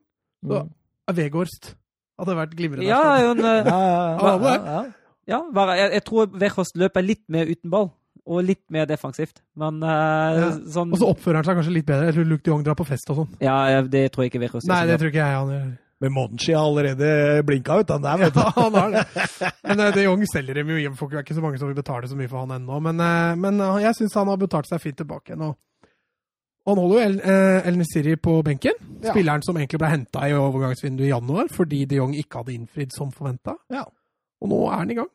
[0.46, 0.70] så Mm.
[1.08, 1.74] er Vegårst
[2.20, 2.86] hadde vært glimrende.
[2.86, 4.84] Ja, jo, en, Ja, ja, Ja,
[5.26, 7.90] ja, bare, jeg, jeg tror Vegårst løper litt mer uten ball.
[8.26, 9.40] Og litt mer defensivt.
[9.54, 9.88] Men uh,
[10.38, 10.50] Ja.
[10.70, 12.06] sånn Og så oppfører han seg kanskje litt bedre.
[12.10, 13.34] Jeg tror Luc de Jong drar på fest og sånn.
[13.40, 15.68] Ja, det tror jeg ikke Vegårst gjør Nei, det tror ikke jeg han gjør.
[16.00, 18.40] Men Monchi har allerede blinka ut, han der, vet du.
[18.44, 19.04] Ja, han har det.
[19.62, 20.96] Men uh, de Jong selger dem jo hjem.
[20.96, 22.80] Folk er ikke så mange som vil betale så mye for han ennå.
[22.84, 25.54] Men, uh, men uh, jeg syns han har betalt seg fint tilbake nå.
[26.66, 27.20] Og, han holder jo El,
[27.70, 28.74] El Nesiri på benken.
[28.98, 29.12] Ja.
[29.14, 32.92] Spilleren som egentlig ble henta i overgangsvinduet i januar fordi de Jong ikke hadde innfridd
[32.92, 33.54] som forventa.
[33.72, 33.84] Ja.
[34.42, 35.12] Og nå er han i gang.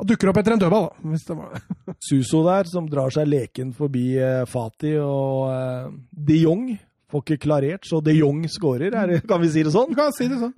[0.00, 1.10] Han dukker opp etter en dødball, da.
[1.12, 1.60] Hvis det var.
[2.08, 4.06] Suso der, som drar seg leken forbi
[4.48, 6.66] Fati, og de Jong
[7.12, 9.94] får ikke klarert, så de Jong skårer, er, kan vi si det Du sånn?
[9.94, 10.54] kan si det sånn.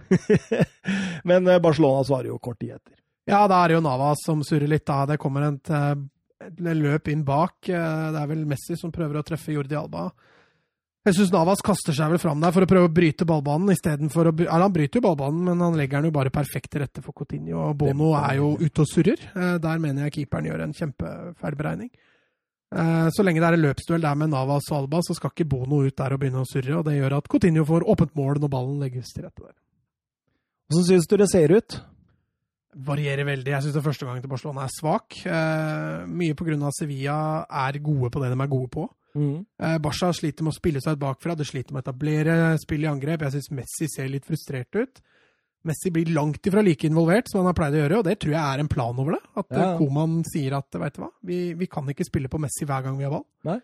[1.29, 2.95] Men eh, Barcelona svarer jo kort tid etter.
[3.29, 4.87] Ja, da er det jo Navas som surrer litt.
[4.89, 5.03] da.
[5.11, 5.95] Det kommer et, eh,
[6.49, 7.59] et løp inn bak.
[7.69, 10.07] Eh, Det er vel Messi som prøver å treffe Jordi Alba.
[11.07, 13.70] Jeg syns Navas kaster seg vel fram der for å prøve å bryte ballbanen.
[13.73, 16.70] Istedenfor å bry- eller Han bryter jo ballbanen, men han legger den jo bare perfekt
[16.73, 17.69] til rette for Coutinho.
[17.70, 19.20] Og Bono er jo ute og surrer.
[19.61, 21.91] Der mener jeg keeperen gjør en kjempefeilberegning.
[21.93, 22.18] Eh,
[22.69, 25.78] Så lenge det er en løpsduell der med Navas og Alba, så skal ikke Bono
[25.86, 26.74] ut der og begynne å surre.
[26.77, 29.55] og Det gjør at Coutinho får åpent mål når ballen legges til rette der.
[30.69, 31.78] Hvordan syns du det ser ut?
[32.77, 33.53] varierer veldig.
[33.53, 35.19] Jeg syns det første gangen til Barcelona er svak.
[35.27, 36.70] Eh, mye pga.
[36.77, 37.19] Sevilla
[37.66, 38.86] er gode på det de er gode på.
[39.19, 39.47] Mm.
[39.59, 42.85] Eh, Barca sliter med å spille seg ut bakfra, det sliter med å etablere spill
[42.85, 43.24] i angrep.
[43.24, 45.01] Jeg syns Messi ser litt frustrert ut.
[45.66, 48.32] Messi blir langt ifra like involvert som han har pleid å gjøre, og det tror
[48.36, 49.22] jeg er en plan over det.
[49.36, 49.72] At eh, Ja.
[49.80, 52.97] Koman sier at vet du hva, vi, vi kan ikke spille på Messi hver gang
[53.01, 53.26] vi har ball.
[53.48, 53.59] Nei.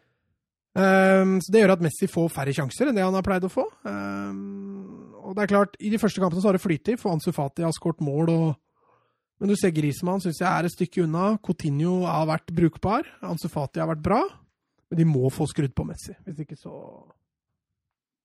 [0.75, 3.53] Um, så Det gjør at Messi får færre sjanser enn det han har pleid å
[3.53, 3.63] få.
[3.87, 7.31] Um, og det er klart, I de første kampene så har det flytet, for Ansu
[7.33, 8.29] Fati har skåret mål.
[8.35, 11.37] og Men du ser Griezmann syns jeg er et stykke unna.
[11.47, 13.07] Coutinho har vært brukbar.
[13.23, 14.21] Ansu Fati har vært bra.
[14.91, 16.13] Men de må få skrudd på Messi.
[16.27, 16.75] Hvis ikke så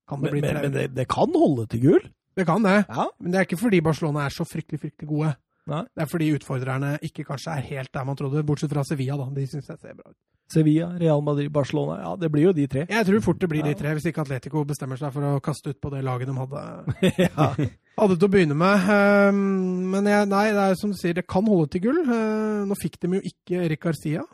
[0.09, 2.09] kan det Men, bli men, men det, det kan holde til gull?
[2.38, 2.85] Det kan det.
[2.88, 3.07] Ja.
[3.19, 5.35] Men det er ikke fordi Barcelona er så fryktelig fryktelig gode.
[5.69, 5.84] Nei.
[5.93, 9.18] Det er fordi utfordrerne ikke kanskje er helt der man trodde, bortsett fra Sevilla.
[9.18, 9.27] da.
[9.35, 10.18] De syns jeg ser bra ut.
[10.49, 11.99] Sevilla, Real Madrid, Barcelona.
[12.01, 12.85] Ja, det blir jo de tre.
[12.89, 15.69] Jeg tror fort det blir de tre, hvis ikke Atletico bestemmer seg for å kaste
[15.76, 16.64] ut på det laget de hadde,
[17.27, 17.49] ja.
[18.01, 18.88] hadde til å begynne med.
[18.89, 19.43] Ehm,
[19.93, 22.01] Men jeg, nei, det er som du sier, det kan holde til gull.
[22.01, 24.26] Eh, Nå fikk de jo ikke Erik Garcia.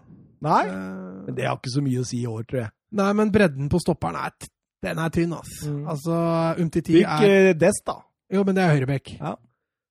[0.46, 2.72] Nei, Eh, men det har ikke så mye å si i år, tror jeg.
[2.96, 4.32] Nei, men bredden på stopperen er,
[4.86, 5.58] den er tynn, ass.
[5.68, 5.84] Mm.
[5.92, 6.16] Altså,
[6.62, 7.98] Umtiti er Fikk Dest, da.
[8.34, 9.16] Jo, men det er høyrebekk.
[9.20, 9.36] Ja.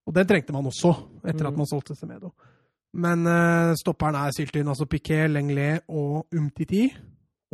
[0.06, 0.94] Og den trengte man også,
[1.24, 1.58] etter at Mm.
[1.62, 2.32] man solgte Semedo.
[2.94, 4.68] Men uh, stopperen er syltynn.
[4.70, 6.84] Altså Piquet, Lenglet og Umtiti.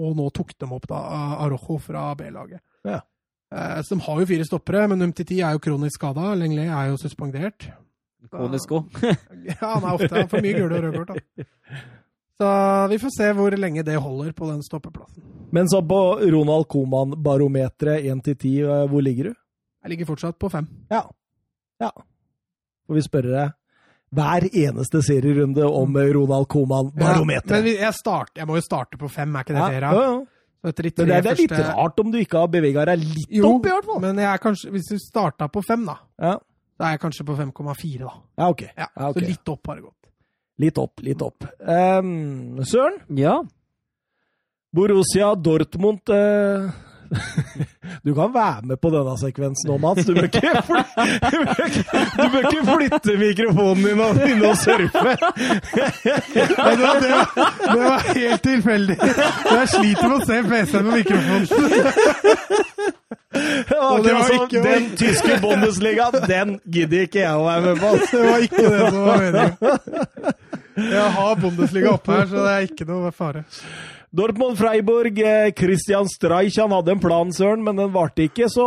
[0.00, 0.98] Og nå tok de opp da
[1.44, 2.60] Arojo fra B-laget.
[2.84, 2.98] Ja.
[3.52, 6.34] Uh, så de har jo fire stoppere, men Umtiti er jo kronisk skada.
[6.36, 7.70] Lenglet er jo suspendert.
[8.30, 8.82] Kronesko.
[9.48, 11.16] Ja, han er ofte han får mye gule og røde kort.
[11.16, 11.44] da.
[12.40, 15.22] Så vi får se hvor lenge det holder på den stoppeplassen.
[15.52, 15.98] Men så på
[16.32, 19.34] Ronald Koman-barometeret 1 til 10, eh, hvor ligger du?
[19.84, 20.66] Jeg ligger fortsatt på fem.
[20.90, 21.02] Ja.
[21.82, 21.90] ja.
[22.86, 23.56] Får vi spørre deg
[24.16, 27.50] hver eneste serierunde om Ronald Ja, Coman-barometeret.
[27.62, 30.18] men jeg, start, jeg må jo starte på fem, er ikke det Ja, ja, ja.
[30.60, 32.98] De Men det, er- det er litt første- rart om du ikke har bevega deg
[32.98, 34.00] litt Jo, opp, i hvert fall.
[34.00, 36.34] men jeg kanskje, hvis du starta på fem, da, Ja,
[36.78, 38.10] da er jeg kanskje på 5,4, da.
[38.38, 38.60] ja ok.
[38.76, 39.14] Ja, Ja, ok.
[39.14, 39.94] Så litt opp har det gått.
[40.60, 41.46] Litt opp, litt opp.
[41.64, 43.38] Um, Søren, Ja.
[44.70, 46.68] Borussia Dortmund eh,
[48.04, 50.06] Du kan være med på denne sekvensen nå, Mats.
[50.06, 50.82] Du bør ikke, fly,
[52.16, 55.02] du bør ikke, flytte mikrofonen din og begynne å surfe.
[56.30, 57.26] Det, var, det, var,
[57.66, 58.96] det var helt tilfeldig.
[59.00, 61.44] Jeg sliter med å se PC-en med mikrofonen.
[63.80, 67.88] Og det var ikke- Den tyske Bundesliga, den gidder ikke jeg å være med på.
[68.10, 69.56] Det var ikke det som var meningen.
[70.90, 73.44] Jeg har Bundesliga oppe her, så det er ikke noe fare.
[74.10, 78.64] Dortmund Freiburg, eh, Christian Streich han hadde en plan, Søren, men den varte ikke så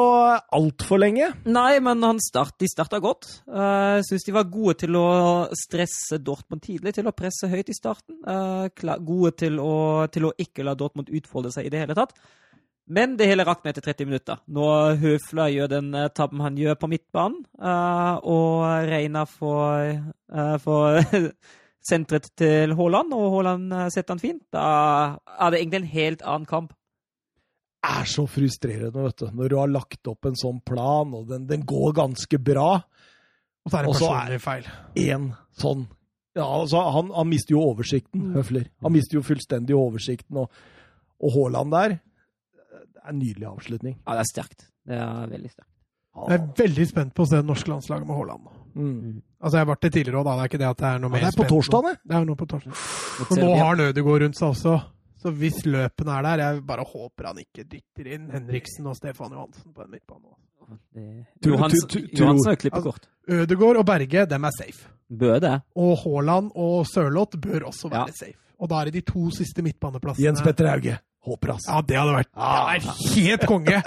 [0.56, 1.34] altfor lenge.
[1.44, 3.28] Nei, men start, de starta godt.
[3.52, 7.68] Eh, Jeg syns de var gode til å stresse Dortmund tidlig, til å presse høyt
[7.68, 8.22] i starten.
[8.24, 12.16] Eh, gode til å, til å ikke la Dortmund utfolde seg i det hele tatt.
[12.88, 14.40] Men det hele rakner etter 30 minutter.
[14.48, 19.92] Når Høfler gjør den eh, tabben han gjør på midtbanen, eh, og Reina får,
[20.32, 20.98] eh, får
[21.84, 24.64] sentret til Haaland, og Haaland eh, setter han fint, da
[25.36, 26.74] er det egentlig en helt annen kamp.
[27.84, 29.26] er så frustrerende, vet du.
[29.36, 32.78] Når du har lagt opp en sånn plan, og den, den går ganske bra.
[33.66, 34.70] Og så er det Og så er- personlig feil.
[34.96, 35.84] Én sånn
[36.34, 38.64] ja, altså, han, han mister jo oversikten, Høfler.
[38.82, 40.50] Han mister jo fullstendig oversikten, og,
[41.22, 44.00] og Haaland der Det er en nydelig avslutning.
[44.08, 44.66] Ja, det er sterkt.
[44.88, 45.70] Det er veldig sterkt.
[46.30, 48.48] Jeg er veldig spent på å se det norske landslaget med Haaland.
[48.76, 49.22] Mm.
[49.42, 50.32] Altså, Jeg har vært det tidligere òg, da.
[50.36, 51.96] Det er ikke det at det er noe Ja, mer det er på torsdag, det.
[52.08, 52.74] Det er jo noe på torsdag.
[53.32, 54.76] Og nå har han Ødegaard rundt seg også.
[55.24, 59.32] Så hvis løpene er der Jeg bare håper han ikke dytter inn Henriksen og Stefan
[59.32, 60.34] Johansen på en midtbane.
[60.94, 63.08] Det- Johans- Johansen har klippet Altså- kort.
[63.30, 64.88] Ødegaard og Berge, dem er safe.
[65.10, 65.62] Bør det.
[65.76, 68.12] Og Haaland og Sørloth bør også være Ja.
[68.14, 68.40] safe.
[68.60, 70.26] Og da er det de to siste midtbaneplassene.
[70.26, 70.98] Jens Petter Hauge.
[71.24, 71.70] Håper, altså.
[71.72, 72.74] Ja, det hadde vært Ah.
[72.76, 73.78] det er helt konge!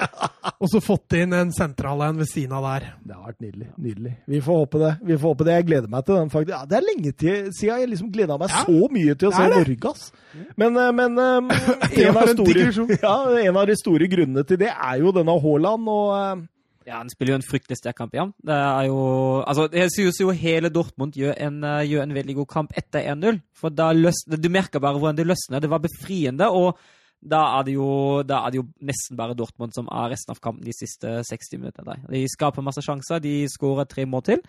[0.56, 2.86] Og så fått inn en sentral en ved siden av der.
[3.04, 3.66] Det har vært nydelig.
[3.76, 4.12] nydelig.
[4.26, 4.92] Vi får håpe det.
[5.04, 5.56] Vi får håpe det.
[5.58, 6.30] Jeg gleder meg til den.
[6.32, 6.54] faktisk.
[6.54, 9.34] Ja, det er lenge til, siden jeg liksom gleda meg Ja, så mye til å
[9.36, 9.48] se.
[9.52, 9.90] Norge.
[9.92, 10.12] ass.
[10.56, 13.14] Men, eh, men um, en, av store, ja,
[13.50, 16.44] en av de store grunnene til det er jo denne Haaland og uh,
[16.86, 18.32] Ja, Han spiller jo en fryktelig sterk kamp igjen.
[18.46, 18.98] Det er jo
[19.42, 23.40] Altså, jeg synes jo hele Dortmund gjør en, gjør en veldig god kamp etter 1-0.
[23.58, 25.60] For da løsner Du merker bare hvordan det løsner.
[25.60, 26.46] Det var befriende.
[26.48, 26.78] og
[27.22, 30.40] da er, det jo, da er det jo nesten bare Dortmund som er resten av
[30.44, 31.97] kampen de siste 60 minuttene.
[32.12, 34.43] De skaper masse sjanser, de skårer tre mål til.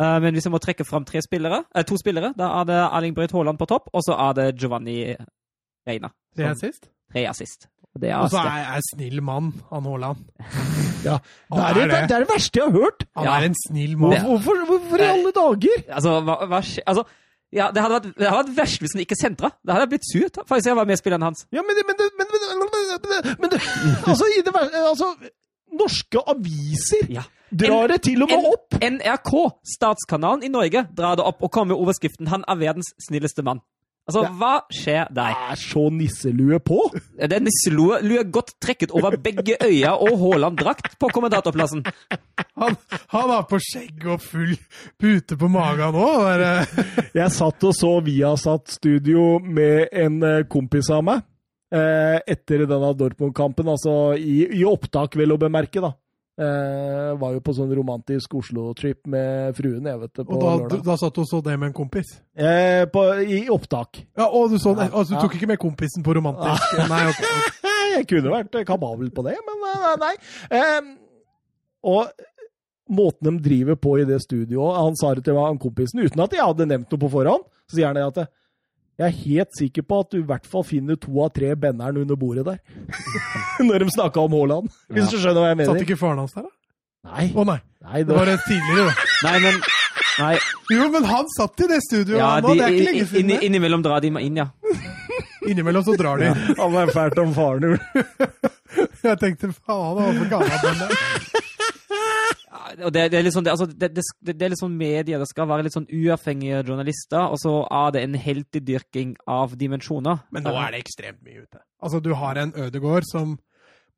[0.00, 2.78] Eh, men hvis jeg må trekke fram tre spillere, eh, to spillere, da er det
[2.86, 5.00] Erling Braut Haaland på topp, og så er det Giovanni
[5.86, 6.10] Reina.
[6.36, 6.88] Tre er sist.
[7.12, 7.68] Tre assist.
[7.96, 10.18] Og er Og så er jeg snill mann, han Haaland.
[11.08, 12.10] ja, det, er er det, det.
[12.14, 13.06] er det verste jeg har hørt!
[13.16, 13.38] Han Ja.
[13.38, 14.18] er en snill mann.
[14.26, 15.82] Hvorfor, hvorfor i alle dager?
[15.88, 17.04] Altså, hva, hva altså
[17.54, 19.50] ja, det hadde vært, det hadde vært verst hvis han ikke sentra.
[19.64, 20.28] Da hadde jeg blitt sur.
[20.44, 21.46] Faktisk, jeg var med spilleren hans.
[21.54, 23.56] Ja, men, men, men, men, men, men
[24.04, 24.52] altså, i det,
[24.82, 25.12] altså,
[25.78, 27.24] norske aviser Ja.
[27.50, 28.76] drar det til og med opp!
[28.82, 29.32] NRK,
[29.64, 33.64] statskanalen i Norge, drar det opp og kommer med overskriften 'Han er verdens snilleste mann'.
[34.08, 35.34] Altså, det, hva skjer der?
[35.52, 36.78] Er så nisselue på!
[37.20, 41.82] Det er nisselue lue godt trekket over begge øya og Haaland-drakt på kommentatorplassen.
[42.58, 42.76] Han,
[43.12, 44.54] han har på skjegg og full
[44.98, 46.06] pute på magen nå.
[46.32, 46.78] Eh,
[47.20, 51.26] Jeg satt og så Viasat Studio med en eh, kompis av meg.
[51.68, 55.92] Eh, etter denne Dortmund-kampen, altså i, i opptak, vel å bemerke, da.
[56.38, 60.52] Eh, var jo på sånn romantisk Oslo-trip med fruen, jeg vet det, på og da,
[60.60, 60.84] lørdag.
[60.86, 62.12] da satt du og så det med en kompis?
[62.38, 64.04] Eh, på, I opptak.
[64.14, 65.24] Ja, og du, så, Ja, altså, du ja.
[65.24, 66.78] tok ikke med kompisen på romantisk?
[66.92, 67.24] Nei, ok.
[67.26, 67.58] ok.
[67.96, 69.96] Jeg kunne vært kababel på det, men nei.
[70.04, 70.14] nei.
[70.60, 70.92] Eh,
[71.90, 72.12] og
[72.88, 76.22] måten de driver på i det studioet Han sa det til meg, han kompisen, uten
[76.22, 77.48] at jeg hadde nevnt noe på forhånd.
[77.66, 78.30] Så sier han det at
[78.98, 82.00] jeg er helt sikker på at du i hvert fall finner to av tre benneren
[82.02, 82.58] under bordet der.
[83.68, 84.70] Når de snakka om Haaland.
[84.90, 85.10] Hvis Ja.
[85.12, 85.72] du skjønner hva jeg mener.
[85.74, 86.54] Satt ikke faren hans der, da?
[87.08, 89.10] Nei, Å nei, nei det var det tidligere, da.
[89.28, 89.60] Nei, men
[90.18, 90.32] Nei.
[90.74, 93.20] Jo, men han satt i det studioet Ja, de, nå, det er ikke lenge siden.
[93.30, 94.48] inni, innimellom drar de meg inn, ja.
[95.48, 96.32] Innimellom så drar de.
[96.58, 97.78] han er fælt om faren din.
[99.06, 100.98] Jeg tenkte faen, han var for gammel.
[102.48, 105.48] Ja, det, det, er litt sånn, det, altså, det, er litt sånn media, det skal
[105.50, 110.22] være litt sånn uavhengige journalister, og så er det en heltedyrking av dimensjoner.
[110.32, 111.60] Men nå er det ekstremt mye ute.
[111.84, 113.36] Altså, du har en Ødegård som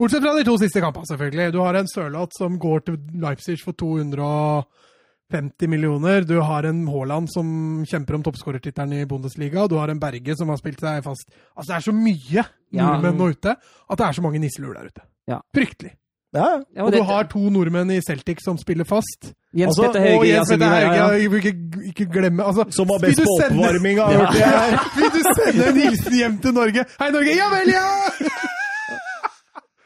[0.01, 1.53] Bortsett fra de to siste kampene, selvfølgelig.
[1.53, 6.25] Du har en Sørloth som går til Leipzig for 250 millioner.
[6.25, 7.51] Du har en Haaland som
[7.85, 9.67] kjemper om toppskårertittelen i Bundesliga.
[9.69, 12.87] Du har en Berge som har spilt seg fast Altså, det er så mye Ja.
[12.87, 15.05] nordmenn nå ute at det er så mange nisseluer der ute.
[15.29, 15.43] Ja.
[15.53, 15.93] Fryktelig.
[16.35, 19.33] Ja, Ja, Og du har to nordmenn i Celtic som spiller fast.
[19.57, 21.09] Jens altså, Petter Og Hauge, Jens Petter Hauge, ja.
[21.11, 21.39] ja.
[21.41, 21.55] ikke,
[21.91, 24.79] ikke glemme altså, Som var best på oppvarminga, hørte jeg.
[24.97, 26.85] Vil du sende en hilsen hjem til Norge?
[27.01, 27.35] Hei, Norge!
[27.35, 27.87] Ja vel, ja!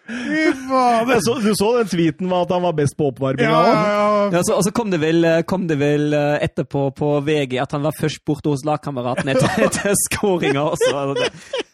[0.04, 1.20] Fy fader!
[1.24, 3.68] Så, du så den tweeten med at han var best på oppvarminga Ja, òg?
[3.72, 4.26] ja, ja.
[4.36, 7.56] Ja, så, og så kom det, vel, eh, kom det vel eh, etterpå på VG
[7.62, 10.90] at han var først borte hos lagkameraten etter, etter skåringa også.
[10.92, 11.64] Altså,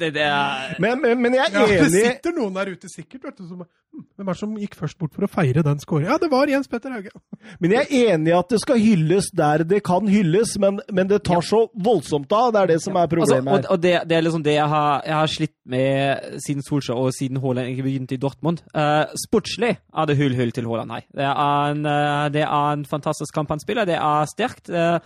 [0.00, 3.24] Det, det, er Men, men, men jeg Ja, er det sitter noen der ute sikkert,
[3.26, 5.80] vet du, som hm, Hvem er det som gikk først bort for å feire den
[5.82, 6.10] scoringen?
[6.12, 7.12] Ja, det var Jens Petter Hauge.
[7.62, 11.08] Men jeg er enig i at det skal hylles der det kan hylles, men, men
[11.10, 12.52] det tar så voldsomt av.
[12.54, 13.60] Det er det som er Altså, problemet her.
[13.60, 13.68] her.
[13.74, 17.12] og det, det er liksom det jeg har, jeg har slitt med siden Solskjær og
[17.16, 18.62] siden Haaland ikke begynte i Dortmund.
[18.74, 21.02] Uh, sportslig er det hull-hull til Haaland, nei.
[21.14, 23.88] Det er, en, uh, det er en fantastisk kamp han spiller.
[23.88, 24.72] Det er sterkt.
[24.72, 24.98] Uh,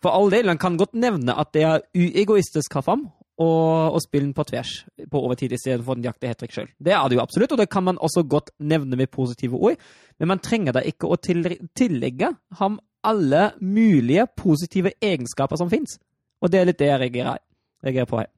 [0.00, 3.08] for all del, han kan godt nevne at det er uegoistisk av ham
[3.40, 3.48] å,
[3.94, 4.74] og spille den på tvers
[5.10, 6.68] på overtid istedenfor den jakte hat trick sjøl.
[6.78, 9.80] Det er det jo absolutt, og det kan man også godt nevne med positive ord.
[10.20, 15.96] Men man trenger da ikke å tillegge ham alle mulige positive egenskaper som fins.
[16.40, 17.40] Og det er litt det jeg reagerer,
[17.84, 18.28] reagerer på her.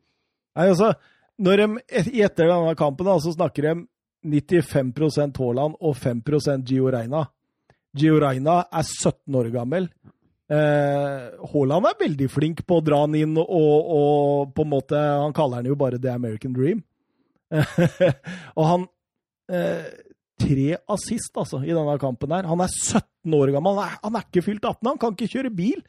[0.59, 0.93] Nei, altså,
[1.43, 1.69] når de
[2.23, 3.75] etter denne kampen da, så snakker de
[4.23, 6.23] 95% Haaland og 5
[6.69, 7.25] Gio Reina.
[7.99, 9.89] Gio Reina er 17 år gammel.
[10.53, 14.99] Eh, Haaland er veldig flink på å dra han inn og, og på en måte
[14.99, 16.83] Han kaller han jo bare The American Dream.
[18.59, 18.85] og han
[19.53, 19.87] eh,
[20.43, 22.49] Tre assist, altså, i denne kampen her.
[22.51, 23.77] Han er 17 år gammel.
[23.79, 25.83] Han er, han er ikke fylt 18, han kan ikke kjøre bil.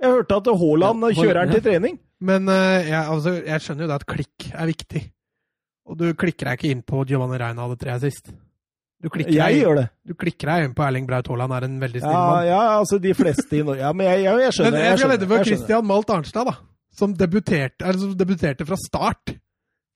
[0.00, 1.98] Jeg hørte at Haaland kjører han til trening.
[2.26, 5.02] Men uh, jeg, altså, jeg skjønner jo det at klikk er viktig.
[5.90, 8.32] Og du klikker deg ikke inn på Giovanni Reina hadde tre sist.
[9.00, 9.84] Du klikker, Jeg deg, gjør det.
[10.06, 12.46] du klikker deg inn på Erling Braut Haaland er en veldig snill Ja, mann.
[12.50, 14.70] ja, altså de fleste i Norge Ja, men jeg, jeg, jeg skjønner.
[14.76, 15.38] Men jeg skal vedde på.
[15.48, 16.54] Christian Malt Arnstad, da.
[17.00, 19.32] Som debuterte, altså, som debuterte fra start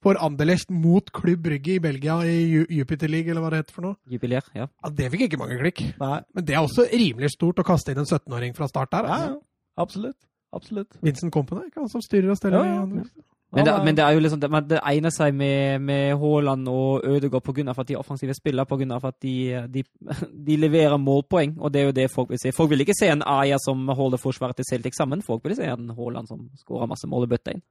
[0.05, 3.87] for Anderlecht mot Klubb Brygge i Belgia i Jupiter League, eller hva det heter for
[3.87, 3.97] noe.
[4.09, 4.67] Jubileer, ja.
[4.85, 5.81] Ja, det fikk ikke mange klikk.
[6.01, 6.19] Nei.
[6.37, 9.09] Men det er også rimelig stort å kaste inn en 17-åring fra start der.
[9.09, 9.31] Ja, Altså.
[9.33, 9.83] ja.
[9.85, 10.19] Absolutt.
[10.55, 10.99] Absolutt.
[11.03, 13.09] Vincent Company, ikke han som styrer og steller Ja, i ja.
[13.55, 17.05] Men det, men det er jo liksom, det, det egner seg med, med Haaland og
[17.07, 17.71] Ødegaard pga.
[17.71, 18.99] at de er offensive spillere, pga.
[19.09, 19.35] at de,
[19.75, 19.85] de,
[20.47, 21.57] de leverer målpoeng.
[21.61, 22.53] Og det er jo det folk vil se.
[22.53, 25.23] Folk vil ikke se en Aya som holder forsvaret til Celtic sammen.
[25.23, 27.63] Folk vil se en Haaland som skårer masse mål og bøtter inn.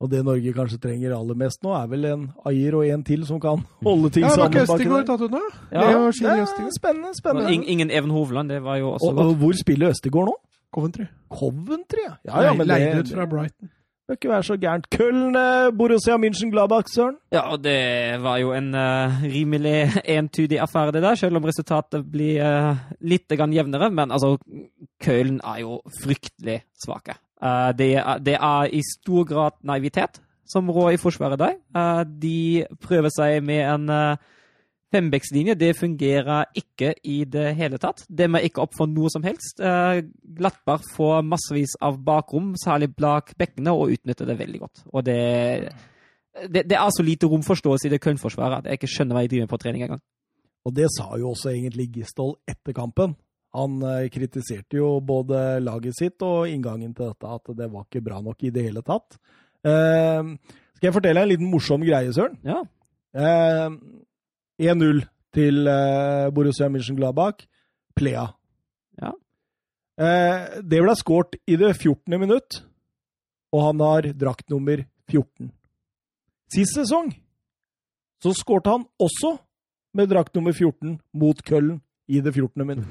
[0.00, 3.26] Og det Norge kanskje trenger aller mest nå, er vel en Ayer og en til
[3.28, 5.08] som kan holde ting Ja, sammen ikke Østegård der.
[5.10, 5.40] tatt ut nå?
[5.74, 7.10] Ja, Det er spennende.
[7.18, 7.50] Spennende.
[7.52, 9.26] ing- ingen Even Hovland, det var jo også Og, godt.
[9.26, 10.36] og hvor spiller Østegård nå?
[10.72, 11.04] Coventry.
[11.28, 12.14] Coventry, ja.
[12.24, 13.68] ja, ja men Leid ut fra Brighton.
[14.10, 14.86] Bør ikke være så gærent.
[14.90, 17.16] Köln, eh, Borussia München-Gladbach, Søren.
[17.32, 22.10] Ja, og det var jo en uh, rimelig entydig affære, det der, selv om resultatet
[22.10, 23.90] blir uh, litt grann jevnere.
[23.90, 24.36] Men altså,
[25.02, 27.14] Køln er jo fryktelig svake.
[27.42, 30.20] Uh, det, er, det er i stor grad naivitet
[30.50, 31.54] som rår i forsvaret der.
[31.76, 34.16] Uh, de prøver seg med en
[34.90, 35.54] fembekslinje.
[35.58, 38.02] Det fungerer ikke i det hele tatt.
[38.08, 39.60] Demmer ikke opp for noe som helst.
[39.60, 40.02] Glattbar
[40.40, 44.84] Glattberg får massevis av bakrom, særlig bak bekkene, og utnytter det veldig godt.
[44.90, 45.20] Og det
[46.48, 49.32] det, det er så lite romforståelse i det Köln-forsvaret at jeg ikke skjønner hva jeg
[49.32, 50.02] driver med på trening engang.
[50.68, 53.16] Og det sa jo også egentlig Gistol etter kampen.
[53.56, 58.04] Han eh, kritiserte jo både laget sitt og inngangen til dette, at det var ikke
[58.06, 59.18] bra nok i det hele tatt.
[59.66, 60.30] Eh,
[60.76, 62.38] skal jeg fortelle en liten morsom greie, Søren?
[62.46, 62.60] Ja.
[63.16, 63.74] Eh,
[64.60, 65.00] 1-0
[65.34, 67.46] til eh, Borussia München-Gladbach.
[67.96, 68.26] Plea.
[69.00, 69.14] Ja.
[70.00, 72.20] Eh, det ble skåret i det 14.
[72.20, 72.60] minutt,
[73.54, 75.50] og han har drakt nummer 14.
[76.50, 77.12] Sist sesong
[78.20, 79.36] så skårte han også
[79.96, 81.80] med drakt nummer 14 mot Køllen
[82.10, 82.66] i det 14.
[82.66, 82.86] minutt.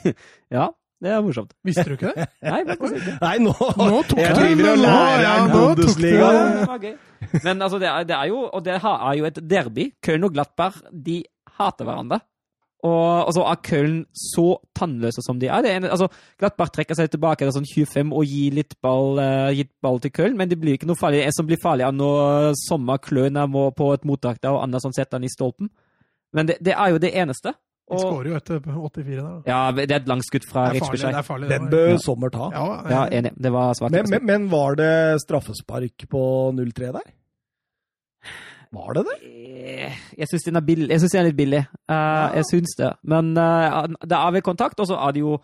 [0.56, 0.70] ja,
[1.02, 1.54] det er morsomt.
[1.66, 2.28] Visste du ikke det?
[2.52, 3.14] Nei, faktisk ikke.
[3.24, 6.28] Nei, nå, Nå tok Jeg du driver og lærer ja, nå tok du Bundesliga.
[6.32, 7.40] Det var.
[7.42, 9.88] Men altså, det er, det er jo Og det er jo et derby.
[10.06, 11.24] Köln og Glattberg, de
[11.58, 12.20] hater hverandre.
[12.82, 14.46] Og, og så er Köln så
[14.78, 15.62] tannløse som de er.
[15.62, 16.08] Det ene, altså,
[16.38, 20.10] Glattberg trekker seg tilbake til sånn 25 og gir litt ball, uh, gitt ball til
[20.14, 21.22] Köln, men det blir ikke noe farlig.
[21.22, 24.94] Det som blir farlig, av når Sommer kløner må på et mottak der, og Andersson
[24.94, 25.70] setter den i stolpen.
[26.34, 27.54] Men det, det er jo det eneste.
[27.90, 29.22] De skårer jo etter 84 der.
[29.22, 29.40] da.
[29.50, 30.80] ja, det er et langt skudd fra Det.
[30.80, 31.96] Det det Den bør Ja.
[32.00, 32.50] Sommer ta.
[32.54, 33.32] Ja, Ja, enig.
[33.36, 33.92] Det var svakt.
[33.92, 34.92] Men, men, men var det
[35.26, 36.22] straffespark på
[36.56, 37.10] 0-3 der?
[38.72, 39.16] Var det det?
[39.22, 40.88] Eh, Jeg syns den er billig.
[40.88, 41.64] Jeg synes den er litt billig.
[41.92, 42.92] Eh, Jeg syns det.
[43.04, 45.34] Men uh, det er vel kontakt, og så er det jo,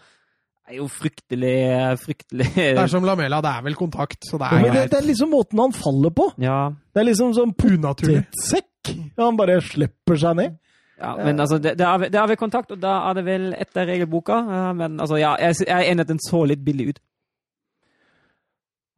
[0.69, 4.59] er jo fryktelig Fryktelig Det er som Lamela, det er vel kontakt, så det Men
[4.59, 4.91] er det, greit.
[4.95, 6.31] det er liksom måten han faller på.
[6.41, 6.71] Ja.
[6.95, 8.25] Det er liksom sånn Unaturlig.
[8.25, 8.95] potetsekk.
[9.21, 10.57] Han bare slipper seg ned.
[11.01, 13.87] Ja men altså, det, det, vi, vi det kontakt, og da er det vel etter
[13.87, 14.39] regelboka.
[14.57, 16.99] eh, Men altså, ja, jeg, jeg er enig at den så litt billig ut.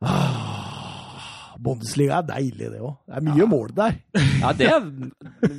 [0.03, 2.95] Ah, Bundesliga er deilig, det òg.
[3.05, 3.97] Det er mye mål der.
[4.41, 4.87] Ja, det er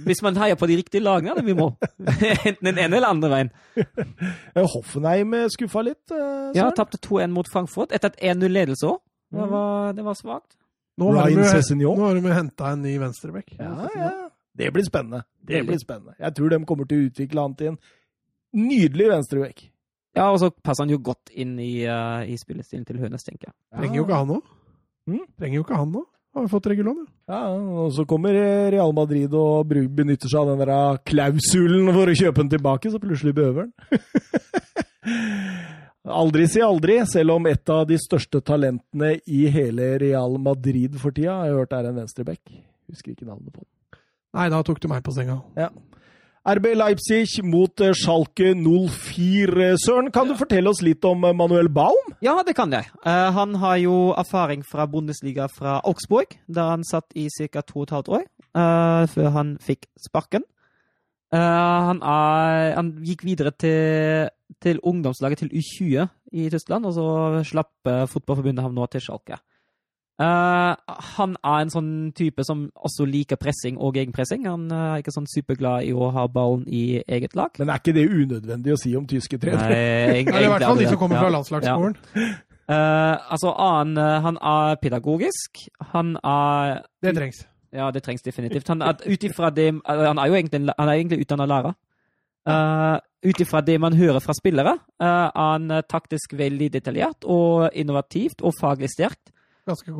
[0.07, 1.75] Hvis man heier på de riktige lagene, er det mye mål.
[2.47, 3.51] Enten den ene eller andre veien.
[3.77, 6.01] Eh, Hoffenheim eh, skuffa litt.
[6.09, 6.55] Søren.
[6.57, 8.97] Ja, tapte 2-1 mot Frankfurt etter et 1-0-ledelse òg.
[9.31, 10.57] Det var, det var svakt.
[10.99, 13.53] Nå har de- Nå har de henta en ny venstrebekk.
[13.61, 14.09] Ja, ja.
[14.61, 15.23] Det blir spennende.
[15.41, 16.15] Det blir spennende.
[16.19, 17.81] Jeg tror de kommer til å utvikle han til en
[18.61, 19.67] nydelig venstrevekk.
[20.17, 23.49] Ja, og så passer han jo godt inn i, uh, i spillestilen til Hønes, tenker
[23.49, 23.55] jeg.
[23.77, 24.39] Trenger jo ikke han nå.
[25.07, 25.23] Mm.
[25.39, 26.03] Trenger jo ikke han nå.
[26.31, 27.31] Har vi fått regulån, ja.
[27.31, 28.35] Ja, og så kommer
[28.71, 33.01] Real Madrid og benytter seg av den der klausulen for å kjøpe den tilbake, så
[33.03, 33.75] plutselig behøver den.
[36.21, 41.15] aldri si aldri, selv om et av de største talentene i hele Real Madrid for
[41.15, 42.43] tida, har jeg hørt er en venstreback.
[42.91, 43.71] Husker ikke navnet på den.
[44.37, 45.41] Nei, da tok du meg på senga.
[46.41, 49.75] RB Leipzig mot eh, Schalke 04.
[49.77, 52.15] Søren, kan du fortelle oss litt om eh, Manuel Baum?
[52.25, 52.87] Ja, det kan jeg.
[53.05, 57.61] Eh, han har jo erfaring fra Bundesliga fra Augsburg, der han satt i ca.
[57.61, 60.47] to og et halvt år eh, før han fikk sparken.
[61.35, 61.37] Eh,
[61.91, 64.31] han, er, han gikk videre til,
[64.63, 66.09] til ungdomslaget til U20
[66.41, 67.07] i Tyskland, og så
[67.51, 69.37] slapp Fotballforbundet ham nå til Schalke.
[70.21, 74.45] Eh, han er en sånn type som også liker pressing og egenpressing.
[74.45, 77.55] Han eh, er ikke sånn superglad i å ha ballen i eget lag.
[77.61, 79.73] Men er ikke det unødvendig å si om tyske trenere?
[79.73, 81.35] Nei, Eller i hvert fall de som kommer fra Ja.
[81.37, 81.95] landslagsskolen.
[82.71, 85.63] Eh, altså, han, han er pedagogisk.
[85.95, 87.41] Han er Det trengs.
[87.73, 88.67] Ja, det trengs definitivt.
[88.67, 91.73] Han er, ut ifra det, han er jo egentlig, en- han er egentlig utdanna lærer.
[92.41, 97.69] Uh, ut ifra det man hører fra spillere, uh, er han taktisk veldig detaljert og
[97.77, 99.29] innovativt og faglig sterkt.
[99.67, 99.93] Ganske,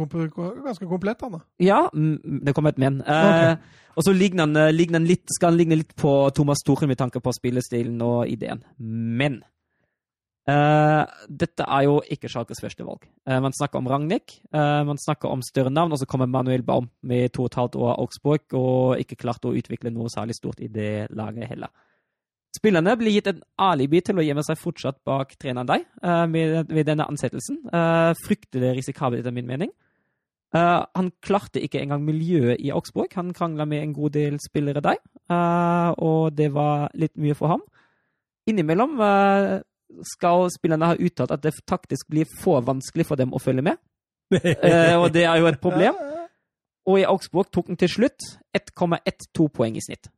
[0.66, 1.40] ganske komplett, han da.
[1.62, 3.02] Ja, mm, det kommer et men.
[3.06, 3.56] Eh,
[3.96, 6.90] og så ligner han, eh, ligner han litt, skal han ligne litt på Thomas Tuchel
[6.90, 8.64] med tanke på spillestilen og ideen.
[8.80, 9.44] Men
[10.50, 13.06] eh, dette er jo ikke Schalkes første valg.
[13.28, 16.66] Eh, man snakker om Ragnhild, eh, man snakker om større navn, og så kommer Manuel
[16.66, 20.40] Baum med to og et halvt år Augsburg og ikke klart å utvikle noe særlig
[20.40, 21.70] stort i det laget heller.
[22.52, 26.68] Spillerne blir gitt en alibi til å gjemme seg fortsatt bak treneren deg uh, med,
[26.68, 27.62] ved denne ansettelsen.
[27.72, 29.72] Uh, fryktelig risikabelt, etter min mening.
[30.52, 33.16] Uh, han klarte ikke engang miljøet i Augsburg.
[33.16, 35.00] Han krangla med en god del spillere der,
[35.96, 37.64] og det var litt mye for ham.
[38.52, 39.00] Innimellom
[40.12, 43.80] skal spillerne ha uttalt at det taktisk blir for vanskelig for dem å følge med.
[45.00, 45.96] og det er jo et problem.
[46.90, 48.26] Og i Augsburg tok han til slutt
[48.58, 50.10] 1,12 poeng i snitt.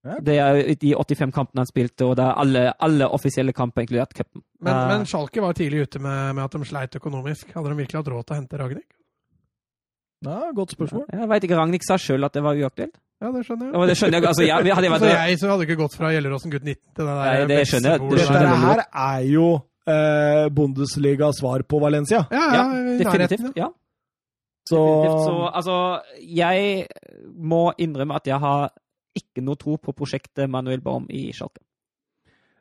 [0.00, 4.14] Det er de 85 kampene han spilte, og det er alle, alle offisielle kamper, inkludert
[4.16, 4.40] cupen.
[4.64, 7.52] Men, uh, men Schalke var tidlig ute med, med, at de sleit økonomisk.
[7.52, 8.88] Hadde de virkelig hatt råd til å hente Ragnhild?
[10.24, 11.04] Ja, Godt spørsmål.
[11.12, 11.58] Jeg veit ikke.
[11.60, 12.96] Ragnhild sa sjøl at det var uaktuelt.
[13.20, 13.76] Ja, det skjønner jeg.
[13.76, 14.28] Og det skjønner jeg.
[14.30, 16.78] Altså, jeg, hadde jeg, vært, så jeg så hadde ikke gått fra Gjelleråsen gutt 19
[16.80, 18.06] til det der Nei, det skjønner jeg.
[18.14, 18.62] Det skjønner jeg.
[18.64, 19.48] her er jo
[19.92, 22.24] eh, Bundesligas svar på Valencia.
[22.32, 23.52] Ja, ja, ja definitivt.
[23.60, 23.68] Ja.
[24.70, 24.80] Så...
[24.80, 25.26] Definitivt.
[25.26, 25.76] så altså,
[26.24, 26.86] jeg
[27.36, 28.70] må innrømme at jeg har
[29.16, 31.62] ikke noe tro på prosjektet Manuel Baum i Schalke.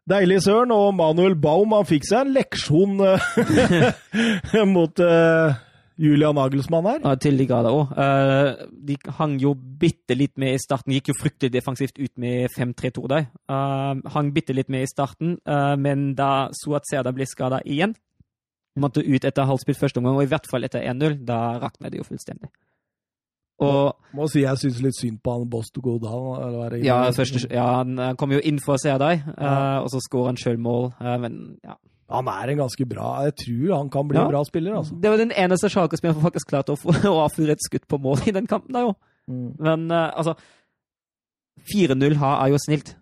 [0.10, 0.74] Deilig, Søren.
[0.74, 5.58] Og Manuel Baum han fikk seg en leksjon eh, mot uh,
[6.00, 7.02] Julian Nagelsmann her.
[7.04, 7.94] Ja, til de grader òg.
[7.94, 10.96] Uh, de hang jo bitte litt med i starten.
[10.98, 13.28] Gikk jo fryktelig defensivt ut med 5-3-2 der.
[13.52, 15.38] Uh, hang bitte litt med i starten,
[15.78, 17.94] men da Suat Serda ble skada igjen,
[18.80, 22.02] måtte ut etter halvspilt første omgang, og i hvert fall etter 1-0, da rakna det
[22.02, 22.50] jo fullstendig.
[23.66, 26.80] Og, må si jeg syns litt synd på han Bosto Godal.
[26.86, 29.34] Ja, første, ja, han kom jo inn for å se deg, ja.
[29.36, 30.92] uh, og så skårer han sjøl mål.
[31.02, 31.76] Uh, men ja.
[32.10, 34.24] Han er en ganske bra Jeg tror han kan bli ja.
[34.24, 34.80] en bra spiller.
[34.80, 34.96] altså.
[34.98, 36.80] Det var den eneste Schalke-spilleren som faktisk klarte å,
[37.12, 38.74] å avfyre et skudd på mål i den kampen.
[38.74, 38.96] da jo.
[39.30, 39.52] Mm.
[39.62, 40.34] Men altså
[41.70, 42.96] 4-0 er jo snilt.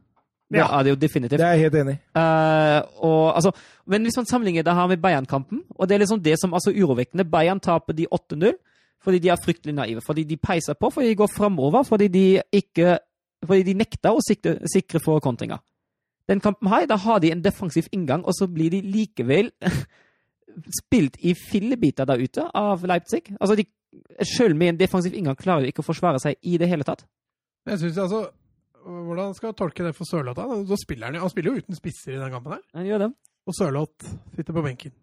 [0.48, 1.40] Det ja, er det jo definitivt.
[1.40, 2.00] Det er jeg helt enig i.
[2.16, 3.52] Uh, altså,
[3.86, 6.64] men hvis man sammenligner det her med Bayern-kampen, og det er liksom det som er
[6.64, 8.54] så urovekkende Bayern taper de 8-0
[9.04, 10.02] fordi de er fryktelig naive.
[10.06, 12.98] Fordi de peiser på, fordi de går framover, fordi de ikke
[13.46, 15.62] fordi de nekter å sikre, sikre for kontringer.
[16.28, 19.52] Den kampen her, da har de en defensiv inngang, og så blir de likevel
[20.82, 23.30] spilt i fillebiter der ute av Leipzig.
[23.40, 23.68] Altså, de,
[24.26, 27.06] Selv med en defensiv inngang klarer de ikke å forsvare seg i det hele tatt.
[27.68, 28.28] Jeg synes altså,
[28.88, 30.40] Hvordan skal jeg tolke det for Sørloth?
[30.40, 32.62] Han han spiller jo uten spisser i den kampen her.
[32.78, 33.10] Han gjør det.
[33.48, 34.94] Og Sørloth sitter på benken.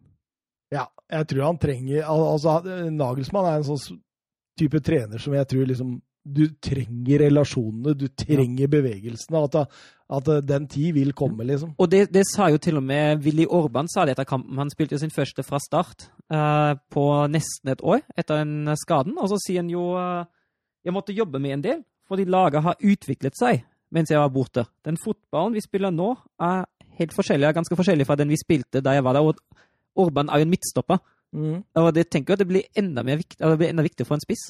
[0.72, 2.58] Ja, jeg tror han trenger Altså,
[2.90, 4.00] Nagelsmann er en sånn
[4.58, 9.42] type trener som jeg tror liksom Du trenger relasjonene, du trenger bevegelsene.
[9.44, 9.74] At,
[10.16, 11.74] at, den tid vil komme, liksom.
[11.76, 14.56] Og det, det, sa jo til og med Willy Orban sa det etter kampen.
[14.56, 19.18] Han spilte sin første fra start uh, på nesten et år etter den skaden.
[19.20, 20.24] Og så sier han jo uh,
[20.80, 23.60] Jeg måtte jobbe med en del, fordi laget har utviklet seg
[23.94, 24.64] mens jeg var borte.
[24.84, 26.08] Den fotballen vi spiller nå,
[26.42, 26.64] er
[26.98, 29.28] helt forskjellig, er ganske forskjellig fra den vi spilte da jeg var der.
[29.28, 29.38] Og
[29.96, 31.00] Orban er jo en midtstopper.
[31.34, 31.62] Mm.
[31.82, 34.24] Og det tenker jeg at det blir enda, viktig, det blir enda viktigere for en
[34.24, 34.44] spiss.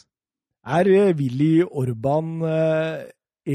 [0.64, 3.04] Er eh, Willy Orban eh,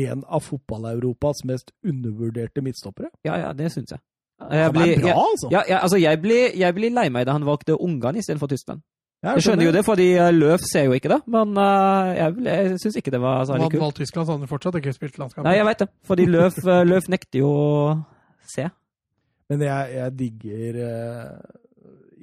[0.06, 3.10] en av fotball-Europas mest undervurderte midtstoppere?
[3.26, 4.02] Ja, ja, det syns jeg.
[4.52, 5.49] jeg han blir, er bra, altså!
[5.52, 8.82] Ja, ja, altså jeg blir, jeg blir lei meg da han valgte Ungarn istedenfor Tyskland.
[9.20, 12.36] Jeg, jeg skjønner jo det, fordi Løv Løf ser jo ikke det, men uh, jeg,
[12.45, 13.74] jeg syns ikke det var særlig kult.
[13.74, 15.44] Hadde valgt Tyskland, så hadde han fortsatt ikke spilt landskamp.
[15.44, 17.74] Nei, jeg veit det, fordi Løf, Løf nekter jo å
[18.48, 18.70] se.
[19.52, 21.59] Men jeg, jeg digger uh,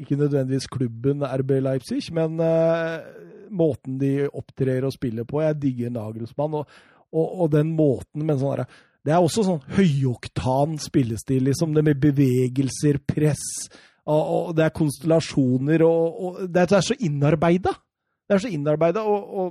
[0.03, 3.01] ikke nødvendigvis klubben RB Leipzig, men uh,
[3.51, 5.43] måten de opptrer og spiller på.
[5.45, 6.77] Jeg digger Nagelsmann, og,
[7.13, 8.67] og, og den måten med sånn
[9.07, 11.75] Det er også sånn høyoktan spillestil, liksom.
[11.75, 13.45] Det med bevegelser, press,
[14.07, 17.75] og, og det er konstellasjoner, og, og det er så innarbeida.
[18.27, 19.51] Det er så innarbeida, og,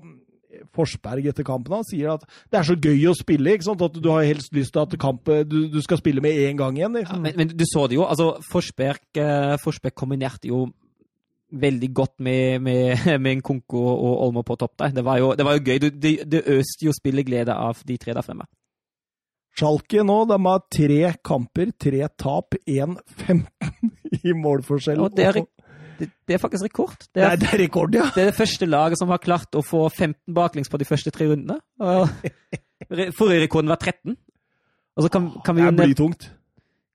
[0.75, 3.55] Forsberg etter kampen han sier at det er så gøy å spille.
[3.55, 3.83] ikke sant?
[3.85, 6.77] At du har helst lyst til at kamp, du, du skal spille med én gang
[6.77, 6.97] igjen.
[6.99, 7.21] Liksom.
[7.21, 8.07] Ja, men, men, du så det jo.
[8.07, 10.65] altså Forsberg, eh, Forsberg kombinerte jo
[11.55, 14.95] veldig godt med, med, med en Konko og Olmo på topp der.
[14.95, 15.79] Det var jo, det var jo gøy.
[15.79, 18.47] Du, det, det øste jo spilleglede av de tre der fremme.
[19.55, 23.45] Schalke nå, de har tre kamper, tre tap, 1-15
[24.27, 24.99] i målforskjell.
[24.99, 25.39] Og det er,
[25.99, 27.07] det, det, er faktisk rekord.
[27.15, 28.09] Det er, det er, rekord, ja.
[28.15, 31.13] Det er det første laget som har klart å få 15 baklengs på de første
[31.15, 31.59] tre rundene.
[33.17, 34.15] Forrige rekorden var 13.
[34.95, 36.29] Og så kan, kan vi jo nevne, tungt.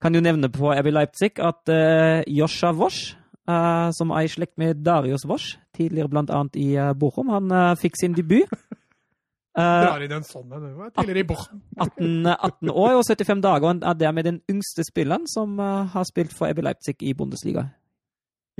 [0.01, 3.15] kan jo nevne på Abbey Leipzig at uh, Josha Wosch,
[3.49, 6.43] uh, som er i slekt med Darius Wosch, tidligere bl.a.
[6.57, 8.49] i uh, Bochum, han uh, fikk sin debut.
[9.51, 10.65] Drar inn en sånn en,
[10.95, 11.61] tidligere i Bochum.
[11.85, 16.33] 18, 18, år og 75 dager, og er dermed den yngste spilleren som har spilt
[16.33, 17.67] for Abbey Leipzig i Bundesliga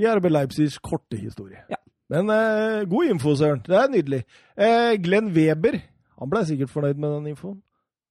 [0.00, 1.64] i RB Leipzigs korte historie.
[1.70, 1.80] Ja.
[2.12, 3.62] Men eh, god info, Søren.
[3.66, 4.22] Det er nydelig.
[4.56, 5.80] Eh, Glenn Weber
[6.22, 7.56] han ble sikkert fornøyd med den infoen.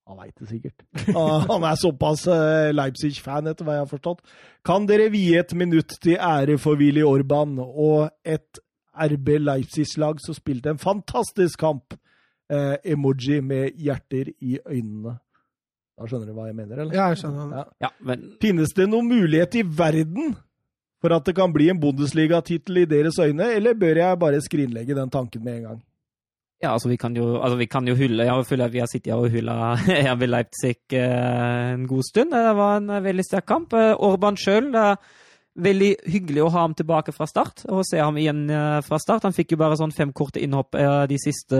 [0.09, 0.83] Han veit det sikkert.
[1.15, 4.19] Han han er såpass eh, Leipzig-fan, etter hva jeg har forstått.
[4.67, 8.59] Kan dere vie et minutt til ære for Willy Orban og et
[8.91, 11.95] RB Leipzig-lag som spilte en fantastisk kamp?
[12.51, 15.15] Eh, emoji med hjerter i øynene.
[15.95, 16.97] Da skjønner du hva jeg mener, eller?
[16.97, 17.53] Ja, jeg skjønner.
[17.61, 17.63] Ja.
[17.85, 20.33] Ja, men Finnes det noen mulighet i verden
[21.01, 24.97] for at det kan bli en Bundesliga-tittel i deres øyne, eller bør jeg bare skrinlegge
[24.97, 25.79] den tanken med en gang?
[26.61, 28.89] Ja, altså vi kan jo, altså, vi kan jo hylle Jeg føler at vi har
[28.89, 29.73] sittet og hylla
[30.13, 32.35] RB Leipzig eh, en god stund.
[32.35, 33.73] Det var en eh, veldig sterk kamp.
[33.73, 34.69] Eh, Orban sjøl
[35.61, 38.45] Veldig hyggelig å ha ham tilbake fra start, og se ham igjen
[38.87, 39.25] fra start.
[39.27, 40.77] Han fikk jo bare sånn fem korte innhopp
[41.11, 41.59] de siste,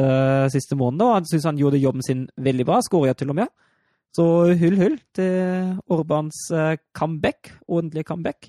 [0.54, 2.80] siste månedene, og han syns han gjorde jobben sin veldig bra.
[2.88, 3.52] Skåra til og med.
[4.16, 4.30] Så
[4.64, 6.40] hull, hull til Orbans
[6.96, 7.52] comeback.
[7.68, 8.48] Ordentlig comeback.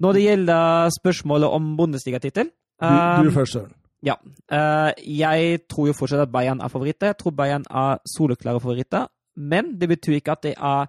[0.00, 2.48] Når det gjelder spørsmålet om Bundesligatittel
[2.82, 3.72] Du, du um, først, Søren.
[4.02, 4.14] ja.
[4.52, 7.06] Eh, jeg tror jo fortsatt at Bayern er favoritter.
[7.12, 9.06] Jeg tror Bayern er soleklare favoritter.
[9.36, 10.86] Men det betyr ikke at det er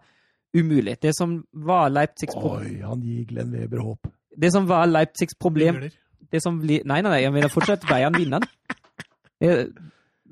[0.58, 0.98] umulig.
[1.02, 4.08] Det som var Leipzigs, Oi, han gir Glenn Weber håp.
[4.42, 5.90] det som var Leipzigs problem
[6.32, 8.50] det som blir, Nei, nei, nei, jeg mener fortsatt Bayern vinner den.
[9.42, 9.66] Eh,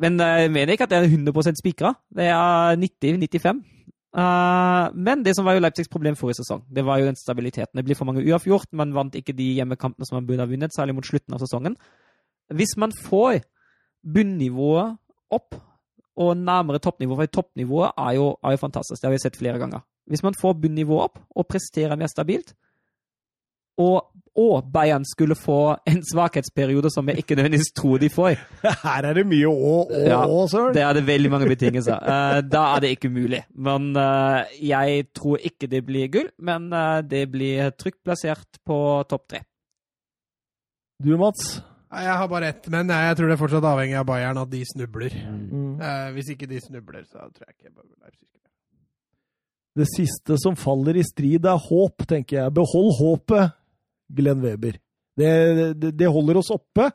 [0.02, 1.94] Men jeg mener ikke at det er 100% spikra.
[2.16, 3.60] Det er 90-95.
[4.14, 7.78] Eh, men det som var jo Leipzigs problem forrige sesong, det var jo den stabiliteten.
[7.78, 8.70] Det blir for mange uavgjort.
[8.78, 11.78] Man vant ikke de hjemmekampene som man burde ha vunnet, særlig mot slutten av sesongen.
[12.54, 13.42] Hvis man får
[14.04, 15.00] bunnivået
[15.34, 15.56] opp
[16.20, 19.58] og nærmere toppnivået, for toppnivået er jo, er jo fantastisk, det har vi sett flere
[19.58, 19.82] ganger.
[20.06, 22.54] Hvis man får bunnivået opp og presterer mer stabilt,
[23.82, 28.38] og, og Bayern skulle få en svakhetsperiode som jeg ikke nødvendigvis tror de får,
[28.86, 30.74] Her er det mye å, å, Ja, å, Søren.
[30.78, 31.98] det er det veldig mange betingelser.
[32.02, 33.44] Uh, da er det ikke mulig.
[33.56, 38.78] Men uh, jeg tror ikke det blir gull, men uh, det blir trygt plassert på
[39.10, 39.46] topp tre.
[41.04, 41.58] Du, Mats?
[41.94, 44.62] Jeg har bare ett, men jeg tror det er fortsatt avhengig av Bayern at de
[44.66, 45.14] snubler.
[45.14, 45.74] Mm.
[45.78, 48.30] Eh, hvis ikke de snubler, så tror jeg ikke Leipzig
[49.78, 52.54] Det siste som faller i strid, er håp, tenker jeg.
[52.58, 53.54] Behold håpet,
[54.16, 54.80] Glenn Weber.
[55.18, 55.32] Det,
[55.78, 56.90] det, det holder oss oppe,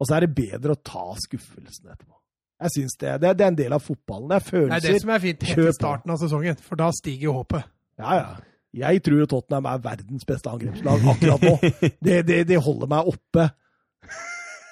[0.00, 2.14] og så er det bedre å ta skuffelsen etterpå.
[2.64, 3.12] Jeg synes det.
[3.22, 3.34] det.
[3.38, 4.30] Det er en del av fotballen.
[4.30, 6.90] Det er Det er det som er fint helt i starten av sesongen, for da
[6.94, 7.66] stiger jo håpet.
[8.00, 8.34] Ja, ja.
[8.74, 11.52] Jeg tror jo Tottenham er verdens beste angrepslag akkurat nå.
[12.06, 13.44] Det, det, det holder meg oppe.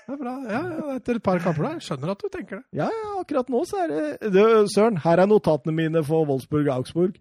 [0.02, 0.32] Det er bra.
[0.50, 1.76] Ja, ja, etter et par kamper der.
[1.78, 2.64] Jeg skjønner at du tenker det.
[2.80, 3.92] Ja, ja, akkurat nå så er
[4.26, 4.42] det,
[4.74, 7.20] Søren, her er notatene mine for Wolfsburg-Augsburg.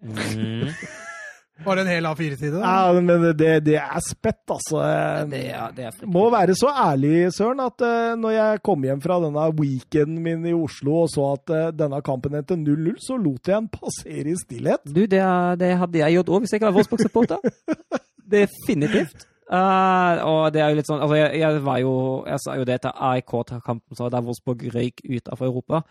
[1.62, 2.56] Bare en hel A4-side.
[2.56, 2.62] da.
[2.64, 4.80] Ja, men det, det er spett, altså.
[5.30, 5.98] Det er, det er.
[6.10, 10.46] Må være så ærlig, Søren, at uh, når jeg kom hjem fra denne weekenden min
[10.48, 14.32] i Oslo og så at uh, denne kampen endte 0-0, så lot jeg den passere
[14.32, 14.82] i stillhet.
[14.88, 15.22] Du, det,
[15.60, 17.52] det hadde jeg gjort òg hvis jeg ikke var Wolfsburg-supporter.
[18.38, 19.28] Definitivt.
[19.52, 21.90] Uh, og det er jo litt sånn altså jeg, jeg var jo
[22.24, 25.82] Jeg sa jo det til AIK-kampen så der Wolfsburg røyk ut av Europa.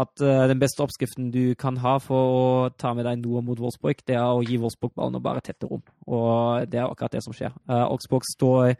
[0.00, 2.44] At uh, den beste oppskriften du kan ha for å
[2.78, 5.68] ta med deg noe mot Wolfsburg, det er å gi Wolfsburg ballen og bare tette
[5.68, 5.82] rom.
[6.06, 7.54] Og det er akkurat det som skjer.
[7.68, 8.76] Uh, Augsburg står,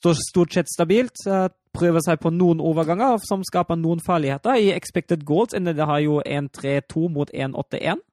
[0.00, 1.24] står stort sett stabilt.
[1.26, 4.60] Uh, prøver seg på noen overganger som skaper noen farligheter.
[4.60, 8.04] I expected goals ender det har jo 1-3-2 mot 1-8-1.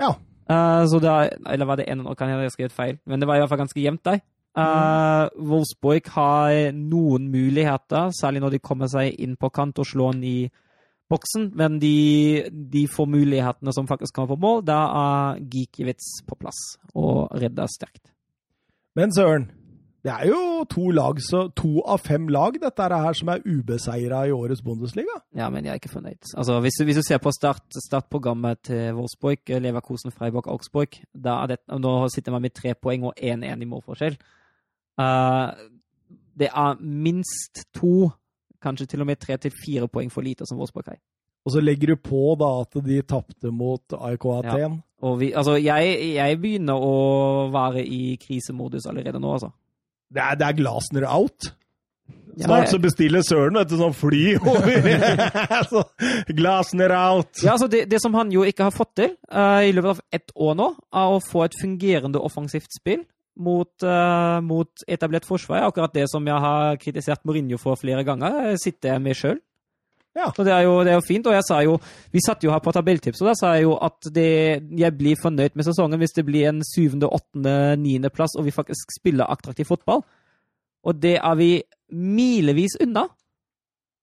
[0.00, 0.14] Ja.
[0.46, 2.98] Så det er, eller var det 1 Kan jeg ha skrevet feil?
[3.02, 4.20] Men det var i hvert fall ganske jevnt der.
[4.56, 10.14] Uh, Wolfsburg har noen muligheter, særlig når de kommer seg inn på kant og slår
[10.16, 10.38] den i
[11.12, 14.64] boksen, men de, de får mulighetene som faktisk kommer på mål.
[14.66, 16.62] Da er Gikiewicz på plass
[16.94, 18.10] og redder sterkt.
[18.96, 19.50] Men Søren,
[20.06, 23.42] det er jo to lag, så to av fem lag dette er her som er
[23.42, 25.16] ubeseira i årets Bundesliga.
[25.34, 26.30] Ja, men jeg er ikke fornøyd.
[26.36, 31.94] Altså, hvis, hvis du ser på start, startprogrammet til Wolfsburg, Leverkusen, Freiburg, Augsburg, det, nå
[32.14, 34.18] sitter man med tre poeng og 1-1 i målforskjell.
[35.00, 35.50] Uh,
[36.38, 38.12] det er minst to,
[38.62, 41.00] kanskje til og med tre til fire poeng for lite som Wolfsburg har.
[41.46, 44.80] Og så legger du på da at de tapte mot AIK Aten.
[45.02, 45.12] Ja.
[45.20, 46.96] vi, altså, jeg, jeg begynner å
[47.54, 49.52] være i krisemodus allerede nå, altså.
[50.10, 51.52] Det er, det er Glasner out.
[52.36, 54.90] Snart så bestiller Søren vet du, sånn fly over.
[55.70, 55.82] så,
[56.36, 57.30] Glasner out.
[57.40, 60.02] Ja, altså det, det som han jo ikke har fått til uh, i løpet av
[60.18, 63.06] ett år nå, er å få et fungerende offensivt spill
[63.36, 65.60] mot, uh, mot etablert forsvar.
[65.60, 69.18] er Akkurat det som jeg har kritisert Mourinho for flere ganger, eh, sitter jeg med
[69.18, 69.40] sjøl.
[70.16, 70.30] Ja.
[70.32, 71.26] Så det er, jo, det er jo fint.
[71.28, 71.74] Og jeg sa jo
[72.12, 75.18] Vi satt jo her på tabelltips, og da sa jeg jo at det, jeg blir
[75.20, 79.68] fornøyd med sesongen hvis det blir en syvende, åttende, niendeplass, og vi faktisk spiller attraktiv
[79.68, 80.00] fotball.
[80.86, 81.50] Og det er vi
[81.92, 83.04] milevis unna.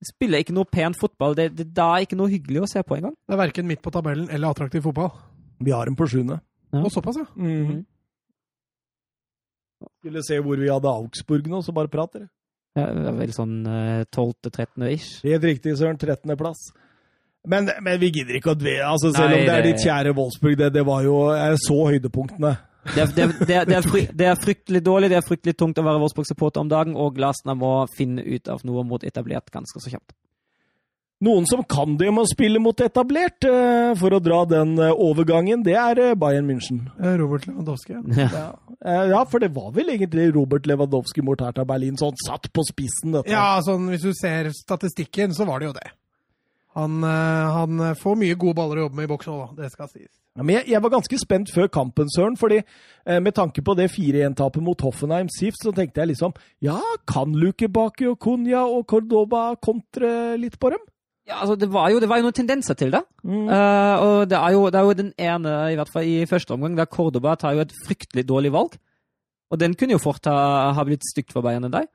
[0.03, 1.33] Spiller ikke noe pent fotball.
[1.39, 3.15] Det, det, det er ikke noe hyggelig å se på engang.
[3.25, 5.13] Det er verken midt på tabellen eller attraktiv fotball.
[5.63, 6.41] Vi har dem på sjuende.
[6.73, 6.83] Ja.
[6.83, 7.25] Og såpass, ja.
[7.39, 7.81] Mhm.
[10.03, 12.27] Skulle se hvor vi hadde Augsburg nå, så bare prat dere.
[12.75, 14.87] Ja, det var vel sånn uh, 12.-13.
[14.89, 15.21] ish.
[15.23, 15.95] Helt riktig, Søren.
[16.01, 16.65] 13.-plass.
[17.47, 18.83] Men, men vi gidder ikke å dvele.
[18.87, 21.77] Altså, selv Nei, om det er ditt kjære Wolfsburg, det, det var jo Jeg så
[21.93, 22.53] høydepunktene.
[22.83, 25.23] Det er, det, er, det, er, det, er fry, det er fryktelig dårlig, det er
[25.23, 29.05] fryktelig tungt å være Wolfsburg-supporter om dagen, og Glasner må finne ut av noe mot
[29.07, 30.11] etablert ganske så kjapt.
[31.23, 34.91] Noen som kan det med å spille mot etablert, eh, for å dra den eh,
[34.91, 36.81] overgangen, det er eh, Bayern München.
[36.99, 37.95] Robert Lewandowski.
[38.17, 38.49] Ja.
[38.83, 39.21] Ja.
[39.31, 43.31] For det var vel egentlig Robert Lewandowski mot Hertha Berlin, sånn satt på spissen, dette.
[43.31, 45.87] ja, sånn hvis du ser statistikken, så var det jo det.
[46.75, 49.55] Han, han får mye gode baller å jobbe med i boks òg.
[49.55, 50.11] Det skal sies.
[50.33, 53.75] Ja, men jeg, jeg var ganske spent før kampen, Søren, fordi eh, med tanke på
[53.77, 56.33] det 4-1-tapet mot Hoffenheim sist, så tenkte jeg liksom
[56.65, 56.79] Ja,
[57.09, 60.81] kan Luke Baki og Cunha og Cordoba kontre litt på dem?
[61.27, 62.99] Ja, altså, det var jo, det var jo noen tendenser til det.
[63.23, 63.47] Mm.
[63.47, 66.51] Uh, og det er, jo, det er jo den ene, i hvert fall i første
[66.55, 68.75] omgang, der Cordoba tar jo et fryktelig dårlig valg.
[69.53, 71.87] Og den kunne jo fort ha, ha blitt stygt for Bayern enn deg.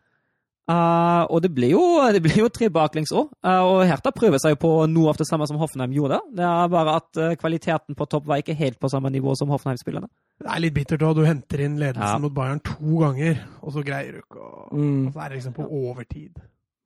[0.68, 1.80] Uh, og det ble jo,
[2.12, 3.30] det ble jo tre baklengs òg.
[3.40, 6.18] og Hertha prøver seg jo på noe av det samme som Hoffenheim gjorde.
[6.36, 9.48] Det er bare at eh, kvaliteten på topp var ikke helt på samme nivå som
[9.48, 10.10] Hoffenheim-spillerne.
[10.44, 11.16] Det er litt bittert òg.
[11.16, 12.20] Du henter inn ledelsen Ja.
[12.20, 15.06] mot Bayern to ganger, og så greier du ikke å Mm.
[15.08, 16.36] Og så er det liksom på overtid.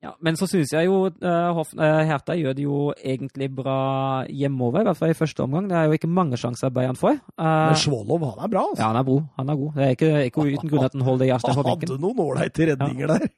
[0.03, 4.83] Ja, men så syns jeg jo uh, eh, Hertha gjør det jo egentlig bra hjemover,
[4.83, 5.69] i hvert fall i første omgang.
[5.71, 7.21] Det er jo ikke mange sjanser Bayern får.
[7.39, 8.83] Eh, Men Svålov, han er bra, altså.
[8.83, 9.23] ja, han er god.
[9.39, 9.71] Han er god.
[9.77, 12.67] Det er ikke, ikke uten grunn at han holder Jarstein på Han hadde noen ålreite
[12.73, 13.29] redninger der.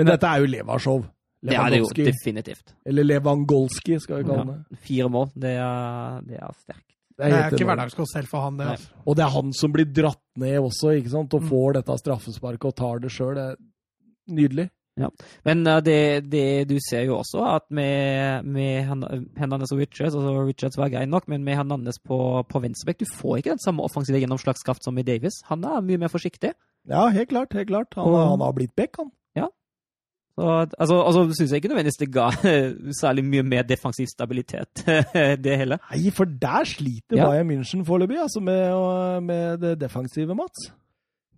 [0.00, 1.04] Men dette er jo Levashov.
[1.42, 2.72] Det er det jo definitivt.
[2.86, 4.58] Eller Levangolski, skal vi kalle Ja.
[4.70, 4.78] det.
[4.88, 6.88] Fire mål, det er, det er sterkt.
[7.12, 8.66] Det Det er ikke hverdagskost selv for han, det.
[8.72, 8.88] Altså.
[9.04, 11.34] Og det er han som blir dratt ned også, ikke sant?
[11.34, 11.48] og Mm.
[11.50, 13.34] får dette straffesparket og tar det sjøl.
[13.34, 15.28] Det nydelig.
[15.44, 15.96] Men eh, det,
[16.30, 18.84] det du ser jo også, at med, med
[19.38, 23.06] Hernandez og Richards altså Richards var grei nok, men med Hernandez på, på venstrebekk Du
[23.16, 25.40] får ikke den samme offensive gjennomslagskraft som i Davis.
[25.48, 26.52] Han er mye mer forsiktig.
[26.88, 27.52] Ja, helt klart.
[27.52, 27.94] helt klart.
[27.94, 29.10] Han, Og- han har blitt back, han.
[30.32, 30.44] Så,
[30.80, 32.30] altså, altså syns jeg ikke nødvendigvis det ga
[33.02, 34.80] særlig mye mer defensiv stabilitet,
[35.44, 35.76] det heller.
[35.92, 37.26] Nei, for der sliter Ja.
[37.28, 40.70] Bayern München foreløpig, altså med, med det defensive, Mats.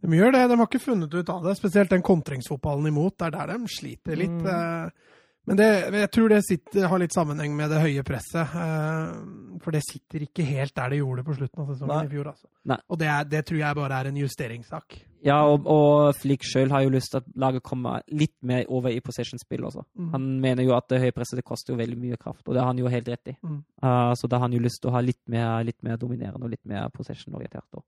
[0.05, 0.45] De gjør det.
[0.51, 1.57] De har ikke funnet ut av det.
[1.57, 3.17] Spesielt den kontringsfotballen imot.
[3.19, 4.41] Det er der de sliter litt.
[4.43, 4.53] Mm.
[4.53, 5.13] eh.
[5.45, 8.55] Men det, jeg tror det sitter, har litt sammenheng med det høye presset.
[8.57, 12.05] eh, For det sitter ikke helt der det gjorde på slutten av sesongen Nei.
[12.07, 12.31] i fjor.
[12.33, 12.49] Altså.
[12.89, 14.97] Og det, er, det tror jeg bare er en justeringssak.
[15.25, 18.93] Ja, og, og Flick sjøl har jo lyst til at laget kommer litt mer over
[18.93, 19.85] i possession-spill også.
[20.01, 20.09] Mm.
[20.17, 22.65] Han mener jo at det høye presset det koster jo veldig mye kraft, og det
[22.65, 23.37] har han jo helt rett i.
[23.45, 23.61] Mm.
[23.85, 26.45] Uh, så da har han jo lyst til å ha litt mer, litt mer dominerende
[26.45, 27.85] og litt mer possession-orientert.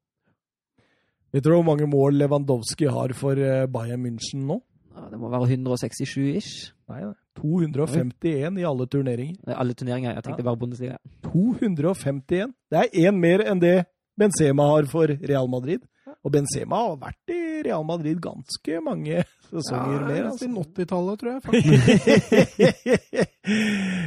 [1.34, 4.60] Vet du hvor mange mål Lewandowski har for eh, Bayern München nå?
[5.10, 6.72] Det må være 167 ish.
[6.88, 7.14] Nei, nei.
[7.36, 9.36] 251 i alle turneringer.
[9.46, 10.14] Er Alle turneringer.
[10.16, 10.96] Jeg tenkte bare Bundesliga.
[11.26, 12.54] 251!
[12.72, 13.74] Det er én mer enn det
[14.16, 15.84] Benzema har for Real Madrid.
[16.24, 19.20] Og Benzema har vært i Real Madrid ganske mange
[19.50, 20.22] sesonger Ja, mer.
[20.30, 20.46] Altså.
[20.46, 21.40] Siden 80-tallet, tror jeg.
[21.46, 21.76] faktisk.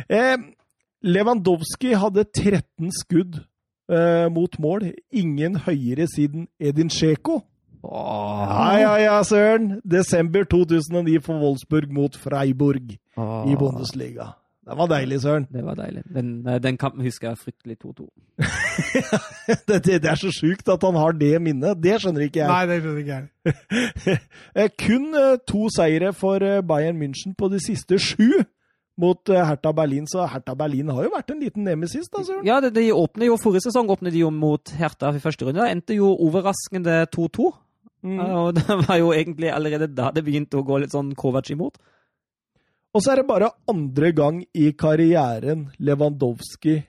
[0.10, 0.38] eh,
[1.06, 3.40] Lewandowski hadde 13 skudd
[3.90, 4.91] eh, mot mål.
[5.11, 7.41] Ingen høyere siden Edin Sjeko.
[7.84, 9.80] Ja, ja, ja, søren!
[9.88, 12.98] Desember 2009 for Wolfsburg mot Freiburg
[13.48, 14.34] i Bundesliga.
[14.70, 15.48] Det var deilig, søren.
[15.53, 16.03] Det var deilig.
[16.16, 18.10] Den, eh, den kampen husker jeg fryktelig 2-2.
[19.68, 21.80] Det, det, det er så sjukt at han har det minnet.
[21.84, 22.48] Det skjønner ikke jeg.
[22.48, 24.20] Nei, det skjønner ikke jeg.
[24.56, 28.44] Eh, Kun eh, to seire for Bayern München på de siste sju
[29.00, 32.46] mot eh, Hertha Berlin, så Hertha Berlin har jo vært en liten nemesis, da, søren.
[32.48, 35.68] Ja, det, de åpner jo Forrige sesong åpnet de jo mot Hertha i første runde.
[35.72, 37.52] Endte jo overraskende 2-2.
[38.08, 38.20] Mm.
[38.24, 41.80] Og det var jo egentlig allerede da det begynte å gå litt sånn Kovac imot.
[42.96, 46.80] Og så er det bare andre gang i karrieren Lewandowski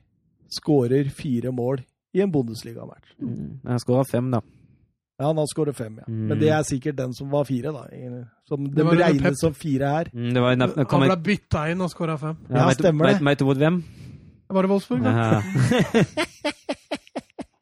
[0.50, 1.82] skårer fire mål
[2.16, 3.12] i en Bundesliga-match.
[3.22, 3.60] Mm.
[3.68, 4.40] Jeg skåra fem, da.
[5.20, 6.06] Ja, han har skåret fem, ja.
[6.08, 6.20] Mm.
[6.30, 7.82] Men det er sikkert den som var fire, da.
[8.48, 10.08] Som Det det regnes som fire her.
[10.16, 12.38] Mm, det var en, Han ble bytta inn og skåra fem.
[12.48, 13.18] Ja, vet stemmer stemmer det.
[13.20, 13.82] Vet, vet du mot hvem?
[14.50, 15.12] Var det Wolfsburg, da?
[15.12, 16.04] Ja.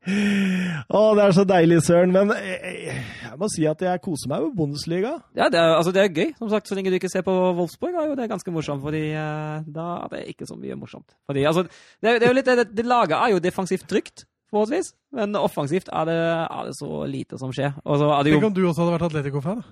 [0.09, 2.13] Å, det er så deilig, søren.
[2.15, 2.95] Men jeg,
[3.27, 5.11] jeg må si at jeg koser meg med Bundesliga.
[5.37, 6.31] Ja, det er, altså det er gøy.
[6.39, 8.81] Som sagt, Så lenge du ikke ser på Wolfsburg, er jo det ganske morsomt.
[8.87, 11.13] fordi eh, da er det ikke så mye morsomt.
[11.29, 11.67] Fordi, altså,
[12.01, 14.25] det, er- det er jo litt, det, det laget er jo defensivt trygt,
[14.55, 14.95] forholdsvis.
[15.17, 17.73] Men offensivt er det, er det så lite som skjer.
[17.85, 19.63] Og så er det jo Tenk om du også hadde vært Atletico-fan.
[19.63, 19.65] da.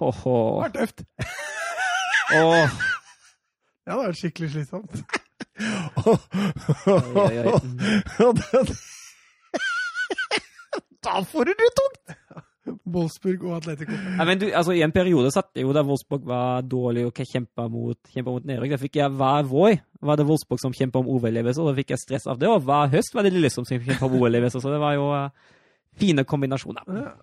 [0.00, 0.20] oh.
[0.22, 1.02] Det var tøft.
[2.38, 2.78] oh.
[3.86, 5.02] Ja, det vært skikkelig slitsomt.
[6.06, 6.16] Oi,
[7.18, 7.58] oi, oi.
[11.04, 12.19] Da får du det tungt!
[12.84, 13.94] Wolfsburg og Atletico.
[13.94, 17.68] Ja, men du, altså, I en periode satt jo der Wolfsburg var dårlig og kjempa
[17.72, 18.74] mot, kjempet mot nedrykk.
[18.74, 21.94] Da fikk jeg hver vår var det Wolfsburg som kjempa om overlevelse, og da fikk
[21.94, 22.48] jeg stress av det.
[22.48, 25.56] Og hver høst var det Lillestrøm som kjempa om overlevelse, så det var jo uh,
[26.00, 26.88] fine kombinasjoner.
[26.88, 27.14] Ja.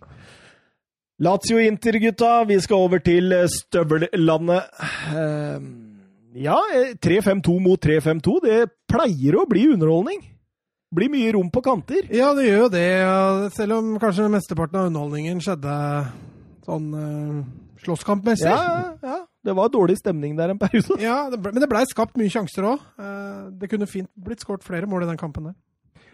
[1.26, 2.32] Lazio-Inter, gutta.
[2.46, 4.68] Vi skal over til eh, støvellandet.
[5.10, 5.64] Uh,
[6.38, 8.36] ja, eh, 3-5-2 mot 3-5-2.
[8.44, 10.22] Det pleier å bli underholdning.
[10.96, 12.06] Blir mye rom på kanter.
[12.16, 12.88] Ja, det gjør jo det.
[13.58, 15.74] Selv om kanskje mesteparten av underholdningen skjedde
[16.64, 17.42] sånn uh,
[17.84, 18.48] slåsskampmessig.
[18.48, 19.18] Ja, ja.
[19.48, 21.00] Det var dårlig stemning der en periode.
[21.04, 22.84] Ja, det ble, men det blei skapt mye sjanser òg.
[23.60, 25.58] det kunne fint blitt skåret flere mål i den kampen der.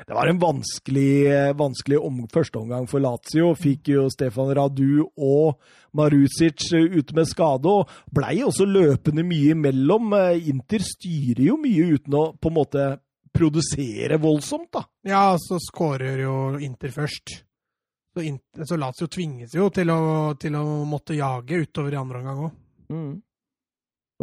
[0.07, 3.53] Det var en vanskelig, vanskelig om, førsteomgang for Lazio.
[3.55, 5.61] Fikk jo Stefan Radu og
[5.95, 10.11] Marusic ute med skade, og blei også løpende mye imellom.
[10.49, 12.87] Inter styrer jo mye uten å på en måte
[13.33, 14.83] produsere voldsomt, da.
[15.09, 17.35] Ja, så skårer jo Inter først.
[18.13, 20.01] Så, Inter, så Lazio tvinges jo til å,
[20.39, 22.57] til å, måtte jage utover i andre omgang òg.
[22.93, 23.13] Mm.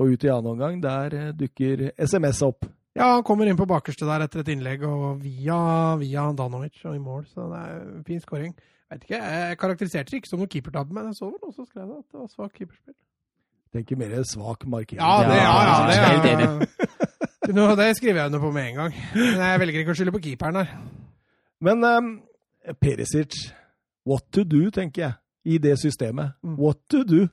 [0.00, 2.68] Og ut i annen omgang, der dukker SMS opp.
[2.94, 5.58] Ja, han kommer inn på bakerste der etter et innlegg, og via,
[6.00, 7.26] via Danovic og i mål.
[7.30, 8.54] Så det er en fin skåring.
[8.90, 12.00] Vet ikke, Jeg karakteriserte det ikke som noe keepertabbe, men jeg så vel også skrevet
[12.00, 12.96] at det var svakt keeperspill.
[13.70, 14.98] Tenker mer svak markering.
[14.98, 16.88] Ja, det, ja, ja, det, ja,
[17.56, 18.96] det, det skriver jeg under på med en gang.
[19.14, 20.72] Men jeg velger ikke å skylde på keeperen her.
[21.60, 22.14] Men um,
[22.80, 23.36] Perisic,
[24.08, 25.12] what to do, tenker jeg,
[25.44, 26.36] i det systemet.
[26.42, 26.56] Mm.
[26.60, 27.26] What to do?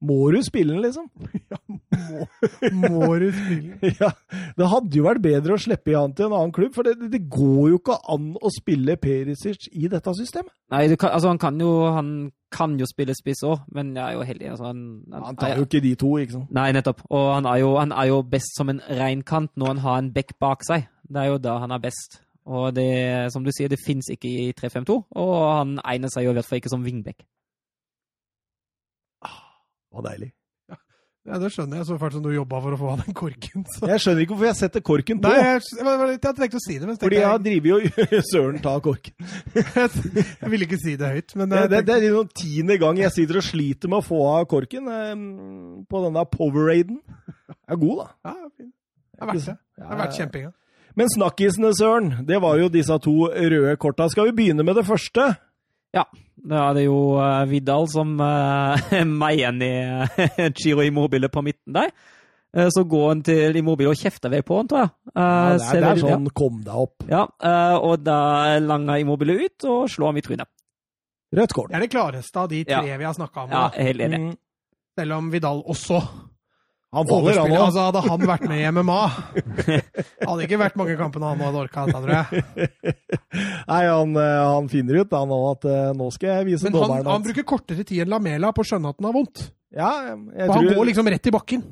[0.00, 1.10] Må du spille den, liksom?
[1.50, 2.26] Ja, må,
[2.72, 3.96] må du spille den?
[4.00, 4.10] ja,
[4.56, 7.10] Det hadde jo vært bedre å slippe i han til en annen klubb, for det,
[7.12, 10.52] det går jo ikke an å spille Perisic i dette systemet.
[10.72, 12.14] Nei, kan, altså han kan jo, han
[12.52, 14.48] kan jo spille spiss òg, men jeg er jo heldig.
[14.52, 14.80] Altså, han,
[15.12, 16.50] han, han, tar jo ikke de to, ikke sant?
[16.56, 17.04] Nei, nettopp.
[17.10, 20.10] Og han er jo, han er jo best som en reinkant når han har en
[20.14, 20.88] bekk bak seg.
[21.10, 22.20] Det er jo da han er best.
[22.50, 22.90] Og det,
[23.32, 26.48] som du sier, det fins ikke i 3-5-2, og han egner seg jo i hvert
[26.48, 27.22] fall ikke som wingback.
[29.20, 30.30] Det var deilig.
[31.26, 31.34] Ja.
[31.34, 31.86] ja, det skjønner jeg.
[31.88, 33.64] Så fælt som du jobba for å få av den korken.
[33.74, 33.88] Så.
[33.90, 35.32] Jeg skjønner ikke hvorfor jeg setter korken på.
[35.32, 36.88] Nei, jeg, jeg, jeg, jeg tenkte å si det.
[36.88, 39.32] Men Fordi jeg driver jo Søren ta korken.
[40.40, 43.14] jeg ville ikke si det høyt, men Det, det, det er noen tiende gang jeg
[43.18, 45.12] sitter og sliter med å få av korken eh,
[45.90, 47.02] på denne Poweraden.
[47.50, 48.08] Jeg er god, da.
[48.30, 48.72] Ja, fin.
[48.72, 49.58] Det er verdt det.
[49.76, 50.54] Det er verdt kjempinga.
[50.98, 54.08] Men snakkisene, Søren, det var jo disse to røde korta.
[54.10, 55.28] Skal vi begynne med det første?
[55.96, 56.04] Ja.
[56.40, 59.74] Da er det jo uh, Vidal som uh, meier igjen i
[60.06, 61.92] uh, Giro Immobile på midten der.
[62.50, 64.90] Så går han til Immobile og kjefter vei på han, tror jeg.
[65.12, 67.04] Uh, ja, det er, det er sånn 'kom deg opp'.
[67.06, 67.20] Ja,
[67.78, 68.16] og da
[68.58, 70.50] langer Immobile ut og slår ham i trynet.
[71.38, 71.70] Rødt kort.
[71.70, 72.96] Det er det klareste av de tre ja.
[72.98, 73.54] vi har snakka om.
[73.54, 74.18] Ja, helt enig.
[74.18, 74.34] Mm.
[74.98, 76.00] Selv om Vidal også
[76.90, 79.00] han faller, han altså, Hadde han vært med i MMA
[80.28, 82.94] Hadde ikke vært mange kampene han hadde orka dette, tror jeg.
[83.70, 87.12] Nei, han, han finner ut da nå at nå skal jeg vise Men dommeren han,
[87.14, 89.44] han bruker kortere tid enn Lamela på å skjønne at den har vondt.
[89.70, 91.62] Ja, For han går liksom rett i bakken.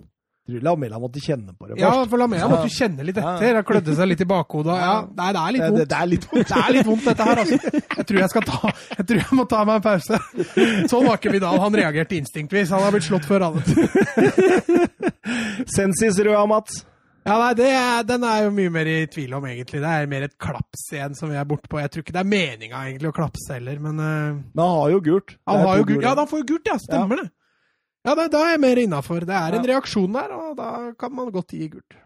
[0.49, 1.83] Tror Lamela måtte kjenne på det først.
[1.85, 3.57] Ja, for Lamela måtte kjenne litt etter.
[3.59, 4.77] Han klødde seg litt i bakhodet.
[4.81, 5.77] Ja, nei, det er litt vondt.
[5.77, 6.49] Det, det, er litt vondt.
[6.53, 7.59] det er litt vondt, dette her, altså.
[7.99, 10.21] Jeg tror jeg skal ta Jeg tror jeg må ta meg en pause.
[10.89, 11.61] Sånn var ikke Vidal.
[11.67, 12.73] Han reagerte instinktvis.
[12.73, 13.61] Han har blitt slått før, han.
[15.77, 16.81] Sensis røde, Mats.
[17.29, 19.83] Ja, nei, er, Den er jo mye mer i tvil om, egentlig.
[19.85, 21.83] Det er mer et klaps igjen som vi er borte på.
[21.83, 24.95] Jeg tror ikke det er meninga egentlig å klapse heller, men uh, Men han har
[24.97, 25.37] jo gult.
[25.51, 26.07] Han har jo gult.
[26.07, 26.79] Ja, han får jo gult, ja.
[26.81, 27.27] Stemmer ja.
[27.27, 27.35] det.
[28.07, 29.27] Ja, da, da er jeg mer innafor.
[29.27, 29.75] Det er en ja.
[29.75, 30.69] reaksjon der, og da
[30.99, 31.97] kan man godt gi gult.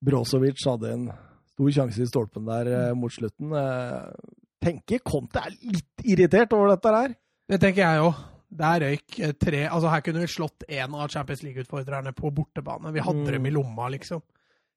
[0.00, 1.08] Brozovic hadde en
[1.52, 3.52] stor sjanse i stolpen der eh, mot slutten.
[3.52, 7.16] Eh, tenker Conte er litt irritert over dette her.
[7.50, 8.26] Det tenker jeg òg.
[8.60, 12.94] Der røyk eh, tre Altså, her kunne vi slått én av Champions League-utfordrerne på bortebane.
[12.96, 13.32] Vi hadde mm.
[13.36, 14.24] dem i lomma, liksom.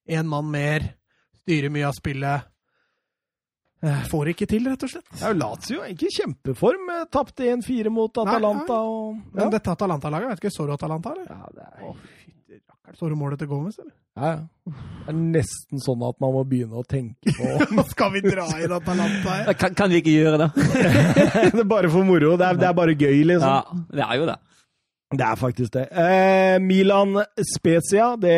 [0.03, 0.91] Én mann mer,
[1.41, 2.49] styrer mye av spillet.
[3.83, 5.09] Eh, får ikke til, rett og slett.
[5.19, 6.91] Ja, Lazio er ikke i kjempeform.
[6.93, 8.77] Eh, tapte 1-4 mot Atalanta.
[8.79, 8.91] Nei, nei.
[8.93, 9.39] Og, ja.
[9.41, 11.27] Men dette Atalanta-laget, vet ikke, så du Atalanta, eller?
[11.27, 11.89] Ja, det er...
[11.89, 11.97] Oh,
[12.93, 13.91] så du målet til Gomez, eller?
[14.15, 14.73] Ja, ja.
[15.03, 18.71] Det er nesten sånn at man må begynne å tenke på Skal vi dra inn
[18.75, 19.51] Atalanta her?
[19.59, 20.49] Kan, kan, vi ikke gjøre det?
[21.55, 22.35] det er bare for moro.
[22.39, 23.49] Det er, det er, bare gøy, liksom.
[23.49, 24.37] Ja, det er jo det.
[25.13, 25.87] Det er faktisk det.
[25.91, 27.19] Eh, Milan
[27.51, 28.37] Spezia, det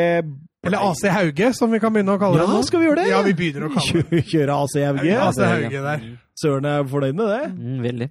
[0.65, 2.57] eller AC Hauge, som vi kan begynne å kalle ja, det.
[2.57, 2.65] nå.
[2.65, 3.09] skal vi gjøre det?
[3.11, 4.21] Ja, vi begynner å kalle det.
[4.31, 5.17] Kjøre AC Hauge?
[5.27, 6.07] AC Hauge der.
[6.35, 7.43] Søren er fornøyd med det?
[7.53, 8.09] Mm, veldig.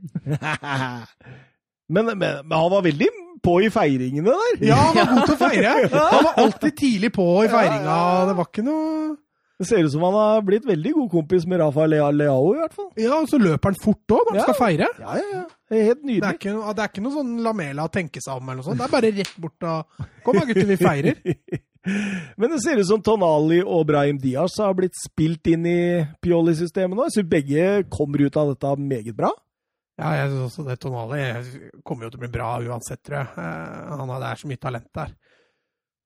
[1.95, 3.11] men, men, men, han var veldig
[3.45, 4.63] på i feiringene der.
[4.71, 5.75] Ja, han var god til å feire.
[5.93, 7.99] Han var alltid tidlig på i feiringa.
[8.31, 8.87] Det var ikke noe
[9.61, 12.79] Det ser ut som han har blitt veldig god kompis med Rafa Leao, i hvert
[12.79, 12.89] fall.
[12.99, 14.47] Ja, og så løper han fort òg når han ja.
[14.49, 14.89] skal feire.
[15.03, 15.45] Ja, ja, ja.
[15.71, 16.23] Det er helt nydelig.
[16.25, 18.63] Det er ikke, noe, det er ikke noe sånn lamela å tenke seg om eller
[18.63, 18.81] noe sånt.
[18.81, 21.23] Det er bare rett bort og Kom da, gutter, vi feirer.
[22.41, 25.81] Men det ser ut som Tonali og Brahim Diaz har blitt spilt inn i
[26.25, 27.09] Pioli-systemet nå.
[27.09, 29.33] Jeg syns begge kommer ut av dette meget bra.
[30.01, 30.79] Ja, jeg syns også det.
[30.83, 31.21] Tonali
[31.87, 33.31] kommer jo til å bli bra uansett, tror jeg.
[33.37, 35.15] Uh, han har, det er så mye talent der.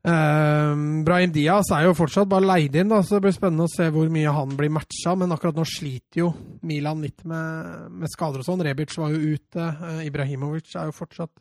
[0.09, 3.73] Um, Brahim Diaz er jo fortsatt bare leid inn, da, så det blir spennende å
[3.73, 5.15] se hvor mye han blir matcha.
[5.19, 6.31] Men akkurat nå sliter jo
[6.67, 8.63] Milan litt med, med skader og sånn.
[8.67, 9.67] Rebic var jo ute.
[9.67, 11.33] eh, Ibrahimovic er jo fortsatt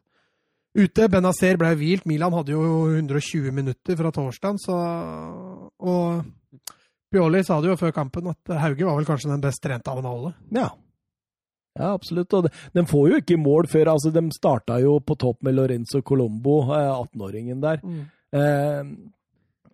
[0.75, 1.07] ute.
[1.11, 2.07] Benazer ble hvilt.
[2.09, 4.79] Milan hadde jo 120 minutter fra torsdag, så
[5.77, 6.25] Og
[7.11, 10.01] Pioli sa det jo før kampen at Hauge var vel kanskje den best trente av
[10.01, 10.33] dem alle.
[10.51, 10.69] Ja.
[11.77, 12.33] Ja, absolutt.
[12.33, 16.01] Og de, får jo ikke mål før altså De starta jo på topp med Lorenzo
[16.01, 17.83] Colombo, eh, 18-åringen der.
[18.33, 18.83] Eh,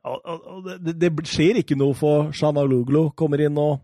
[0.03, 3.07] og, og, og det, det skjer ikke noe for Shanaluglu.
[3.15, 3.79] Kommer inn og,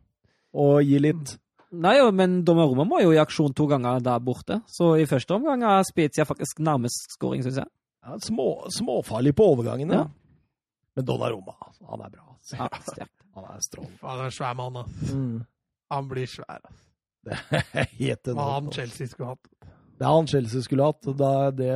[0.54, 1.38] og gir litt.
[1.70, 4.62] Nei, men Donnarumma må jo i aksjon to ganger der borte.
[4.70, 7.70] Så i første omgang er Spezia faktisk nærmest scoring, syns jeg.
[8.06, 10.02] Ja, små, småfarlig på overgangene.
[10.02, 10.08] Ja.
[10.98, 12.26] Men Donnarumma, altså, han er bra.
[12.34, 12.98] Altså.
[12.98, 13.08] Ja.
[13.40, 13.98] Han er strålende.
[14.02, 15.12] Han er svær mann, ass.
[15.14, 15.36] Mm.
[15.94, 16.58] Han blir svær.
[16.66, 16.80] ass.
[17.24, 17.38] Det
[17.78, 18.72] er helt Hva han.
[18.74, 19.52] Chelsea skulle hatt.
[20.00, 21.06] Det er han Chelsea skulle hatt.
[21.06, 21.70] Det er det...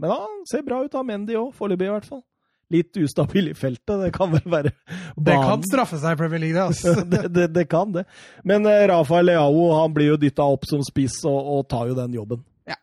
[0.00, 2.22] Men han ser bra ut av Mendy òg, foreløpig i hvert fall.
[2.70, 4.70] Litt ustabil i feltet, det kan vel være
[5.16, 6.66] Det kan straffe seg i Premier League, det.
[6.70, 7.04] Altså.
[7.12, 8.04] det, det, det kan det.
[8.46, 11.96] Men eh, Rafael Leao han blir jo dytta opp som spiss og, og tar jo
[11.98, 12.44] den jobben.
[12.70, 12.78] Ja.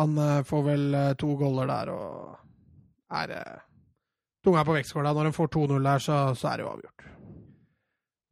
[0.00, 2.38] Han eh, får vel eh, to goller der og
[3.12, 3.36] er
[4.44, 5.12] tunga på vektskåla.
[5.12, 7.06] Når han får 2-0 der, så, så er det jo avgjort.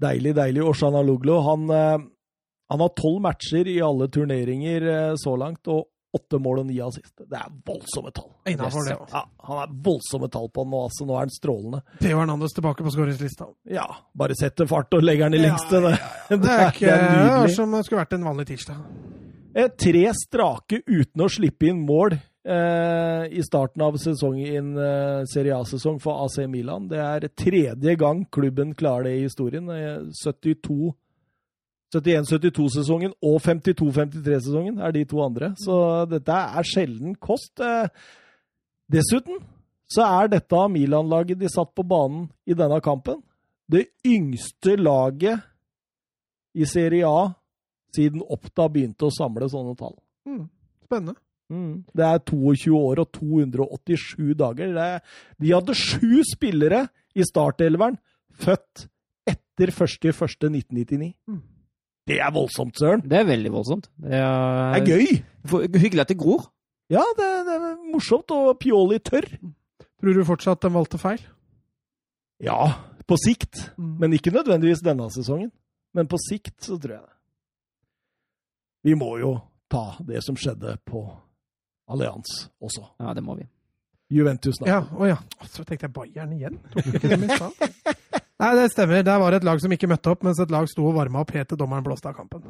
[0.01, 0.65] Deilig, deilig.
[0.65, 4.87] Oshana Luglo, han, han har tolv matcher i alle turneringer
[5.21, 7.13] så langt, og åtte mål og ni assist.
[7.21, 8.31] Det er voldsomme tall.
[8.51, 11.07] Innenfor det, Ja, han er voldsomme tall på han nå, altså.
[11.07, 11.83] Nå er han strålende.
[12.01, 13.47] Theo Hernandez tilbake på skåringslista.
[13.71, 15.81] Ja, bare setter fart og legger den i lengste.
[15.85, 15.95] Det,
[16.47, 17.55] Det er ikke det er det nydelig.
[17.59, 18.83] som skulle vært en vanlig tirsdag.
[19.55, 25.57] Eh, Tre strake uten å slippe inn mål eh, i starten av sesongen, eh, Serie
[25.59, 26.87] A-sesong for AC Milan.
[26.91, 29.67] Det er tredje gang klubben klarer det i historien.
[29.75, 30.93] Eh, 72
[31.91, 35.53] 71-72-sesongen og 52-53-sesongen er de to andre.
[35.59, 35.77] Så
[36.11, 37.59] dette er sjelden kost.
[37.61, 37.89] Eh,
[38.91, 39.39] Dessuten
[39.91, 43.21] så er dette Milan-laget de satt på banen i denne kampen,
[43.71, 45.43] det yngste laget
[46.55, 47.31] i Serie A
[47.95, 49.97] siden Oppda begynte å samle sånne tall.
[50.27, 50.47] Mm.
[50.87, 51.15] Spennende.
[51.51, 51.83] Mm.
[51.95, 54.75] Det er 22 år og 287 dager.
[54.75, 55.01] Det er,
[55.43, 56.85] de hadde sju spillere
[57.19, 57.99] i startelveren
[58.43, 58.87] født
[59.31, 61.13] etter 1.1.1999.
[61.31, 61.41] Mm.
[62.11, 63.03] Det er voldsomt, Søren.
[63.07, 63.87] Det er veldig voldsomt.
[64.03, 65.21] Det er, Det er gøy.
[65.47, 66.49] For- Hyggelig at det gror.
[66.91, 69.29] Ja, det, det er morsomt, og Pioli tørr.
[70.01, 71.21] Tror du fortsatt den valgte feil?
[72.43, 72.73] Ja,
[73.07, 73.69] på sikt.
[73.79, 73.95] Mm.
[74.01, 75.53] Men ikke nødvendigvis denne sesongen.
[75.95, 77.17] Men på sikt så tror jeg det.
[78.91, 79.35] Vi må jo
[79.71, 81.03] ta det som skjedde på
[81.91, 82.87] Allianz også.
[83.03, 83.45] Ja, det må vi.
[84.11, 84.67] Juventus nå.
[84.71, 85.19] Ja, å ja.
[85.47, 86.57] Så tenkte jeg Bayern igjen.
[86.73, 87.53] Tok du ikke det med i stad?
[88.41, 89.03] Nei, det stemmer.
[89.05, 91.21] Der var det et lag som ikke møtte opp, mens et lag sto og varma
[91.21, 92.45] opp helt til dommeren blåste av kampen.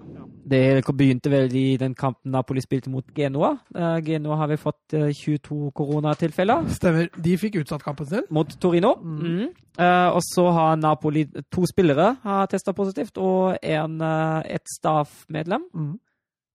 [0.50, 3.56] Det begynte vel i den kampen Napoli spilte mot Genoa.
[3.74, 6.68] Eh, Genoa har vi fått eh, 22 koronatilfeller.
[6.76, 7.10] Stemmer.
[7.16, 8.28] De fikk utsatt kampen sin.
[8.30, 8.94] mot Torino.
[9.02, 9.18] Mm.
[9.18, 9.48] Mhm.
[9.80, 15.62] Eh, og så har Napoli to spillere har testa positivt, og en, eh, et staffmedlem.
[15.74, 15.98] Mm.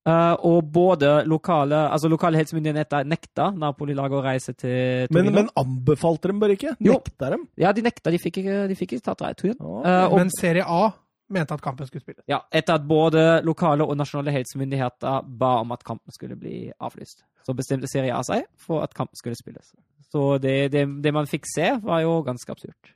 [0.06, 5.32] Eh, og både lokale altså lokale helsemyndigheter nekta Napoli-laget å reise til Torino.
[5.34, 6.76] men anbefalte dem bare ikke?
[6.80, 7.48] Nekta dem?
[7.57, 8.11] ja, de nekta.
[8.14, 9.57] De fikk ikke, de fikk ikke tatt returen.
[9.60, 10.91] Å, Eh, og Men Serie A
[11.27, 12.22] mente at kampen skulle spilles.
[12.30, 17.23] ja, etter at både lokale og nasjonale helsemyndigheter ba om at kampen skulle bli avlyst.
[17.45, 19.73] Så bestemte Serie A seg for at kampen skulle spilles.
[20.11, 22.94] Så det, det, det man fikk se, var jo ganske absurd.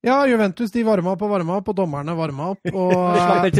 [0.00, 2.70] Ja, Juventus de varma opp og varma opp, og dommerne varma opp.
[2.78, 2.92] Og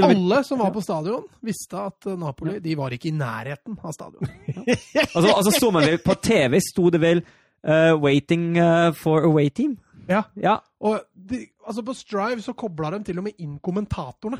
[0.07, 3.97] alle som var på stadion, visste at eh, Napoli de var ikke i nærheten av
[3.97, 4.31] stadion.
[4.69, 7.21] Altså, altså så man vel På TV sto det vel
[7.67, 9.77] uh, 'Waiting eh, for away team'.
[10.09, 10.59] Ja, Ja.
[10.79, 14.39] Og de, altså på Strive så kobla de til og med inn kommentatorene.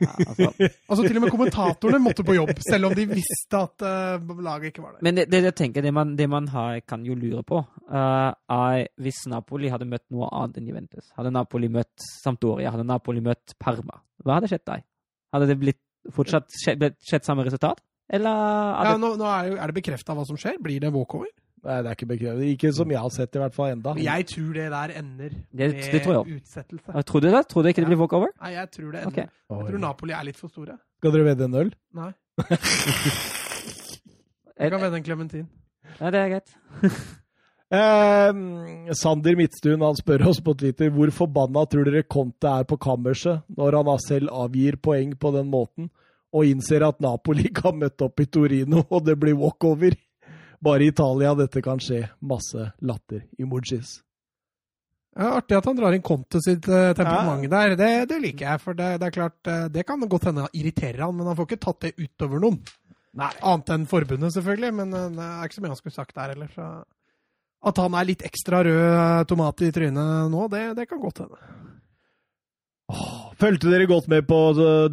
[0.00, 0.48] ja altså.
[0.90, 4.72] Altså Til og med kommentatorene måtte på jobb, selv om de visste at uh, laget
[4.72, 5.04] ikke var der.
[5.06, 8.32] Men det, det jeg tenker, det man, det man har, kan jo lure på, uh,
[8.34, 11.08] er hvis Napoli hadde møtt noe annet enn Juventus.
[11.16, 14.02] Hadde Napoli møtt Sampdoria, hadde Napoli møtt Parma.
[14.26, 14.80] Hva hadde skjedd da?
[15.34, 15.82] Hadde det blitt
[16.14, 16.90] fortsatt skjedd,
[17.22, 17.78] samme resultat?
[18.10, 20.58] Eller hadde Ja, nå, nå er, jo, er det bekrefta hva som skjer?
[20.62, 21.30] Blir det walkover?
[21.66, 22.44] Nei, det er ikke bekreftet.
[22.54, 23.94] Ikke som jeg har sett, i hvert fall enda.
[23.98, 26.92] Jeg tror det der ender med det tror jeg utsettelse.
[26.94, 27.42] Jeg Tror du det?
[27.50, 28.30] Tror du ikke det blir walkover?
[28.40, 29.10] Nei, jeg tror det ender.
[29.10, 29.26] Okay.
[29.50, 30.78] Jeg tror Napoli er litt for store.
[31.00, 31.74] Skal dere vedde en øl?
[31.98, 32.12] Nei.
[34.56, 35.46] Jeg kan vedde en klementin.
[36.00, 36.56] Ja, det er greit.
[37.66, 38.36] Eh,
[38.94, 43.42] Sander Midtstuen han spør oss på Twitter hvor forbanna tror dere Conte er på kammerset
[43.58, 45.88] når han selv avgir poeng på den måten,
[46.30, 49.98] og innser at Napoli ikke har møtt opp i Torino, og det blir walkover.
[50.64, 52.04] Bare i Italia dette kan skje.
[52.24, 53.98] Masse latter emojis.
[55.16, 57.76] Ja, artig at han drar inn Conte sitt eh, temperament der.
[57.80, 58.60] Det, det liker jeg.
[58.60, 61.48] For det, det er klart, eh, det kan godt hende irriterer han, men han får
[61.48, 62.58] ikke tatt det utover noen.
[63.16, 63.30] Nei.
[63.40, 64.72] Annet enn forbundet, selvfølgelig.
[64.76, 66.50] Men eh, det er ikke så mye han skulle sagt der heller.
[66.52, 66.66] Så
[67.72, 71.40] At han er litt ekstra rød tomat i trynet nå, det, det kan godt hende.
[72.92, 74.36] Åh, Fulgte dere godt med på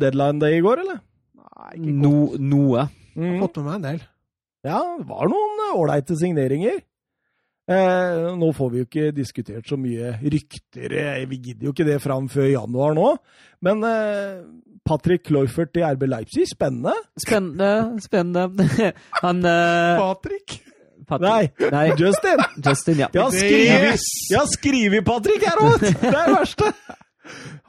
[0.01, 1.03] deadline day i går, eller?
[1.37, 2.39] Nei, ikke No, noe.
[2.39, 2.87] noe.
[3.13, 4.01] Jeg har fått med meg en del.
[4.63, 6.81] Ja, det var noen uh, ålreite signeringer.
[7.71, 11.85] Eh, nå får vi jo ikke diskutert så mye rykter, eh, vi gidder jo ikke
[11.87, 13.05] det fram før januar nå.
[13.63, 14.41] Men eh,
[14.83, 16.91] Patrick Cloyffert i RB Leipzig, spennende.
[17.23, 18.67] Spennende, spennende.
[19.23, 20.57] Han eh, Patrick!
[21.07, 21.23] Patrick-
[21.61, 22.43] Nei, Nei, Justin!
[22.63, 23.07] Justin, ja.
[23.15, 24.05] Jeg har skrevet, Yes!
[24.31, 25.79] jeg har skrevet Patrick her òg!
[25.83, 26.69] Det er det verste.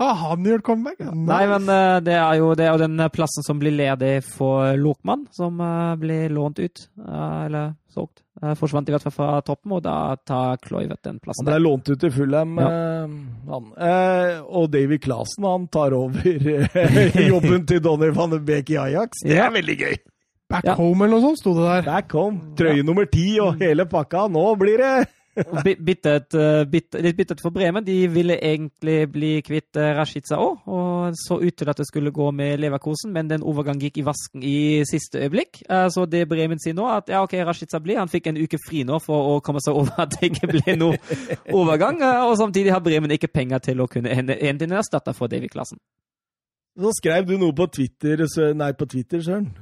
[0.00, 0.98] Har han gjort comeback?
[0.98, 1.14] Nice.
[1.28, 4.74] Nei, men eh, det er jo det er den eh, plassen som blir ledig for
[4.80, 6.88] Lokmann, som eh, blir lånt ut.
[7.06, 8.20] eller solgt.
[8.58, 11.46] Forsvant i hvert fall fra toppen, og da tar Kloivert den plassen.
[11.46, 12.70] Han ble lånt ut til Fulham, ja.
[13.06, 13.68] han.
[13.78, 16.26] Eh, og Davy Clasen, han tar over
[17.30, 19.22] jobben til Donny van de Beek i Ajax.
[19.24, 19.94] Det er veldig gøy.
[20.50, 20.74] Back Ja.
[20.76, 21.86] home eller noe sånt, sto det der.
[21.86, 22.40] Back home.
[22.58, 24.26] trøye nummer ti og hele pakka.
[24.28, 24.92] Nå blir det
[25.36, 25.62] Eh,
[27.02, 27.84] litt bittet for Bremen.
[27.84, 32.12] De ville egentlig bli kvitt eh, Rashica òg, og så ut til at det skulle
[32.14, 35.62] gå med Leverkosen, men den overgang gikk i vasken i siste øyeblikk.
[35.68, 37.98] Eh, Så det Bremen sier nå, at ja, OK, Rashica blir.
[37.98, 40.78] Han fikk en uke fri nå for å komme seg over at det ikke ble
[40.78, 40.98] noe
[41.60, 45.78] overgang, og samtidig har Bremen ikke penger til å kunne hente erstatter for David Klassen.
[46.74, 48.24] Så skrev du noe på Twitter,
[48.54, 49.52] nei, på Twitter, Søren.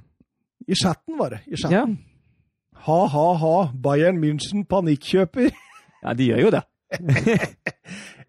[0.68, 1.40] I chatten, var det.
[1.50, 1.86] I Ja.
[2.86, 3.54] Ha, ha, ha.
[3.84, 5.52] Bayern München panikkjøper.
[6.02, 6.66] ja, de gjør jo det.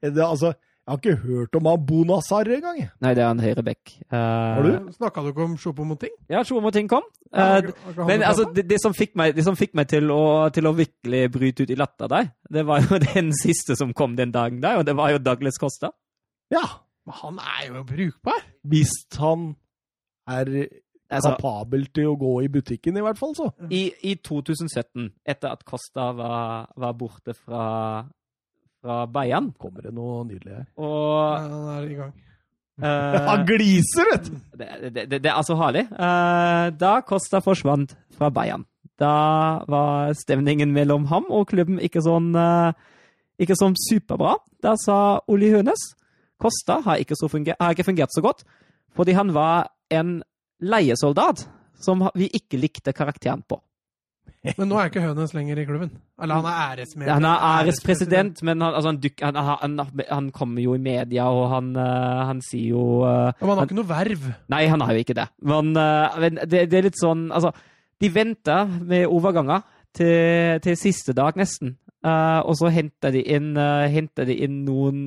[0.04, 0.50] Det, altså,
[0.84, 2.82] jeg har ikke hørt om han Bonazar engang.
[3.00, 3.94] Nei, det er en høyrebekk.
[4.12, 4.90] Har du?
[4.98, 6.12] Snakka du ikke om Choupo-Moting?
[6.28, 7.06] Ja, Choupo-Moting kom.
[7.32, 9.88] Ja, Eh, har har Men altså, det, det, som fikk meg, det som fikk meg
[9.90, 13.78] til å, til å virkelig bryte ut i latter der, det var jo den siste
[13.80, 15.94] som kom den dagen der, og det var jo Douglas Costa.
[16.52, 16.66] Ja.
[17.08, 18.44] Men han er jo brukbar!
[18.68, 19.54] Hvis han
[20.30, 20.52] er
[21.20, 23.50] Altså, kapabel til å gå i butikken, i hvert fall, så.
[23.70, 27.64] i, I 2017, etter at Costa var, var borte fra,
[28.84, 30.68] fra Bayern, Kommer det noe nydelig her.
[30.78, 32.14] og han er i gang.
[32.82, 34.38] Uh, Han gliser, vet du!
[34.58, 35.86] det, det, det, det er altså herlig.
[35.94, 38.66] Uh, da Costa forsvant fra Bayern,
[39.02, 39.14] da
[39.70, 42.74] var stemningen mellom ham og klubben ikke sånn, uh,
[43.42, 44.40] ikke sånn superbra.
[44.64, 45.92] Da sa Oli Hønes
[46.44, 48.44] Costa har ikke, så funger, har ikke fungert så godt,
[48.96, 50.22] fordi han var en
[50.64, 51.46] leiesoldat
[51.84, 53.60] som vi ikke likte karakteren på.
[54.58, 55.92] Men nå er ikke Hønes lenger i klubben.
[56.20, 57.14] Eller han er æresmedlem.
[57.16, 61.30] Han er ærespresident, men han, altså, han, dyk, han, han, han kommer jo i media,
[61.32, 64.26] og han, eh, han sier jo eh, Men han har ikke noe verv.
[64.52, 65.30] Nei, han har jo ikke det.
[65.48, 67.54] Men, eh, men det, det er litt sånn Altså,
[68.04, 69.64] de venter med overganger
[69.96, 71.78] til, til siste dag, nesten.
[72.04, 73.54] Eh, og så henter de inn,
[73.96, 75.06] henter de inn noen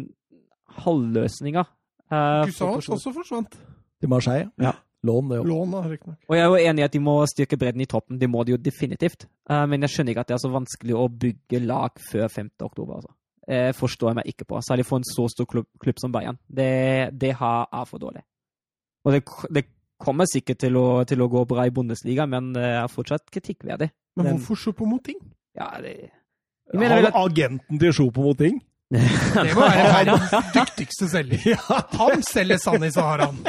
[0.81, 1.73] halvløsninger.
[2.07, 3.57] Uh, for også forsvant.
[4.01, 4.51] Til Marseille.
[4.63, 4.77] Ja.
[5.07, 5.45] Lån, det jo.
[5.49, 6.19] Lån, da, riktignok.
[6.29, 8.19] Og jeg er jo enig i at de må styrke bredden i troppen.
[8.21, 9.27] Det må de jo definitivt.
[9.51, 12.51] Eh, men jeg skjønner ikke at det er så vanskelig å bygge lag før 5.
[12.67, 12.99] oktober.
[12.99, 13.15] Altså.
[13.49, 14.61] Eh, forstår jeg meg ikke på.
[14.67, 16.39] Særlig for en så stor klubb, klubb som Bayern.
[16.51, 16.71] Det,
[17.15, 18.25] det har, er for dårlig.
[19.07, 19.23] Og det,
[19.55, 19.65] det
[20.03, 23.89] kommer sikkert til å, til å gå bra i Bundesliga, men det er fortsatt kritikkverdig.
[24.17, 25.21] Men Den- hvorfor Choupo-Moting?
[25.57, 26.11] Ja, det
[26.73, 28.59] Jeg mener at agenten til Choupo-Moting.
[28.87, 31.59] Det må være verdens dyktigste selger.
[31.99, 33.41] Han selger Sanni Saharan.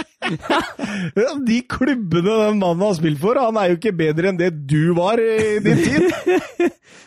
[1.48, 4.96] De klubbene den mannen har spilt for, han er jo ikke bedre enn det du
[4.98, 6.10] var i din tid.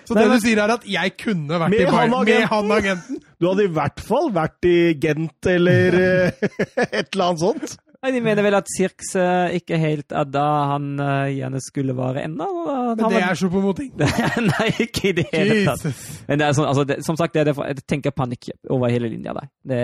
[0.06, 2.72] Så det du sier er at jeg kunne vært Med i Bayern han med han
[2.74, 3.20] agenten?
[3.38, 6.48] Du hadde i hvert fall vært i Gent eller eh,
[7.00, 7.76] et eller annet sånt.
[8.02, 11.92] Nei, De mener vel at Sirks eh, ikke helt er da han eh, gjerne skulle
[11.98, 12.46] være ennå.
[12.96, 13.90] Men det er Choupo-Moting.
[14.50, 15.84] Nei, ikke i det hele tatt.
[16.30, 18.88] Men det er sånn, altså, det, som sagt, det er derfor jeg tenker panikk over
[18.94, 19.50] hele linja der.
[19.68, 19.80] Det,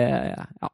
[0.63, 0.71] ja.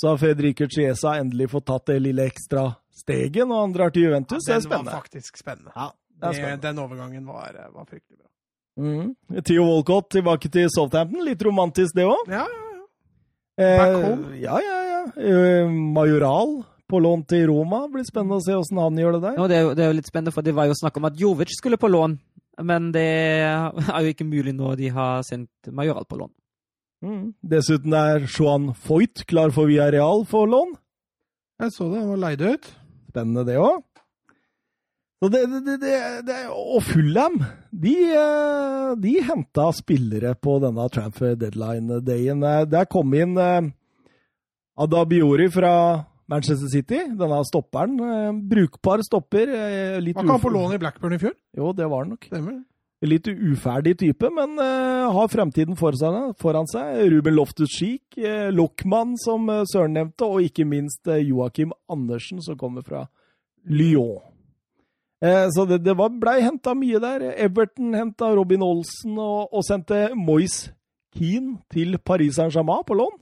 [0.00, 2.66] Så har Federico Chiesa endelig fått tatt det lille ekstra
[3.00, 4.42] steget når han drar til Juventus.
[4.48, 4.96] Det er Den var spennende.
[4.98, 5.72] faktisk spennende.
[5.76, 5.86] Ja,
[6.18, 6.62] det er spennende.
[6.66, 8.26] den overgangen var, var fryktelig bra.
[8.80, 9.42] Mm.
[9.44, 11.22] Theo Walcott tilbake til Southampton.
[11.30, 12.26] Litt romantisk, det òg.
[12.32, 12.82] Ja, ja, ja.
[13.60, 14.34] Back Eh, home.
[14.40, 14.89] ja, ja, ja.
[15.16, 16.60] Eh, Majoral
[16.90, 17.84] på lån til Roma.
[17.92, 19.38] Blir spennende å se åssen han gjør det der.
[19.38, 21.08] Ja, det, er jo, det er jo litt spennende, for det var jo snakk om
[21.10, 22.18] at Jovic skulle på lån.
[22.66, 23.06] Men det
[23.94, 26.32] er jo ikke mulig når de har sendt Majoral på lån.
[27.00, 27.22] Mm.
[27.54, 30.74] Dessuten er Joan Foyt klar for Villarreal for lån.
[31.60, 32.02] Jeg så det.
[32.02, 32.68] Han var leid ut.
[33.10, 33.80] Spennende, det òg.
[35.20, 37.34] Så det, det, det, det, det, og Fulham,
[37.76, 42.40] de, eh, de henta spillere på denne transfer deadline-dagen.
[42.48, 43.34] Eh, Det kom inn
[44.80, 45.72] Adabiori fra
[46.30, 47.98] Manchester City, denne stopperen.
[48.00, 49.48] eh, Brukbar stopper.
[49.48, 51.34] eh, Litt Var ikke han på lån i Blackburn i fjor?
[51.56, 52.24] Jo, det var han nok.
[52.30, 52.60] Stemmer.
[53.02, 56.98] Litt uferdig type, men uh, har fremtiden for seg, foran seg.
[57.10, 62.84] Ruben Loftus-Cheek, uh, Lochmann, som Søren nevnte, og ikke minst uh, Joakim Andersen, som kommer
[62.84, 63.06] fra
[63.64, 64.20] Lyon.
[65.20, 67.20] Så det, det var- blei henta mye der.
[67.36, 70.70] Everton henta Robin Olsen og, og sendte Moyes
[71.16, 73.18] Keane til Paris Saint-Germain på lån.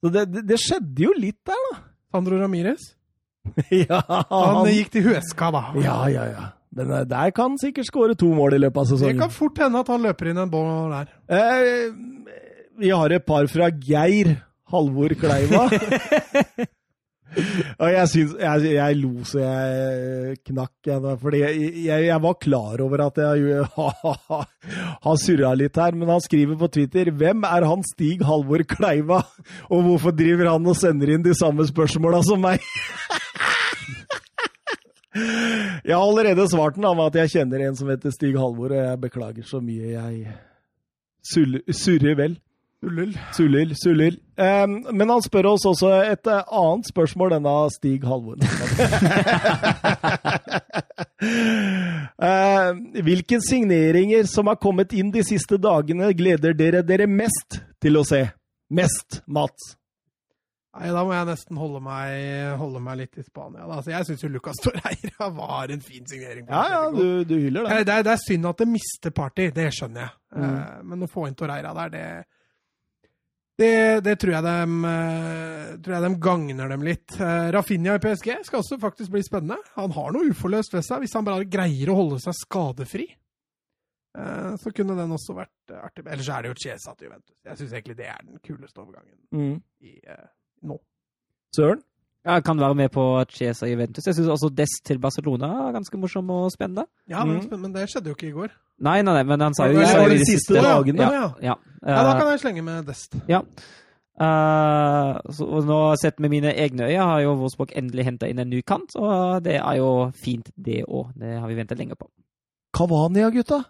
[0.00, 1.82] Så det, det, det skjedde jo litt der, da.
[2.10, 2.94] Sandro Ramires.
[3.84, 4.00] ja,
[4.30, 5.62] Han gikk til Huesca, da.
[5.80, 6.48] ja, ja, ja.
[6.76, 9.16] Men eh, der kan han sikkert skåre to mål i løpet av sesongen.
[9.18, 11.10] Det kan fort hende at han løper inn en ball der.
[11.34, 11.88] Eh,
[12.80, 14.36] vi har et par fra Geir
[14.70, 15.66] Halvor Kleiva.
[17.78, 20.90] Og jeg, synes, jeg, jeg lo så jeg knakk,
[21.20, 23.66] for jeg, jeg, var klar over at jeg
[25.06, 25.94] har surra litt her.
[25.98, 29.22] Men han skriver på Twitter 'Hvem er han Stig Halvor Kleiva?'
[29.70, 32.58] Og hvorfor driver han og sender inn de samme spørsmåla som meg?
[35.10, 38.78] Jeg har allerede svart den med at jeg kjenner en som heter Stig Halvor, og
[38.78, 40.36] jeg beklager så mye jeg
[41.26, 42.36] surrer vel.
[42.82, 43.10] Ullel.
[43.36, 44.14] Suller, suller.
[44.40, 48.40] Um, men han spør oss også et uh, annet spørsmål, denne Stig Halvor.
[52.16, 52.70] uh,
[53.06, 58.06] hvilke signeringer som har kommet inn de siste dagene, gleder dere dere mest til å
[58.08, 58.24] se?
[58.72, 59.74] Mest, Mats.
[60.70, 63.64] Nei, da må jeg nesten holde meg, holde meg litt i Spania.
[63.66, 66.46] Altså, jeg syns jo Lucas Torreira var en fin signering.
[66.46, 67.88] Ja, ja, du, du hyller Eh, det.
[67.90, 70.12] Det det er synd at det mister Party, det skjønner jeg.
[70.36, 70.44] Mm.
[70.46, 72.04] Uh, Men å få inn Torreira der, det
[73.60, 73.72] det,
[74.06, 74.56] det tror, jeg de,
[74.90, 77.14] eh, tror jeg dem gagner dem litt.
[77.20, 79.58] Eh, Rafinha i PSG skal også faktisk bli spennende.
[79.76, 83.06] Han har noe uforløst ved seg, hvis han bare greier å holde seg skadefri.
[84.18, 86.06] Eh, Så kunne den også vært artig.
[86.10, 87.36] Ellers er det jo Chiesa til Juventus.
[87.46, 89.62] Jeg syns egentlig det er den kuleste overgangen Mm.
[89.86, 90.00] i,
[90.66, 90.78] nå.
[91.54, 91.82] Søren?
[92.24, 94.04] Jeg kan være med på Chiesa i Juventus.
[94.04, 96.84] Jeg syns også Dest til Barcelona er ganske morsom og spennende.
[97.08, 97.60] Ja, men, Mm.
[97.60, 98.50] men det skjedde jo ikke i går.
[98.80, 100.98] Nei, nei, nei, men han sa jo det- var de siste dagene?
[101.04, 101.54] Ja, Ja, ja.
[101.86, 103.14] Ja, da Eh, kan jeg slenge med Dest.
[103.28, 103.40] Ja.
[104.20, 108.38] Uh, så, og nå sett med mine egne øyne har jo Wolfsburg endelig henta inn
[108.42, 111.14] en ny kant, og det er jo fint, det òg.
[111.16, 112.08] Det har vi venta lenge på.
[112.76, 113.62] Kavania, gutta?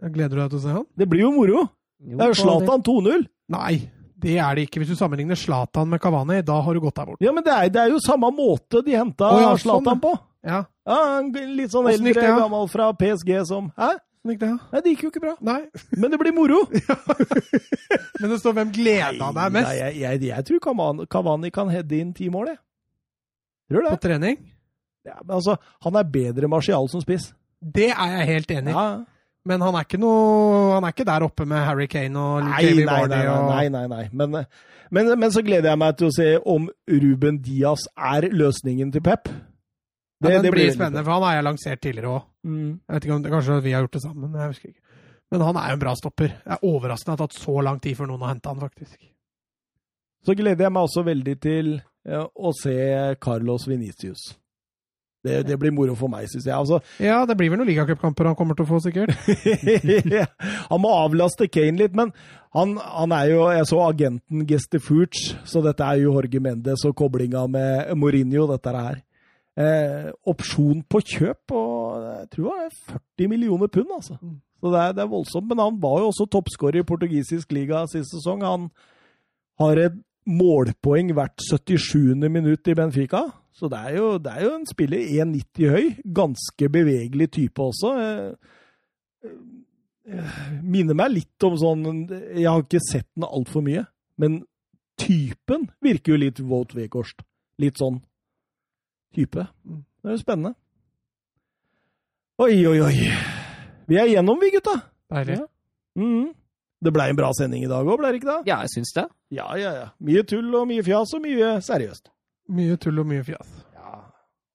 [0.00, 0.84] Jeg Gleder du deg til å se han?
[0.96, 1.64] Det blir jo moro.
[2.06, 3.26] Jo, Det er jo Zlatan 2-0.
[3.50, 4.80] Nei, det er det ikke.
[4.84, 7.20] Hvis du sammenligner Zlatan med Kavani, da har du gått deg bort.
[7.26, 10.14] Ja, men det er, det er jo samme måte de henta Å, ja, sånn, på.
[10.46, 13.90] Ja, Ja, litt sånn eldre, gammel fra PSG som Hæ?
[14.20, 14.58] Sånn gikk det, ja.
[14.72, 15.34] Nei, det gikk jo ikke bra.
[15.44, 15.60] Nei,
[16.00, 16.62] Men det blir moro.
[18.20, 22.00] men det står hvem gleda deg mest Nei, jeg, jeg, jeg tror Kavani, kan heade
[22.00, 22.60] inn ti mål, jeg.
[23.70, 24.40] Tror på trening.
[25.06, 25.56] Ja, men altså,
[25.86, 27.30] han er bedre Marcial som spiss.
[27.60, 28.76] Det er jeg helt enig i.
[28.76, 29.20] Ja.
[29.48, 32.84] Men han er noe Han er ikke der oppe med Harry Kane og Nei, Jamie
[32.84, 34.02] Vardy og nei, nei, nei.
[34.12, 34.42] Men,
[34.92, 36.66] men, men så gleder jeg meg til å se om
[37.04, 39.30] Ruben Diaz er løsningen til Pep.
[40.20, 42.26] ja, det blir blir spennende, for han har jeg lansert tidligere òg.
[42.46, 42.80] Mm.
[42.80, 44.82] Jeg vet ikke om det, Kanskje vi har gjort det sammen, jeg husker ikke.
[45.30, 46.34] Men han er jo en bra stopper.
[46.42, 48.62] Det er overraskende at det har tatt så lang tid før noen har henta han,
[48.62, 48.98] faktisk.
[50.26, 51.72] Så gleder jeg meg også veldig til
[52.08, 52.76] ja, å se
[53.22, 54.32] Carlos Venicius.
[55.20, 56.56] Det, det blir moro for meg, syns jeg.
[56.56, 59.12] Altså, Ja, det blir vel noen ligacupkamper han kommer til å få, sikkert.
[60.72, 62.14] han må avlaste Kane litt, men
[62.56, 66.96] han, han er jo Jeg så agenten Gestefuch, så dette er jo Jorge Mendes og
[66.98, 69.02] koblinga med Mourinho, dette her.
[69.60, 72.78] Eh, opsjon på kjøp og jeg tror det er
[73.18, 74.16] 40 millioner pund, altså.
[74.60, 75.48] Så det er, det er voldsomt.
[75.48, 78.44] Men han var jo også toppskårer i portugisisk liga sist sesong.
[78.44, 78.68] Han
[79.60, 79.98] har et
[80.28, 82.28] målpoeng hvert 77.
[82.28, 83.24] minutt i Benfica.
[83.56, 85.88] Så det er jo, det er jo en spiller 1,90 høy.
[86.16, 87.94] Ganske bevegelig type også.
[88.04, 89.30] Eh,
[90.12, 93.84] eh, Minner meg litt om sånn Jeg har ikke sett den altfor mye,
[94.20, 94.42] men
[95.00, 97.24] typen virker jo litt Wout Weghorst.
[97.60, 98.00] Litt sånn
[99.16, 99.46] type.
[99.64, 100.54] Det er jo spennende.
[102.40, 102.94] Oi, oi, oi.
[103.90, 104.78] Vi er igjennom, vi, gutta.
[105.12, 105.40] Deilig.
[105.98, 106.28] Mhm.
[106.80, 108.48] Det blei en bra sending i dag òg, ble det ikke det?
[108.48, 109.02] Ja, jeg syns det.
[109.36, 109.88] Ja, ja, ja.
[110.00, 112.08] Mye tull og mye fjas og mye seriøst.
[112.56, 113.50] Mye tull og mye fjas.
[113.76, 113.98] Ja.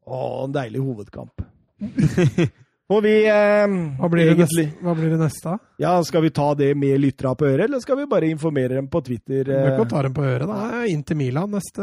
[0.09, 1.45] Å, en deilig hovedkamp.
[2.85, 3.63] Og vi eh,
[3.97, 5.49] Hva blir, det egentlig neste, hva blir det neste?
[5.55, 5.71] da?
[5.81, 8.85] Ja, Skal vi ta det med lytterne på øret, eller skal vi bare informere dem
[8.93, 9.41] på Twitter?
[9.41, 9.87] Du kan Eh?
[9.89, 10.45] ta dem på øret.
[10.45, 10.83] da.
[10.85, 11.81] Inn til Milan neste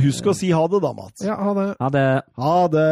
[0.00, 1.20] Husk å si ha det, da, Mats.
[1.28, 1.66] Ja, ha det.
[1.84, 2.06] Ha det.
[2.40, 2.86] Ha det.